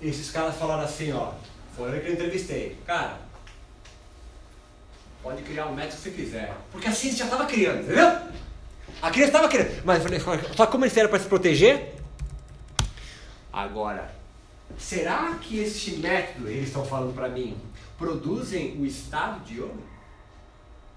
Esses 0.00 0.30
caras 0.30 0.56
falaram 0.56 0.84
assim, 0.84 1.10
ó. 1.12 1.32
Foi 1.74 2.00
que 2.00 2.08
eu 2.08 2.12
entrevistei. 2.12 2.78
Cara, 2.86 3.18
pode 5.22 5.42
criar 5.42 5.66
o 5.66 5.74
método 5.74 5.96
que 5.96 6.02
você 6.02 6.10
quiser. 6.10 6.54
Porque 6.70 6.86
a 6.86 6.92
ciência 6.92 7.20
já 7.20 7.24
estava 7.24 7.46
criando, 7.46 7.80
entendeu? 7.80 8.26
A 9.02 9.10
criança 9.10 9.28
estava 9.28 9.48
criando. 9.48 9.82
Mas 9.84 10.02
só 10.56 10.66
como 10.66 10.84
eles 10.84 10.92
fizeram 10.92 11.10
para 11.10 11.18
se 11.18 11.26
proteger? 11.26 11.94
Agora, 13.52 14.14
será 14.78 15.38
que 15.40 15.58
este 15.58 15.96
método, 15.96 16.48
eles 16.48 16.68
estão 16.68 16.84
falando 16.84 17.14
para 17.14 17.28
mim, 17.28 17.56
produzem 17.98 18.76
o 18.78 18.84
estado 18.84 19.44
de 19.44 19.60
yoga? 19.60 19.82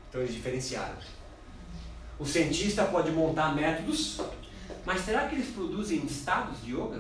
Então 0.09 0.21
eles 0.21 0.33
diferenciaram. 0.33 0.95
O 2.17 2.25
cientista 2.25 2.83
pode 2.83 3.11
montar 3.11 3.55
métodos, 3.55 4.19
mas 4.85 5.05
será 5.05 5.27
que 5.27 5.35
eles 5.35 5.47
produzem 5.53 6.03
estados 6.05 6.61
de 6.61 6.73
yoga? 6.73 6.99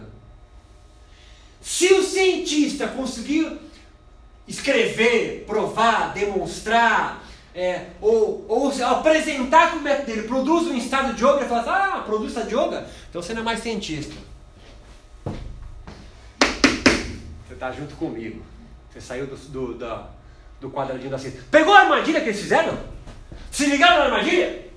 Se 1.61 1.93
o 1.93 2.03
cientista 2.03 2.87
conseguir 2.87 3.59
escrever, 4.47 5.43
provar, 5.45 6.13
demonstrar, 6.13 7.21
é, 7.53 7.87
ou, 7.99 8.45
ou 8.47 8.71
se 8.71 8.83
apresentar 8.83 9.71
que 9.71 9.77
o 9.77 9.81
método 9.81 10.05
dele 10.05 10.27
produz 10.27 10.67
um 10.67 10.75
estado 10.75 11.13
de 11.13 11.23
yoga, 11.23 11.39
ele 11.39 11.49
fala 11.49 11.61
assim, 11.61 11.69
ah, 11.69 12.03
produz 12.05 12.29
estado 12.29 12.47
de 12.47 12.55
yoga? 12.55 12.87
Então 13.09 13.21
você 13.21 13.33
não 13.33 13.41
é 13.41 13.45
mais 13.45 13.59
cientista. 13.59 14.15
Você 17.47 17.53
está 17.53 17.71
junto 17.71 17.95
comigo. 17.95 18.41
Você 18.89 19.01
saiu 19.01 19.27
do, 19.27 19.35
do, 19.35 19.73
da, 19.75 20.07
do 20.61 20.69
quadradinho 20.69 21.09
da 21.09 21.17
ciência. 21.17 21.43
Pegou 21.49 21.73
a 21.73 21.81
armadilha 21.81 22.21
que 22.21 22.27
eles 22.27 22.39
fizeram? 22.39 22.77
Se 23.51 23.65
ligaram 23.65 23.97
na 23.97 24.03
armadilha? 24.05 24.69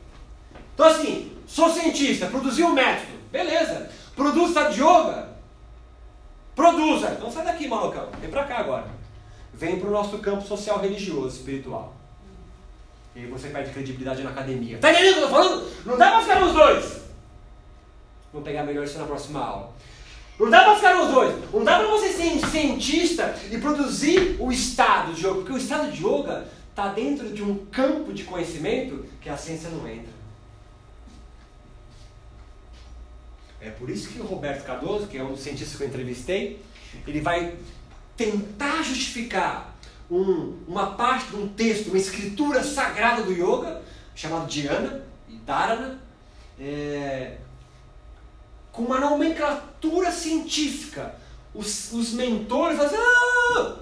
Então 0.74 0.86
assim, 0.86 1.36
sou 1.46 1.70
cientista, 1.70 2.26
produzi 2.26 2.62
um 2.62 2.72
método, 2.72 3.12
beleza. 3.30 3.90
Produz 4.16 4.48
estado 4.48 4.74
de 4.74 4.80
yoga? 4.80 5.28
Produza. 6.54 7.10
Então 7.16 7.30
sai 7.30 7.44
daqui, 7.44 7.68
malocão. 7.68 8.08
Vem 8.20 8.30
pra 8.30 8.44
cá 8.44 8.58
agora. 8.58 8.86
Vem 9.54 9.78
pro 9.78 9.90
nosso 9.90 10.18
campo 10.18 10.42
social, 10.42 10.80
religioso, 10.80 11.36
espiritual. 11.36 11.94
E 13.14 13.20
aí 13.20 13.26
você 13.26 13.48
perde 13.48 13.70
credibilidade 13.72 14.22
na 14.22 14.30
academia. 14.30 14.78
Tá 14.78 14.90
entendendo 14.90 15.12
o 15.12 15.14
que 15.14 15.20
eu 15.20 15.28
tô 15.28 15.34
falando? 15.34 15.70
Não 15.84 15.98
dá 15.98 16.10
pra 16.10 16.20
ficar 16.22 16.40
nos 16.40 16.52
dois. 16.54 17.02
Vou 18.32 18.42
pegar 18.42 18.64
melhor 18.64 18.84
isso 18.84 18.98
na 18.98 19.04
próxima 19.04 19.40
aula. 19.40 19.74
Não 20.38 20.48
dá 20.48 20.64
pra 20.64 20.76
ficar 20.76 20.96
nos 20.96 21.12
dois. 21.12 21.52
Não 21.52 21.62
dá 21.62 21.78
pra 21.78 21.88
você 21.88 22.08
ser 22.08 22.46
cientista 22.46 23.36
e 23.50 23.58
produzir 23.58 24.36
o 24.40 24.50
estado 24.50 25.12
de 25.12 25.20
yoga. 25.20 25.34
Porque 25.34 25.52
o 25.52 25.58
estado 25.58 25.92
de 25.92 26.02
yoga 26.02 26.48
está 26.70 26.88
dentro 26.88 27.30
de 27.30 27.42
um 27.42 27.66
campo 27.66 28.12
de 28.14 28.24
conhecimento 28.24 29.04
que 29.20 29.28
a 29.28 29.36
ciência 29.36 29.68
não 29.68 29.86
entra. 29.86 30.12
É 33.60 33.70
por 33.70 33.90
isso 33.90 34.08
que 34.08 34.20
o 34.20 34.24
Roberto 34.24 34.64
Cardoso, 34.64 35.06
que 35.06 35.18
é 35.18 35.22
um 35.22 35.32
dos 35.32 35.40
cientistas 35.40 35.76
que 35.76 35.84
eu 35.84 35.88
entrevistei, 35.88 36.60
ele 37.06 37.20
vai 37.20 37.54
tentar 38.16 38.82
justificar 38.82 39.71
um, 40.12 40.58
uma 40.68 40.94
parte 40.94 41.30
de 41.30 41.36
um 41.36 41.48
texto, 41.48 41.88
uma 41.88 41.96
escritura 41.96 42.62
sagrada 42.62 43.22
do 43.22 43.32
yoga, 43.32 43.82
chamado 44.14 44.46
Dhyana 44.46 45.06
e 45.26 45.36
Dharana, 45.36 45.98
é, 46.60 47.38
com 48.70 48.82
uma 48.82 49.00
nomenclatura 49.00 50.12
científica. 50.12 51.14
Os, 51.54 51.92
os 51.92 52.12
mentores 52.12 52.76
falam 52.76 52.92
assim, 52.92 53.02
ah, 53.02 53.76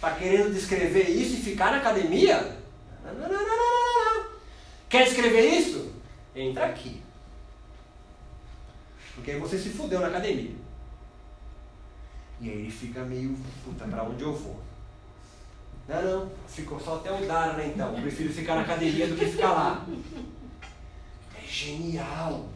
tá 0.00 0.12
querendo 0.12 0.54
descrever 0.54 1.08
isso 1.10 1.34
e 1.34 1.42
ficar 1.42 1.72
na 1.72 1.78
academia? 1.78 2.56
Quer 4.88 5.08
escrever 5.08 5.50
isso? 5.50 5.92
Entra 6.34 6.66
aqui. 6.66 7.02
Porque 9.16 9.32
aí 9.32 9.40
você 9.40 9.58
se 9.58 9.70
fudeu 9.70 9.98
na 9.98 10.08
academia. 10.08 10.54
E 12.40 12.50
aí 12.50 12.56
ele 12.56 12.70
fica 12.70 13.02
meio, 13.02 13.36
puta, 13.64 13.84
pra 13.86 14.04
onde 14.04 14.22
eu 14.22 14.32
vou? 14.32 14.65
Não, 15.88 16.02
não, 16.02 16.30
ficou 16.48 16.80
só 16.80 16.96
até 16.96 17.12
o 17.12 17.26
Dara, 17.26 17.52
né 17.54 17.70
então? 17.74 17.94
Prefiro 17.94 18.32
ficar 18.32 18.56
na 18.56 18.62
academia 18.62 19.06
do 19.06 19.16
que 19.16 19.26
ficar 19.26 19.52
lá. 19.52 19.86
É 21.36 21.46
genial. 21.46 22.46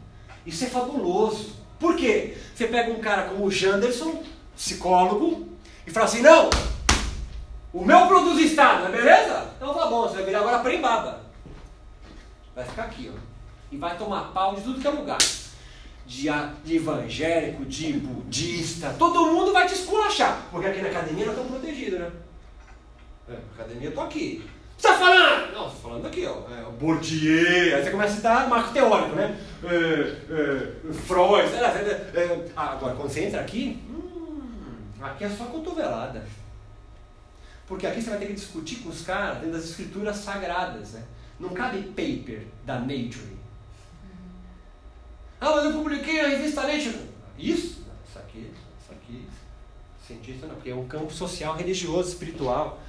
Isso 0.45 0.65
é 0.65 0.69
fabuloso. 0.69 1.55
Por 1.79 1.97
quê? 1.97 2.37
Você 2.55 2.67
pega 2.67 2.91
um 2.91 3.01
cara 3.01 3.29
como 3.29 3.45
o 3.45 3.51
Janderson, 3.51 4.23
psicólogo, 4.57 5.49
e 5.87 5.91
fala 5.91 6.07
assim, 6.07 6.23
não, 6.23 6.51
o 7.73 7.85
meu 7.85 8.11
estado, 8.39 8.81
não 8.81 8.89
é 8.89 8.97
beleza? 8.97 9.55
Então 9.57 9.75
tá 9.75 9.87
bom, 9.87 10.03
você 10.03 10.17
vai 10.17 10.25
virar 10.25 10.41
agora 10.41 10.59
prembaba. 10.59 11.21
Vai 12.55 12.65
ficar 12.65 12.85
aqui, 12.85 13.11
ó. 13.15 13.19
E 13.71 13.77
vai 13.77 13.97
tomar 13.97 14.33
pau 14.33 14.57
de 14.57 14.63
tudo 14.63 14.81
que 14.81 14.87
é 14.87 14.91
lugar. 14.91 15.19
De, 16.05 16.29
de 16.65 16.77
evangélico, 16.77 17.65
de 17.65 17.93
budista, 17.93 18.95
todo 18.99 19.33
mundo 19.33 19.53
vai 19.53 19.67
te 19.69 19.75
esculachar. 19.75 20.49
Porque 20.51 20.67
aqui 20.67 20.83
na 20.83 20.89
academia 20.89 21.27
nós 21.27 21.37
estamos 21.37 21.59
protegidos, 21.59 22.01
né? 22.01 22.11
É, 23.31 23.37
academia 23.55 23.93
tô 23.93 24.01
aqui. 24.01 24.45
Você 24.77 24.89
tá 24.89 24.99
falando? 24.99 25.53
Não, 25.53 25.65
tô 25.65 25.77
falando 25.77 26.07
aqui, 26.07 26.27
ó. 26.27 26.43
É, 26.51 26.71
Bourdieu, 26.73 27.77
aí 27.77 27.85
você 27.85 27.91
começa 27.91 28.15
a 28.15 28.17
citar 28.17 28.49
marco 28.49 28.73
teórico, 28.73 29.15
né? 29.15 29.39
É, 29.63 29.69
é, 29.69 30.93
Freud, 30.93 31.49
sei 31.49 31.61
lá, 31.61 31.69
é, 31.69 32.51
ah, 32.57 32.73
agora 32.73 32.97
quando 32.97 33.11
você 33.11 33.25
entra 33.25 33.41
aqui, 33.41 33.79
hum, 33.89 34.81
aqui 35.01 35.25
é 35.25 35.29
só 35.29 35.45
cotovelada. 35.45 36.27
Porque 37.67 37.87
aqui 37.87 38.03
você 38.03 38.11
vai 38.11 38.19
ter 38.19 38.27
que 38.27 38.33
discutir 38.33 38.77
com 38.77 38.89
os 38.89 39.03
caras 39.03 39.39
dentro 39.39 39.53
das 39.53 39.65
escrituras 39.67 40.17
sagradas, 40.17 40.93
né? 40.93 41.05
Não 41.39 41.51
cabe 41.51 41.83
paper 41.83 42.47
da 42.65 42.81
Nature. 42.81 43.39
Ah, 45.41 45.53
mas 45.55 45.65
eu 45.67 45.73
publiquei 45.73 46.21
na 46.21 46.29
revista 46.29 46.63
Nature. 46.63 46.99
Isso? 47.39 47.87
Isso 48.09 48.19
aqui, 48.19 48.51
isso 48.83 48.93
aqui, 48.93 49.29
cientista 50.05 50.47
não, 50.47 50.57
porque 50.57 50.71
é 50.71 50.75
um 50.75 50.89
campo 50.89 51.13
social, 51.13 51.55
religioso, 51.55 52.09
espiritual, 52.09 52.81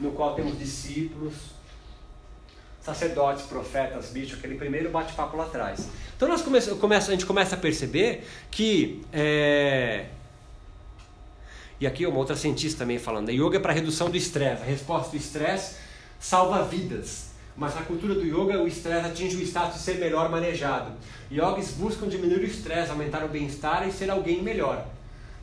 no 0.00 0.12
qual 0.12 0.34
temos 0.34 0.58
discípulos, 0.58 1.34
sacerdotes, 2.80 3.44
profetas, 3.44 4.10
bicho, 4.10 4.36
aquele 4.36 4.56
primeiro 4.56 4.90
bate-papo 4.90 5.36
lá 5.36 5.44
atrás. 5.44 5.86
Então 6.16 6.28
nós 6.28 6.42
come 6.42 6.60
começa, 6.76 7.10
a 7.10 7.12
gente 7.12 7.26
começa 7.26 7.54
a 7.54 7.58
perceber 7.58 8.26
que 8.50 9.02
é, 9.12 10.06
e 11.80 11.86
aqui 11.86 12.04
uma 12.04 12.18
outra 12.18 12.36
cientista 12.36 12.80
também 12.80 12.98
falando, 12.98 13.30
yoga 13.30 13.56
é 13.56 13.60
para 13.60 13.72
redução 13.72 14.10
do 14.10 14.16
estresse. 14.16 14.62
A 14.62 14.66
resposta 14.66 15.10
do 15.10 15.16
estresse 15.16 15.76
salva 16.18 16.62
vidas. 16.62 17.30
Mas 17.56 17.74
na 17.74 17.80
cultura 17.80 18.14
do 18.14 18.22
yoga, 18.22 18.62
o 18.62 18.68
estresse 18.68 19.06
atinge 19.06 19.36
o 19.36 19.42
status 19.42 19.78
de 19.78 19.80
ser 19.80 19.94
melhor 19.94 20.30
manejado. 20.30 20.92
Yogis 21.32 21.70
buscam 21.72 22.06
diminuir 22.06 22.40
o 22.40 22.44
estresse, 22.44 22.90
aumentar 22.90 23.24
o 23.24 23.28
bem-estar 23.28 23.88
e 23.88 23.92
ser 23.92 24.10
alguém 24.10 24.42
melhor. 24.42 24.86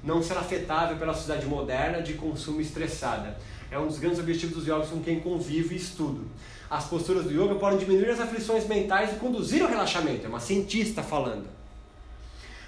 Não 0.03 0.21
ser 0.21 0.37
afetável 0.37 0.95
pela 0.97 1.13
sociedade 1.13 1.47
moderna 1.47 2.03
de 2.03 2.13
consumo 2.13 2.61
estressada. 2.61 3.35
É 3.69 3.77
um 3.77 3.87
dos 3.87 3.99
grandes 3.99 4.19
objetivos 4.19 4.55
dos 4.55 4.67
yogis 4.67 4.89
com 4.89 5.01
quem 5.01 5.19
convivo 5.19 5.73
e 5.73 5.77
estudo. 5.77 6.29
As 6.69 6.85
posturas 6.85 7.25
do 7.25 7.31
yoga 7.31 7.55
podem 7.55 7.79
diminuir 7.79 8.09
as 8.09 8.19
aflições 8.19 8.67
mentais 8.67 9.13
e 9.13 9.15
conduzir 9.15 9.61
ao 9.61 9.69
relaxamento. 9.69 10.25
É 10.25 10.29
uma 10.29 10.39
cientista 10.39 11.01
falando. 11.03 11.47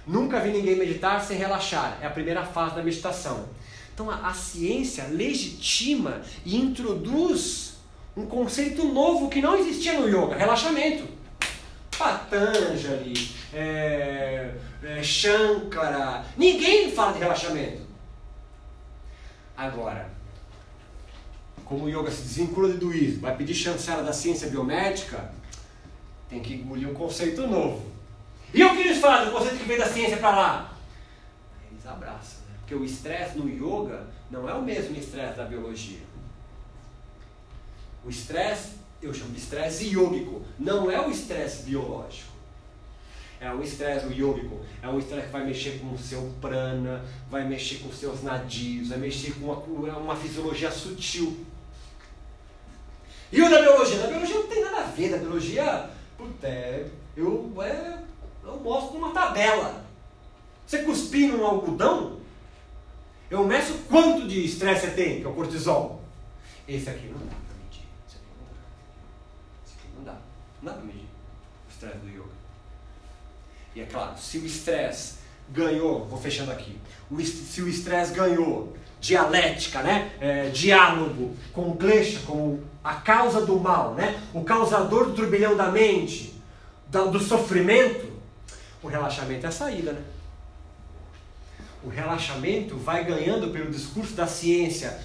Nunca 0.06 0.40
vi 0.40 0.52
ninguém 0.52 0.76
meditar 0.76 1.22
sem 1.22 1.38
relaxar. 1.38 2.00
É 2.02 2.08
a 2.08 2.10
primeira 2.10 2.44
fase 2.44 2.76
da 2.76 2.84
meditação. 2.84 3.48
Então 3.94 4.10
a, 4.10 4.30
a 4.30 4.34
ciência 4.34 5.06
legitima 5.08 6.22
e 6.46 6.58
introduz 6.58 7.74
um 8.16 8.26
conceito 8.26 8.86
novo 8.86 9.30
que 9.30 9.42
não 9.42 9.56
existia 9.58 10.00
no 10.00 10.08
yoga: 10.08 10.36
relaxamento. 10.36 11.08
Patanjali, 11.98 13.14
é, 13.54 14.54
é, 14.82 15.04
Shankara, 15.04 16.24
ninguém 16.38 16.90
fala 16.92 17.12
de 17.12 17.20
relaxamento. 17.20 17.82
Agora, 19.58 20.10
como 21.70 21.86
o 21.86 21.90
yoga 21.90 22.10
se 22.10 22.24
desvincula 22.24 22.68
do 22.68 22.74
hinduísmo, 22.74 23.22
vai 23.22 23.38
pedir 23.38 23.54
chancela 23.54 24.02
da 24.02 24.12
ciência 24.12 24.50
biomédica, 24.50 25.32
tem 26.28 26.42
que 26.42 26.56
engolir 26.56 26.90
um 26.90 26.96
conceito 26.96 27.46
novo. 27.46 27.86
E 28.52 28.64
o 28.64 28.76
que 28.76 28.82
eles 28.82 28.98
fazem? 28.98 29.30
O 29.30 29.38
conceito 29.38 29.60
que 29.60 29.66
vem 29.66 29.78
da 29.78 29.88
ciência 29.88 30.18
para 30.18 30.36
lá? 30.36 30.74
Eles 31.72 31.86
abraçam, 31.86 32.40
né? 32.50 32.56
Porque 32.60 32.74
o 32.74 32.84
estresse 32.84 33.38
no 33.38 33.48
yoga 33.48 34.08
não 34.32 34.50
é 34.50 34.54
o 34.56 34.64
mesmo 34.64 34.98
estresse 34.98 35.38
da 35.38 35.46
biologia. 35.46 36.00
O 38.04 38.10
estresse, 38.10 38.72
eu 39.00 39.14
chamo 39.14 39.32
de 39.32 39.40
estresse 39.40 39.94
yógico, 39.94 40.42
não 40.58 40.90
é 40.90 41.00
o 41.00 41.12
estresse 41.12 41.64
biológico. 41.64 42.30
É 43.40 43.54
o 43.54 43.62
estresse 43.62 44.08
yógico, 44.12 44.60
é 44.82 44.88
um 44.88 44.98
estresse 44.98 45.28
que 45.28 45.32
vai 45.32 45.46
mexer 45.46 45.80
com 45.80 45.94
o 45.94 45.98
seu 46.00 46.34
prana, 46.42 47.06
vai 47.30 47.48
mexer 47.48 47.78
com 47.78 47.90
os 47.90 48.00
seus 48.00 48.24
nadios, 48.24 48.90
vai 48.90 48.98
mexer 48.98 49.36
com 49.36 49.46
uma, 49.46 49.98
uma 49.98 50.16
fisiologia 50.16 50.72
sutil. 50.72 51.46
E 53.32 53.42
o 53.42 53.50
da 53.50 53.62
biologia? 53.62 54.00
Da 54.00 54.08
biologia 54.08 54.36
não 54.36 54.48
tem 54.48 54.64
nada 54.64 54.78
a 54.78 54.84
ver, 54.84 55.12
da 55.12 55.18
biologia, 55.18 55.90
puta, 56.18 56.48
é, 56.48 56.90
eu, 57.16 57.54
é, 57.62 58.00
eu 58.44 58.58
mostro 58.58 59.00
numa 59.00 59.12
tabela. 59.12 59.86
Você 60.66 60.80
cuspir 60.80 61.32
num 61.32 61.46
algodão, 61.46 62.20
eu 63.30 63.44
meço 63.44 63.74
quanto 63.88 64.28
de 64.28 64.46
estresse 64.46 64.88
você 64.88 64.92
tem, 64.92 65.20
que 65.20 65.26
é 65.26 65.30
o 65.30 65.34
cortisol. 65.34 66.02
Esse 66.68 66.90
aqui 66.90 67.08
não 67.08 67.20
dá 67.20 67.36
pra 67.36 67.56
medir. 67.64 67.86
Esse 68.08 68.18
aqui 68.18 68.26
não 68.38 68.46
dá. 68.46 68.62
Esse 69.66 69.76
aqui 69.78 69.88
não 69.96 70.04
dá. 70.04 70.14
Não 70.62 70.72
dá 70.72 70.74
pra 70.74 70.86
medir 70.86 71.08
o 71.68 71.72
estresse 71.72 71.98
do 71.98 72.10
yoga. 72.10 72.40
E 73.76 73.82
é 73.82 73.86
claro, 73.86 74.18
se 74.18 74.40
o 74.40 74.46
estresse 74.46 75.20
ganhou, 75.50 76.06
vou 76.06 76.20
fechando 76.20 76.52
aqui, 76.52 76.80
o, 77.10 77.20
se 77.22 77.62
o 77.62 77.68
estresse 77.68 78.14
ganhou 78.14 78.76
dialética, 79.00 79.82
né? 79.82 80.12
É, 80.20 80.50
diálogo 80.50 81.36
com 81.54 81.76
Klesha, 81.76 82.20
como 82.26 82.64
a 82.90 82.96
causa 82.96 83.46
do 83.46 83.60
mal, 83.60 83.94
né? 83.94 84.20
o 84.34 84.44
causador 84.44 85.06
do 85.06 85.14
turbilhão 85.14 85.56
da 85.56 85.70
mente, 85.70 86.34
do 86.88 87.20
sofrimento, 87.20 88.12
o 88.82 88.88
relaxamento 88.88 89.46
é 89.46 89.50
a 89.50 89.52
saída, 89.52 89.92
né? 89.94 90.02
O 91.84 91.90
relaxamento 91.90 92.76
vai 92.78 93.04
ganhando 93.04 93.52
pelo 93.52 93.70
discurso 93.70 94.14
da 94.14 94.26
ciência, 94.26 95.00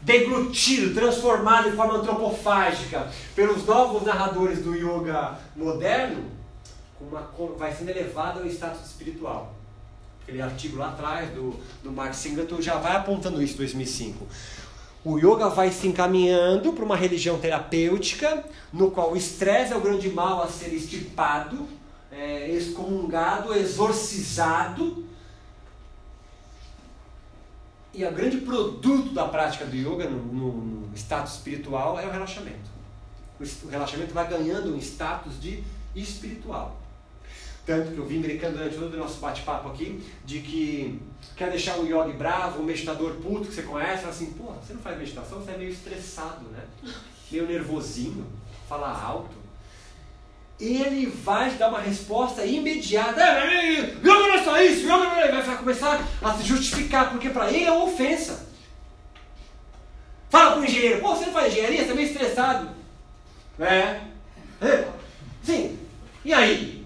deglutido, 0.00 0.94
transformado 0.94 1.68
em 1.68 1.72
forma 1.72 1.94
antropofágica 1.94 3.10
pelos 3.34 3.66
novos 3.66 4.04
narradores 4.04 4.62
do 4.62 4.76
yoga 4.76 5.36
moderno, 5.56 6.24
uma, 7.00 7.28
vai 7.58 7.74
sendo 7.74 7.90
elevado 7.90 8.38
ao 8.38 8.46
status 8.46 8.86
espiritual. 8.86 9.56
Aquele 10.22 10.40
artigo 10.40 10.76
lá 10.76 10.90
atrás 10.90 11.30
do, 11.30 11.58
do 11.82 11.90
Mark 11.90 12.14
Singleton 12.14 12.62
já 12.62 12.76
vai 12.76 12.94
apontando 12.94 13.42
isso 13.42 13.54
em 13.54 13.58
2005. 13.58 14.24
O 15.08 15.16
yoga 15.16 15.48
vai 15.48 15.72
se 15.72 15.88
encaminhando 15.88 16.74
para 16.74 16.84
uma 16.84 16.94
religião 16.94 17.38
terapêutica, 17.38 18.44
no 18.70 18.90
qual 18.90 19.12
o 19.12 19.16
estresse 19.16 19.72
é 19.72 19.76
o 19.76 19.80
grande 19.80 20.10
mal 20.10 20.42
a 20.42 20.48
ser 20.48 20.68
estipado, 20.74 21.66
é, 22.12 22.50
excomungado, 22.50 23.54
exorcizado. 23.54 25.06
E 27.94 28.04
o 28.04 28.12
grande 28.12 28.36
produto 28.42 29.14
da 29.14 29.26
prática 29.26 29.64
do 29.64 29.74
yoga 29.74 30.10
no, 30.10 30.22
no, 30.26 30.52
no 30.52 30.94
status 30.94 31.36
espiritual 31.36 31.98
é 31.98 32.06
o 32.06 32.10
relaxamento. 32.10 32.68
O 33.40 33.68
relaxamento 33.68 34.12
vai 34.12 34.28
ganhando 34.28 34.74
um 34.74 34.78
status 34.78 35.40
de 35.40 35.64
espiritual. 35.96 36.78
Tanto 37.68 37.92
que 37.92 37.98
eu 37.98 38.06
vim 38.06 38.22
brincando 38.22 38.56
durante 38.56 38.78
todo 38.78 38.94
o 38.94 38.96
nosso 38.96 39.18
bate-papo 39.18 39.68
aqui, 39.68 40.02
de 40.24 40.40
que 40.40 41.02
quer 41.36 41.50
deixar 41.50 41.78
o 41.78 41.86
yogi 41.86 42.16
bravo, 42.16 42.60
o 42.60 42.64
meditador 42.64 43.16
puto 43.16 43.48
que 43.48 43.54
você 43.54 43.60
conhece, 43.60 44.06
assim, 44.06 44.32
pô, 44.32 44.44
você 44.44 44.72
não 44.72 44.80
faz 44.80 44.96
meditação, 44.96 45.38
você 45.38 45.50
é 45.50 45.58
meio 45.58 45.68
estressado, 45.68 46.48
né? 46.48 46.62
Meio 47.30 47.46
nervosinho, 47.46 48.26
fala 48.66 48.88
alto. 48.88 49.36
Ele 50.58 51.10
vai 51.10 51.50
dar 51.56 51.68
uma 51.68 51.80
resposta 51.80 52.42
imediata. 52.42 53.20
É, 53.20 53.80
é, 53.80 53.80
yoga 53.96 54.00
não 54.02 54.32
é 54.32 54.42
só 54.42 54.62
isso, 54.62 54.86
yoga 54.86 55.04
não 55.04 55.20
é... 55.20 55.42
Vai 55.42 55.58
começar 55.58 56.08
a 56.22 56.34
se 56.38 56.44
justificar, 56.44 57.10
porque 57.10 57.28
para 57.28 57.52
ele 57.52 57.66
é 57.66 57.70
uma 57.70 57.84
ofensa. 57.84 58.48
Fala 60.30 60.52
pro 60.52 60.64
engenheiro, 60.64 61.02
pô, 61.02 61.14
você 61.14 61.26
não 61.26 61.34
faz 61.34 61.52
engenharia, 61.52 61.84
você 61.84 61.90
é 61.90 61.94
meio 61.94 62.08
estressado. 62.08 62.70
É. 63.60 64.00
Sim. 65.44 65.78
E 66.24 66.32
aí? 66.32 66.77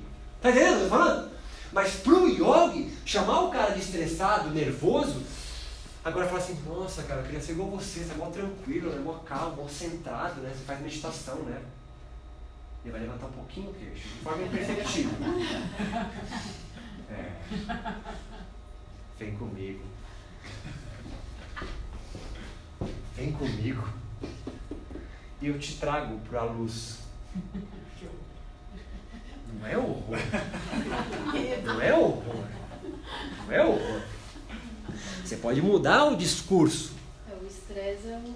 Tá 0.42 0.50
entendendo 0.50 0.74
o 0.74 0.78
que 0.78 0.82
eu 0.82 0.88
falando? 0.88 1.30
Mas 1.72 1.94
pro 2.00 2.28
yogi, 2.28 2.92
chamar 3.06 3.42
o 3.42 3.50
cara 3.50 3.70
de 3.72 3.80
estressado, 3.80 4.50
nervoso, 4.50 5.22
agora 6.04 6.26
fala 6.26 6.38
assim, 6.38 6.60
nossa 6.66 7.04
cara, 7.04 7.20
eu 7.20 7.24
queria 7.24 7.40
ser 7.40 7.52
igual 7.52 7.70
você, 7.70 8.00
você 8.00 8.12
é 8.12 8.16
mó 8.16 8.26
tranquilo, 8.26 8.90
né? 8.90 9.00
mó 9.00 9.14
calmo, 9.20 9.62
mó 9.62 9.68
centrado, 9.68 10.40
né? 10.40 10.52
Você 10.52 10.64
faz 10.64 10.80
meditação, 10.80 11.36
né? 11.44 11.62
Ele 12.84 12.90
vai 12.90 13.00
levantar 13.02 13.26
um 13.26 13.32
pouquinho 13.32 13.70
o 13.70 13.74
queixo, 13.74 14.08
de 14.08 14.24
forma 14.24 14.42
imperceptível. 14.42 15.12
É. 17.08 17.30
Vem 19.18 19.36
comigo. 19.36 19.84
Vem 23.14 23.32
comigo. 23.32 23.86
E 25.40 25.46
eu 25.46 25.58
te 25.58 25.76
trago 25.76 26.18
para 26.28 26.40
a 26.40 26.44
luz. 26.44 27.00
Não 29.60 29.66
é 29.66 29.76
horror. 29.76 30.18
Não 31.64 31.80
é 31.80 31.94
horror. 31.94 32.44
é 33.50 33.64
o. 33.64 34.02
Você 35.24 35.36
pode 35.36 35.62
mudar 35.62 36.06
o 36.06 36.16
discurso. 36.16 36.92
É, 37.30 37.34
o 37.34 37.46
estresse 37.46 38.08
é 38.08 38.16
um, 38.16 38.34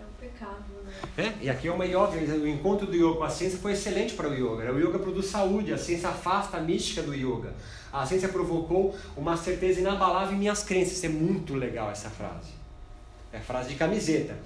é 0.00 0.04
um 0.04 0.20
pecado, 0.20 0.64
né? 0.84 0.92
É, 1.16 1.44
e 1.44 1.50
aqui 1.50 1.68
é 1.68 1.72
uma 1.72 1.84
yoga, 1.84 2.16
o 2.40 2.46
encontro 2.46 2.86
do 2.86 2.94
yoga 2.94 3.18
com 3.18 3.24
a 3.24 3.30
ciência 3.30 3.58
foi 3.58 3.72
excelente 3.72 4.14
para 4.14 4.28
o 4.28 4.34
yoga. 4.34 4.72
O 4.72 4.78
yoga 4.78 4.98
produz 4.98 5.26
saúde, 5.26 5.72
a 5.72 5.78
ciência 5.78 6.08
afasta 6.08 6.56
a 6.56 6.60
mística 6.60 7.02
do 7.02 7.14
yoga. 7.14 7.52
A 7.92 8.06
ciência 8.06 8.28
provocou 8.28 8.96
uma 9.16 9.36
certeza 9.36 9.80
inabalável 9.80 10.34
em 10.34 10.38
minhas 10.38 10.62
crenças. 10.62 11.02
É 11.04 11.08
muito 11.08 11.54
legal 11.54 11.90
essa 11.90 12.08
frase. 12.08 12.50
É 13.32 13.38
a 13.38 13.40
frase 13.40 13.70
de 13.70 13.74
camiseta. 13.74 14.38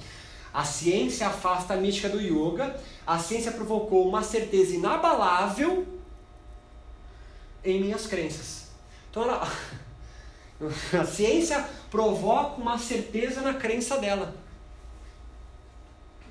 A 0.52 0.64
ciência 0.64 1.26
afasta 1.26 1.74
a 1.74 1.76
mística 1.76 2.08
do 2.08 2.20
yoga. 2.20 2.76
A 3.06 3.18
ciência 3.18 3.52
provocou 3.52 4.08
uma 4.08 4.22
certeza 4.22 4.74
inabalável 4.74 5.86
em 7.64 7.80
minhas 7.80 8.06
crenças. 8.06 8.68
Então 9.10 9.24
ela, 9.24 9.48
a 11.00 11.04
ciência 11.04 11.64
provoca 11.90 12.60
uma 12.60 12.78
certeza 12.78 13.40
na 13.40 13.54
crença 13.54 13.98
dela. 13.98 14.34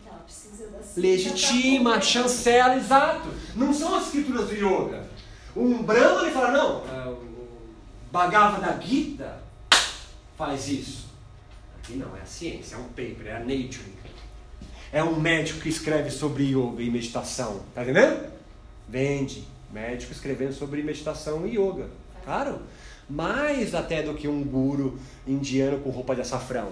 Ela 0.06 0.18
precisa 0.20 0.68
da 0.68 0.82
ciência 0.82 1.02
Legitima, 1.02 2.02
chancela, 2.02 2.76
exato. 2.76 3.30
Não 3.56 3.74
são 3.74 3.96
as 3.96 4.08
escrituras 4.08 4.48
do 4.48 4.56
yoga. 4.56 5.10
Um 5.56 5.84
brahma 5.84 6.22
ele 6.22 6.32
fala, 6.32 6.52
não, 6.52 6.84
é, 6.88 7.10
o 7.10 7.60
Bhagavad 8.12 8.86
Gita 8.86 9.42
faz 10.38 10.68
isso. 10.68 11.12
Aqui 11.78 11.94
não, 11.94 12.16
é 12.16 12.22
a 12.22 12.26
ciência, 12.26 12.76
é 12.76 12.78
um 12.78 12.88
paper, 12.90 13.28
é 13.28 13.36
a 13.36 13.40
Nature. 13.40 14.02
É 14.94 15.04
um 15.04 15.20
médico 15.20 15.62
que 15.62 15.70
escreve 15.70 16.10
sobre 16.10 16.44
yoga 16.44 16.82
e 16.82 16.90
meditação. 16.90 17.62
Tá 17.74 17.84
entendendo? 17.84 18.30
Vende. 18.88 19.48
Médico 19.72 20.12
escrevendo 20.12 20.54
sobre 20.54 20.84
meditação 20.84 21.46
e 21.48 21.58
yoga. 21.58 21.90
Claro. 22.24 22.60
Mais 23.10 23.76
até 23.76 24.02
do 24.02 24.14
que 24.14 24.28
um 24.28 24.44
guru 24.44 24.98
indiano 25.28 25.80
com 25.80 25.90
roupa 25.90 26.16
de 26.16 26.22
açafrão. 26.22 26.72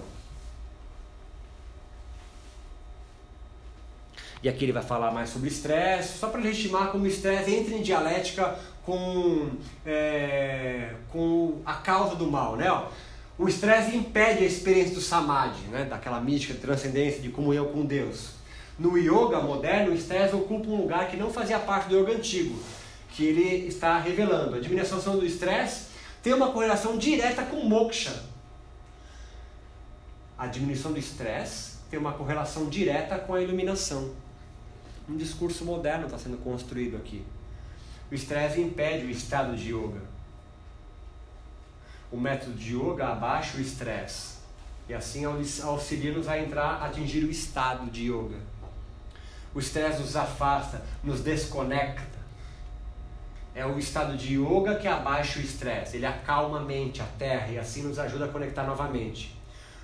E 4.42 4.48
aqui 4.48 4.64
ele 4.64 4.72
vai 4.72 4.82
falar 4.82 5.10
mais 5.10 5.28
sobre 5.28 5.48
estresse, 5.48 6.18
só 6.18 6.28
para 6.28 6.40
legitimar 6.40 6.90
como 6.90 7.04
o 7.04 7.06
estresse 7.06 7.54
entra 7.54 7.74
em 7.74 7.82
dialética 7.82 8.56
com, 8.86 9.50
é, 9.84 10.94
com 11.10 11.60
a 11.64 11.74
causa 11.74 12.16
do 12.16 12.26
mal. 12.26 12.56
Né? 12.56 12.66
O 13.38 13.46
estresse 13.48 13.94
impede 13.94 14.42
a 14.42 14.46
experiência 14.46 14.94
do 14.94 15.00
samadhi, 15.00 15.62
né? 15.70 15.84
daquela 15.84 16.20
mística 16.20 16.54
de 16.54 16.60
transcendência, 16.60 17.20
de 17.20 17.28
comunhão 17.28 17.66
com 17.66 17.84
Deus. 17.84 18.30
No 18.78 18.96
yoga 18.96 19.40
moderno, 19.40 19.92
o 19.92 19.94
estresse 19.94 20.34
ocupa 20.34 20.70
um 20.70 20.76
lugar 20.76 21.10
que 21.10 21.16
não 21.18 21.30
fazia 21.30 21.58
parte 21.58 21.90
do 21.90 21.98
yoga 21.98 22.14
antigo, 22.14 22.58
que 23.12 23.24
ele 23.24 23.66
está 23.66 23.98
revelando. 23.98 24.56
A 24.56 24.60
diminuição 24.60 25.18
do 25.18 25.26
estresse 25.26 25.90
tem 26.22 26.32
uma 26.32 26.52
correlação 26.52 26.96
direta 26.96 27.42
com 27.44 27.64
moksha. 27.64 28.22
A 30.38 30.46
diminuição 30.46 30.92
do 30.92 30.98
estresse 30.98 31.78
tem 31.90 31.98
uma 31.98 32.12
correlação 32.12 32.68
direta 32.68 33.18
com 33.18 33.34
a 33.34 33.42
iluminação. 33.42 34.14
Um 35.08 35.16
discurso 35.16 35.64
moderno 35.64 36.06
está 36.06 36.16
sendo 36.16 36.38
construído 36.38 36.96
aqui. 36.96 37.24
O 38.10 38.14
estresse 38.14 38.60
impede 38.60 39.06
o 39.06 39.10
estado 39.10 39.56
de 39.56 39.70
yoga. 39.70 40.00
O 42.12 42.16
método 42.16 42.54
de 42.54 42.74
yoga 42.74 43.08
abaixa 43.08 43.58
o 43.58 43.60
estresse. 43.60 44.38
E 44.88 44.94
assim 44.94 45.24
auxilia-nos 45.24 46.28
a 46.28 46.38
entrar, 46.38 46.82
a 46.82 46.86
atingir 46.86 47.24
o 47.24 47.30
estado 47.30 47.90
de 47.90 48.10
yoga. 48.10 48.38
O 49.54 49.58
estresse 49.58 50.00
nos 50.00 50.16
afasta, 50.16 50.82
nos 51.02 51.20
desconecta. 51.20 52.19
É 53.60 53.66
o 53.66 53.78
estado 53.78 54.16
de 54.16 54.36
yoga 54.36 54.76
que 54.76 54.88
abaixa 54.88 55.38
o 55.38 55.42
estresse. 55.42 55.98
Ele 55.98 56.06
acalma 56.06 56.60
a 56.60 56.62
mente, 56.62 57.02
a 57.02 57.04
terra, 57.04 57.48
e 57.52 57.58
assim 57.58 57.82
nos 57.82 57.98
ajuda 57.98 58.24
a 58.24 58.28
conectar 58.28 58.62
novamente. 58.62 59.38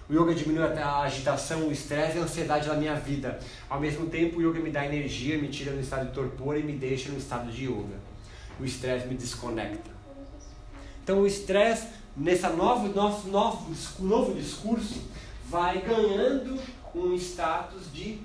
O 0.08 0.14
yoga 0.14 0.34
diminui 0.34 0.64
a 0.64 1.00
agitação, 1.00 1.68
o 1.68 1.70
estresse 1.70 2.16
e 2.16 2.20
a 2.20 2.22
ansiedade 2.22 2.68
da 2.68 2.74
minha 2.74 2.94
vida. 2.94 3.38
Ao 3.68 3.78
mesmo 3.78 4.06
tempo, 4.06 4.38
o 4.38 4.42
yoga 4.42 4.60
me 4.60 4.70
dá 4.70 4.86
energia, 4.86 5.36
me 5.36 5.48
tira 5.48 5.72
do 5.72 5.80
estado 5.80 6.06
de 6.06 6.14
torpor 6.14 6.56
e 6.56 6.62
me 6.62 6.72
deixa 6.72 7.10
no 7.10 7.18
estado 7.18 7.52
de 7.52 7.66
yoga. 7.66 7.96
O 8.58 8.64
estresse 8.64 9.06
me 9.08 9.14
desconecta. 9.14 9.90
Então, 11.04 11.20
o 11.20 11.26
estresse, 11.26 11.88
nesse 12.16 12.48
novo, 12.48 12.88
nosso 12.94 13.28
novo, 13.28 13.74
novo 13.98 14.32
discurso, 14.32 15.02
vai 15.50 15.82
ganhando 15.82 16.58
um 16.94 17.14
status 17.14 17.92
de 17.92 18.20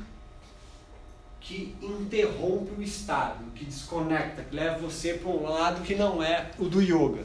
que 1.41 1.75
interrompe 1.81 2.71
o 2.77 2.81
estado, 2.81 3.43
que 3.55 3.65
desconecta, 3.65 4.43
que 4.43 4.55
leva 4.55 4.77
você 4.77 5.15
para 5.15 5.29
um 5.29 5.43
lado 5.43 5.81
que 5.81 5.95
não 5.95 6.23
é 6.23 6.51
o 6.57 6.65
do 6.65 6.81
yoga. 6.81 7.23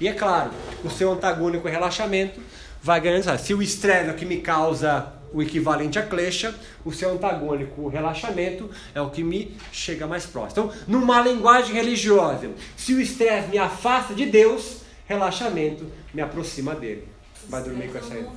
E 0.00 0.08
é 0.08 0.12
claro, 0.14 0.50
o 0.82 0.90
seu 0.90 1.12
antagônico 1.12 1.68
relaxamento 1.68 2.40
vai 2.82 3.00
ganhando. 3.00 3.24
Sabe? 3.24 3.40
Se 3.42 3.52
o 3.52 3.62
estresse 3.62 4.08
é 4.08 4.12
o 4.12 4.16
que 4.16 4.24
me 4.24 4.38
causa 4.38 5.12
o 5.32 5.42
equivalente 5.42 5.98
a 5.98 6.02
klesha, 6.02 6.54
o 6.82 6.90
seu 6.90 7.12
antagônico, 7.12 7.82
o 7.82 7.88
relaxamento, 7.88 8.70
é 8.94 9.00
o 9.02 9.10
que 9.10 9.22
me 9.22 9.54
chega 9.70 10.06
mais 10.06 10.24
próximo. 10.24 10.70
Então, 10.70 10.80
numa 10.88 11.20
linguagem 11.20 11.74
religiosa, 11.74 12.50
se 12.74 12.94
o 12.94 13.00
estresse 13.00 13.48
me 13.48 13.58
afasta 13.58 14.14
de 14.14 14.24
Deus, 14.24 14.78
relaxamento 15.06 15.86
me 16.14 16.22
aproxima 16.22 16.74
dele. 16.74 17.06
Vai 17.48 17.62
dormir 17.62 17.92
com 17.92 17.98
essa 17.98 18.14
é 18.14 18.20
ideia. 18.20 18.32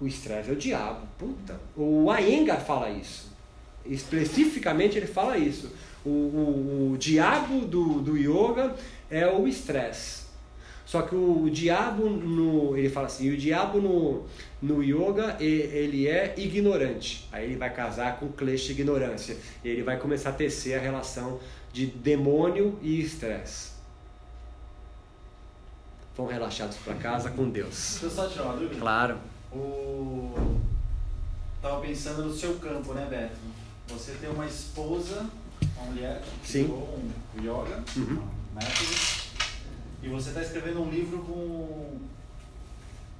o 0.00 0.06
estresse 0.06 0.50
é 0.50 0.52
o 0.52 0.56
diabo, 0.56 1.06
puta. 1.18 1.60
O 1.76 2.12
Iyengar 2.14 2.60
fala 2.60 2.88
isso. 2.88 3.31
Especificamente 3.84 4.96
ele 4.96 5.06
fala 5.06 5.36
isso. 5.36 5.70
O, 6.04 6.10
o, 6.10 6.92
o 6.92 6.98
diabo 6.98 7.60
do, 7.64 8.00
do 8.00 8.16
yoga 8.16 8.74
é 9.10 9.26
o 9.26 9.46
estresse. 9.46 10.22
Só 10.84 11.00
que 11.00 11.14
o, 11.14 11.48
diabo 11.48 12.10
no. 12.10 12.76
Ele 12.76 12.90
fala 12.90 13.06
assim, 13.06 13.30
o 13.30 13.36
diabo 13.36 13.80
no, 13.80 14.26
no 14.60 14.82
yoga 14.82 15.36
ele 15.40 16.06
é 16.06 16.34
ignorante. 16.36 17.26
Aí 17.32 17.46
ele 17.46 17.56
vai 17.56 17.72
casar 17.72 18.18
com 18.18 18.28
klesha 18.28 18.72
ignorância. 18.72 19.36
E 19.64 19.68
ele 19.68 19.82
vai 19.82 19.98
começar 19.98 20.30
a 20.30 20.32
tecer 20.34 20.78
a 20.78 20.80
relação 20.80 21.40
de 21.72 21.86
demônio 21.86 22.78
e 22.82 23.00
estresse. 23.00 23.72
Vão 26.14 26.26
relaxados 26.26 26.76
para 26.76 26.94
casa 26.96 27.30
com 27.30 27.48
Deus. 27.48 27.98
Deixa 28.00 28.04
eu 28.04 28.10
só 28.10 28.28
tirar 28.28 28.44
uma 28.44 28.56
dúvida. 28.56 28.78
Claro. 28.78 29.18
O... 29.50 30.60
Tava 31.62 31.80
pensando 31.80 32.24
no 32.24 32.34
seu 32.34 32.56
campo, 32.56 32.92
né, 32.92 33.06
Beto? 33.08 33.38
Você 33.88 34.12
tem 34.20 34.30
uma 34.30 34.46
esposa, 34.46 35.26
uma 35.76 35.86
mulher 35.86 36.22
que 36.42 36.48
Sim. 36.50 36.64
um 36.64 37.40
yoga, 37.40 37.82
Uhum. 37.96 38.18
um 38.22 38.54
método, 38.54 38.90
e 40.02 40.08
você 40.08 40.28
está 40.30 40.42
escrevendo 40.42 40.80
um 40.82 40.90
livro 40.90 41.18
com. 41.18 41.98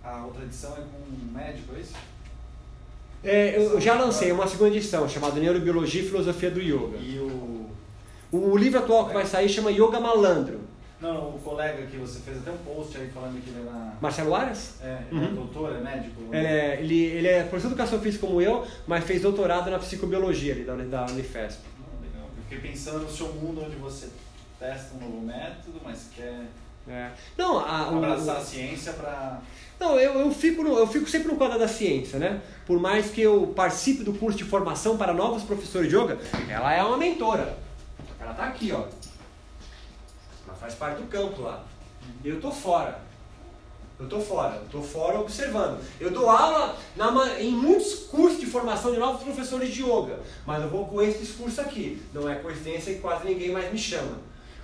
A 0.04 0.24
outra 0.24 0.42
edição 0.44 0.72
é 0.72 0.80
com 0.80 0.98
um 0.98 1.32
médico, 1.32 1.74
é 1.76 1.80
isso? 1.80 1.92
É, 3.22 3.56
eu 3.56 3.80
já 3.80 3.94
lancei 3.94 4.32
uma 4.32 4.48
segunda 4.48 4.70
edição 4.74 5.08
chamada 5.08 5.38
Neurobiologia 5.38 6.02
e 6.02 6.06
Filosofia 6.06 6.50
do 6.50 6.60
Yoga. 6.60 6.96
E 6.98 7.18
o. 7.18 7.70
O 8.32 8.56
livro 8.56 8.78
atual 8.80 9.06
que 9.08 9.12
vai 9.14 9.26
sair 9.26 9.48
chama 9.48 9.70
Yoga 9.70 10.00
Malandro. 10.00 10.61
Não, 11.02 11.30
o 11.34 11.40
colega 11.42 11.84
que 11.86 11.96
você 11.96 12.20
fez 12.20 12.38
até 12.38 12.50
um 12.52 12.56
post 12.58 12.96
aí 12.96 13.10
falando 13.12 13.42
que 13.42 13.50
ele 13.50 13.66
era. 13.68 13.92
Marcelo 14.00 14.34
Aras? 14.34 14.74
É, 14.80 14.98
ele 15.10 15.20
é 15.20 15.28
Uhum. 15.28 15.34
doutor, 15.34 15.74
é 15.76 15.80
médico? 15.80 16.22
Ele 16.32 16.46
é, 16.46 16.78
ele, 16.80 17.00
ele 17.04 17.26
é 17.28 17.42
professor 17.42 17.68
de 17.68 17.74
educação 17.74 18.00
física 18.00 18.24
como 18.26 18.40
eu, 18.40 18.64
mas 18.86 19.02
fez 19.04 19.20
doutorado 19.22 19.68
na 19.68 19.78
psicobiologia 19.80 20.52
ali 20.54 20.62
da, 20.62 20.76
da 20.76 21.12
Unifesp. 21.12 21.60
Não, 21.80 22.00
legal. 22.08 22.30
Eu 22.36 22.42
fiquei 22.48 22.70
pensando 22.70 23.00
no 23.00 23.10
seu 23.10 23.26
mundo 23.32 23.62
onde 23.66 23.74
você 23.76 24.08
testa 24.60 24.94
um 24.94 25.00
novo 25.00 25.20
método, 25.26 25.80
mas 25.84 26.08
quer 26.14 26.42
É. 26.88 27.10
Não, 27.36 27.58
a, 27.58 27.90
o- 27.90 27.98
abraçar 27.98 28.36
a 28.36 28.40
ciência 28.40 28.92
para. 28.92 29.40
não 29.80 29.98
eu, 29.98 30.20
eu, 30.20 30.30
fico 30.32 30.62
no- 30.62 30.78
eu 30.78 30.86
fico 30.86 31.08
sempre 31.08 31.28
no 31.32 31.36
quadro 31.36 31.58
da 31.58 31.66
ciência, 31.68 32.18
né? 32.18 32.40
Por 32.66 32.80
mais 32.80 33.10
que 33.10 33.20
eu 33.20 33.48
participe 33.56 34.04
do 34.04 34.12
curso 34.14 34.38
de 34.38 34.44
formação 34.44 34.96
para 34.96 35.12
novos 35.12 35.42
professores 35.42 35.88
de 35.88 35.96
yoga, 35.96 36.18
ela 36.48 36.72
é 36.72 36.82
uma 36.82 36.96
mentora. 36.96 37.56
Ela 38.20 38.34
tá 38.34 38.46
aqui, 38.46 38.70
ó. 38.72 38.84
Faz 40.62 40.74
parte 40.74 41.02
do 41.02 41.08
campo 41.08 41.42
lá. 41.42 41.64
Eu 42.24 42.40
tô 42.40 42.52
fora. 42.52 43.00
Eu 43.98 44.08
tô 44.08 44.20
fora, 44.20 44.56
eu 44.56 44.68
tô 44.70 44.80
fora 44.80 45.18
observando. 45.18 45.80
Eu 46.00 46.10
dou 46.10 46.30
aula 46.30 46.76
na 46.94 47.40
em 47.40 47.50
muitos 47.50 47.94
cursos 48.04 48.38
de 48.38 48.46
formação 48.46 48.92
de 48.92 48.98
novos 48.98 49.22
professores 49.22 49.72
de 49.72 49.82
yoga, 49.82 50.20
mas 50.46 50.62
eu 50.62 50.68
vou 50.68 50.86
com 50.86 51.02
esse 51.02 51.18
discurso 51.18 51.60
aqui. 51.60 52.00
Não 52.14 52.28
é 52.28 52.36
coincidência 52.36 52.94
que 52.94 53.00
quase 53.00 53.24
ninguém 53.24 53.50
mais 53.50 53.72
me 53.72 53.78
chama. 53.78 54.18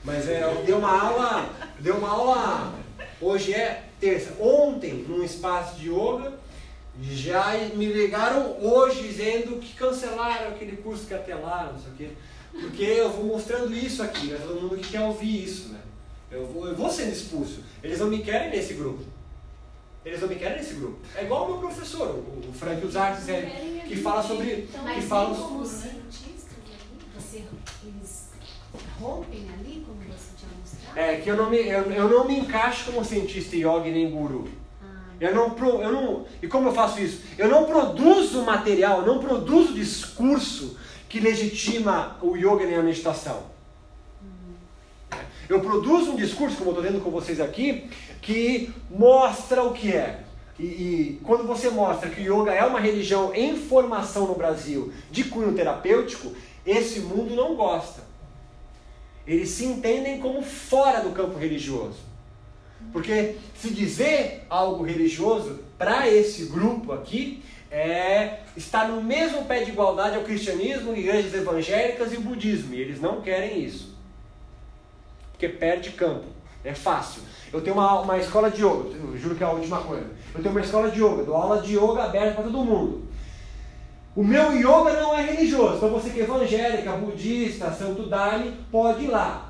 Mas 0.04 0.28
é, 0.28 0.44
eu 0.44 0.64
dei 0.64 0.74
uma 0.74 0.90
aula, 0.90 1.50
dei 1.80 1.92
uma 1.92 2.08
aula, 2.08 2.74
hoje 3.20 3.52
é 3.52 3.84
terça. 4.00 4.34
Ontem, 4.40 5.04
num 5.08 5.24
espaço 5.24 5.76
de 5.76 5.88
yoga, 5.88 6.32
já 7.02 7.54
me 7.74 7.86
ligaram 7.86 8.56
hoje 8.60 9.02
dizendo 9.02 9.58
que 9.60 9.74
cancelaram 9.74 10.48
aquele 10.48 10.76
curso 10.76 11.06
que 11.06 11.14
ter 11.18 11.34
lá, 11.34 11.72
não 11.72 11.80
sei 11.80 11.92
o 11.92 11.94
quê. 11.96 12.10
Porque 12.52 12.84
eu 12.84 13.10
vou 13.10 13.24
mostrando 13.24 13.74
isso 13.74 14.02
aqui, 14.02 14.28
né? 14.28 14.38
todo 14.40 14.60
mundo 14.60 14.76
que 14.76 14.90
quer 14.90 15.00
ouvir 15.00 15.44
isso, 15.44 15.68
né? 15.68 15.78
Eu 16.30 16.46
vou, 16.46 16.66
eu 16.68 16.74
vou 16.76 16.90
sendo 16.90 17.12
expulso. 17.12 17.60
Eles 17.82 17.98
não 18.00 18.08
me 18.08 18.18
querem 18.22 18.50
nesse 18.50 18.74
grupo. 18.74 19.02
Eles 20.04 20.20
não 20.20 20.28
me 20.28 20.36
querem 20.36 20.58
nesse 20.58 20.74
grupo. 20.74 20.98
É 21.16 21.24
igual 21.24 21.44
o 21.46 21.48
meu 21.52 21.58
professor, 21.58 22.08
o 22.08 22.48
o 22.48 22.52
Frank 22.52 22.84
Uzartes, 22.86 23.28
é, 23.28 23.82
que 23.86 23.96
fala 23.96 24.22
sobre. 24.22 24.68
Mas 24.82 24.94
que 24.96 25.02
fala 25.02 25.34
como 25.34 25.64
sobre- 25.66 25.90
cientistas 25.90 26.48
você, 27.14 27.44
eles 27.84 28.28
rompem 29.00 29.46
ali, 29.52 29.84
como 29.86 29.98
você 30.02 30.30
tinha 30.36 30.50
mostrado? 30.60 30.98
É 30.98 31.16
que 31.16 31.28
eu 31.28 31.36
não 31.36 31.50
me, 31.50 31.58
eu, 31.58 31.90
eu 31.90 32.08
não 32.08 32.26
me 32.26 32.38
encaixo 32.38 32.86
como 32.92 33.04
cientista 33.04 33.56
yogi 33.56 33.90
nem 33.90 34.10
guru. 34.10 34.48
Ah, 34.82 34.86
Eu 35.20 35.34
não, 35.34 35.56
eu 35.82 35.92
não. 35.92 36.26
E 36.42 36.46
como 36.46 36.68
eu 36.68 36.72
faço 36.72 37.00
isso? 37.00 37.22
Eu 37.36 37.48
não 37.48 37.64
produzo 37.64 38.42
material, 38.44 39.00
eu 39.00 39.06
não 39.06 39.18
produzo 39.20 39.74
discurso 39.74 40.76
que 41.08 41.20
legitima 41.20 42.16
o 42.22 42.36
yoga 42.36 42.64
nem 42.66 42.76
a 42.76 42.82
meditação. 42.82 43.42
Eu 45.48 45.60
produzo 45.60 46.12
um 46.12 46.16
discurso, 46.16 46.56
como 46.56 46.70
eu 46.70 46.74
estou 46.74 46.92
vendo 46.92 47.02
com 47.02 47.10
vocês 47.10 47.40
aqui, 47.40 47.88
que 48.20 48.70
mostra 48.90 49.62
o 49.62 49.72
que 49.72 49.92
é. 49.92 50.20
E, 50.58 50.64
e 50.64 51.20
quando 51.24 51.46
você 51.46 51.70
mostra 51.70 52.10
que 52.10 52.28
o 52.28 52.42
yoga 52.42 52.52
é 52.52 52.64
uma 52.64 52.80
religião 52.80 53.34
em 53.34 53.56
formação 53.56 54.26
no 54.26 54.34
Brasil 54.34 54.92
de 55.10 55.24
cunho 55.24 55.54
terapêutico, 55.54 56.34
esse 56.66 57.00
mundo 57.00 57.34
não 57.34 57.54
gosta. 57.54 58.02
Eles 59.26 59.50
se 59.50 59.64
entendem 59.64 60.20
como 60.20 60.42
fora 60.42 61.00
do 61.00 61.10
campo 61.10 61.38
religioso. 61.38 61.98
Porque 62.92 63.36
se 63.54 63.70
dizer 63.70 64.44
algo 64.50 64.84
religioso 64.84 65.60
para 65.78 66.08
esse 66.08 66.46
grupo 66.46 66.92
aqui 66.92 67.42
é 67.70 68.40
estar 68.56 68.88
no 68.88 69.02
mesmo 69.02 69.44
pé 69.44 69.62
de 69.62 69.70
igualdade 69.70 70.16
ao 70.16 70.22
cristianismo, 70.22 70.96
igrejas 70.96 71.34
evangélicas 71.34 72.12
e 72.12 72.18
budismo. 72.18 72.74
E 72.74 72.80
eles 72.80 73.00
não 73.00 73.20
querem 73.20 73.62
isso. 73.62 73.87
Porque 75.38 75.48
perde 75.48 75.92
campo. 75.92 76.24
É 76.64 76.74
fácil. 76.74 77.22
Eu 77.52 77.60
tenho 77.60 77.76
uma, 77.76 78.00
uma 78.00 78.18
escola 78.18 78.50
de 78.50 78.60
yoga, 78.60 78.90
eu 78.90 79.16
juro 79.16 79.36
que 79.36 79.44
é 79.44 79.46
a 79.46 79.52
última 79.52 79.78
coisa. 79.80 80.10
Eu 80.34 80.42
tenho 80.42 80.50
uma 80.50 80.60
escola 80.60 80.90
de 80.90 81.00
yoga, 81.00 81.22
dou 81.22 81.36
aula 81.36 81.62
de 81.62 81.76
yoga 81.76 82.02
aberta 82.02 82.34
para 82.34 82.42
todo 82.42 82.64
mundo. 82.64 83.04
O 84.16 84.24
meu 84.24 84.52
yoga 84.52 85.00
não 85.00 85.16
é 85.16 85.22
religioso. 85.22 85.76
Então 85.76 85.90
você 85.90 86.10
que 86.10 86.20
é 86.20 86.24
evangélica, 86.24 86.90
budista, 86.92 87.70
santo 87.70 88.08
daime, 88.08 88.52
pode 88.70 89.04
ir 89.04 89.06
lá. 89.06 89.48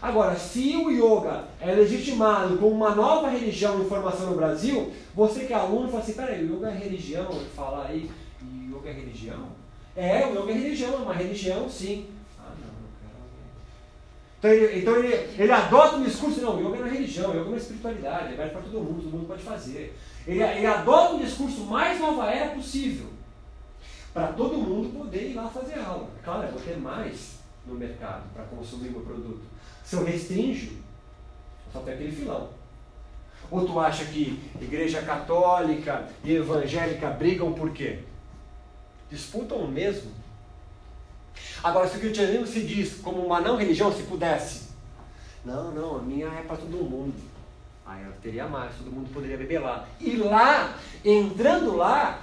Agora, 0.00 0.36
se 0.36 0.76
o 0.76 0.90
yoga 0.90 1.44
é 1.60 1.72
legitimado 1.72 2.56
como 2.58 2.70
uma 2.70 2.94
nova 2.94 3.28
religião 3.28 3.80
em 3.80 3.88
formação 3.88 4.30
no 4.30 4.36
Brasil, 4.36 4.92
você 5.12 5.44
que 5.44 5.52
é 5.52 5.56
aluno 5.56 5.88
fala 5.88 6.04
assim, 6.04 6.12
peraí, 6.12 6.44
o 6.44 6.56
yoga 6.56 6.68
é 6.68 6.78
religião? 6.78 7.26
Ele 7.32 7.50
fala 7.56 7.86
aí, 7.88 8.08
yoga 8.70 8.90
é 8.90 8.92
religião? 8.92 9.48
É, 9.96 10.24
o 10.26 10.40
yoga 10.40 10.52
é 10.52 10.54
religião, 10.54 10.92
é 10.92 10.96
uma 10.96 11.14
religião 11.14 11.68
sim. 11.68 12.06
Ah, 12.38 12.50
não, 12.50 12.66
não 12.66 12.90
quero 13.00 13.18
ver. 13.32 14.33
Então, 14.44 14.52
ele, 14.52 14.78
então 14.78 14.96
ele, 14.96 15.14
ele 15.38 15.52
adota 15.52 15.96
um 15.96 16.04
discurso, 16.04 16.42
não, 16.42 16.60
yoga 16.60 16.86
é 16.86 16.90
religião, 16.90 17.30
o 17.30 17.40
yoga 17.40 17.54
é 17.54 17.56
espiritualidade, 17.56 18.28
é 18.28 18.34
aberto 18.34 18.52
para 18.52 18.60
todo 18.60 18.80
mundo, 18.80 19.02
todo 19.02 19.12
mundo 19.12 19.26
pode 19.26 19.42
fazer. 19.42 19.98
Ele, 20.26 20.42
ele 20.42 20.66
adota 20.66 21.14
um 21.14 21.18
discurso 21.18 21.62
mais 21.62 21.98
nova 21.98 22.30
era 22.30 22.50
possível, 22.50 23.06
para 24.12 24.26
todo 24.34 24.58
mundo 24.58 24.98
poder 24.98 25.30
ir 25.30 25.34
lá 25.34 25.48
fazer 25.48 25.78
aula. 25.78 26.10
Claro, 26.22 26.42
eu 26.42 26.52
vou 26.52 26.60
ter 26.60 26.76
mais 26.76 27.38
no 27.66 27.74
mercado 27.74 28.24
para 28.34 28.44
consumir 28.44 28.90
meu 28.90 29.00
produto. 29.00 29.40
Se 29.82 29.96
eu 29.96 30.04
restringo, 30.04 30.72
só 31.72 31.80
tem 31.80 31.94
aquele 31.94 32.12
filão. 32.12 32.50
Ou 33.50 33.64
tu 33.64 33.80
acha 33.80 34.04
que 34.04 34.38
igreja 34.60 35.00
católica 35.00 36.06
e 36.22 36.34
evangélica 36.34 37.08
brigam 37.08 37.54
por 37.54 37.70
quê? 37.70 38.00
Disputam 39.08 39.56
o 39.56 39.68
mesmo. 39.68 40.10
Agora, 41.62 41.88
se 41.88 41.96
o 41.96 42.00
cristianismo 42.00 42.46
se 42.46 42.60
diz 42.60 43.00
como 43.02 43.24
uma 43.24 43.40
não 43.40 43.56
religião, 43.56 43.92
se 43.92 44.02
pudesse, 44.02 44.68
não, 45.44 45.70
não, 45.70 45.96
a 45.96 46.02
minha 46.02 46.26
é 46.26 46.42
para 46.42 46.56
todo 46.56 46.84
mundo. 46.84 47.14
Aí 47.86 48.02
eu 48.02 48.12
teria 48.22 48.46
mais, 48.46 48.74
todo 48.76 48.90
mundo 48.90 49.12
poderia 49.12 49.36
beber 49.36 49.60
lá. 49.60 49.86
E 50.00 50.16
lá, 50.16 50.76
entrando 51.04 51.76
lá, 51.76 52.18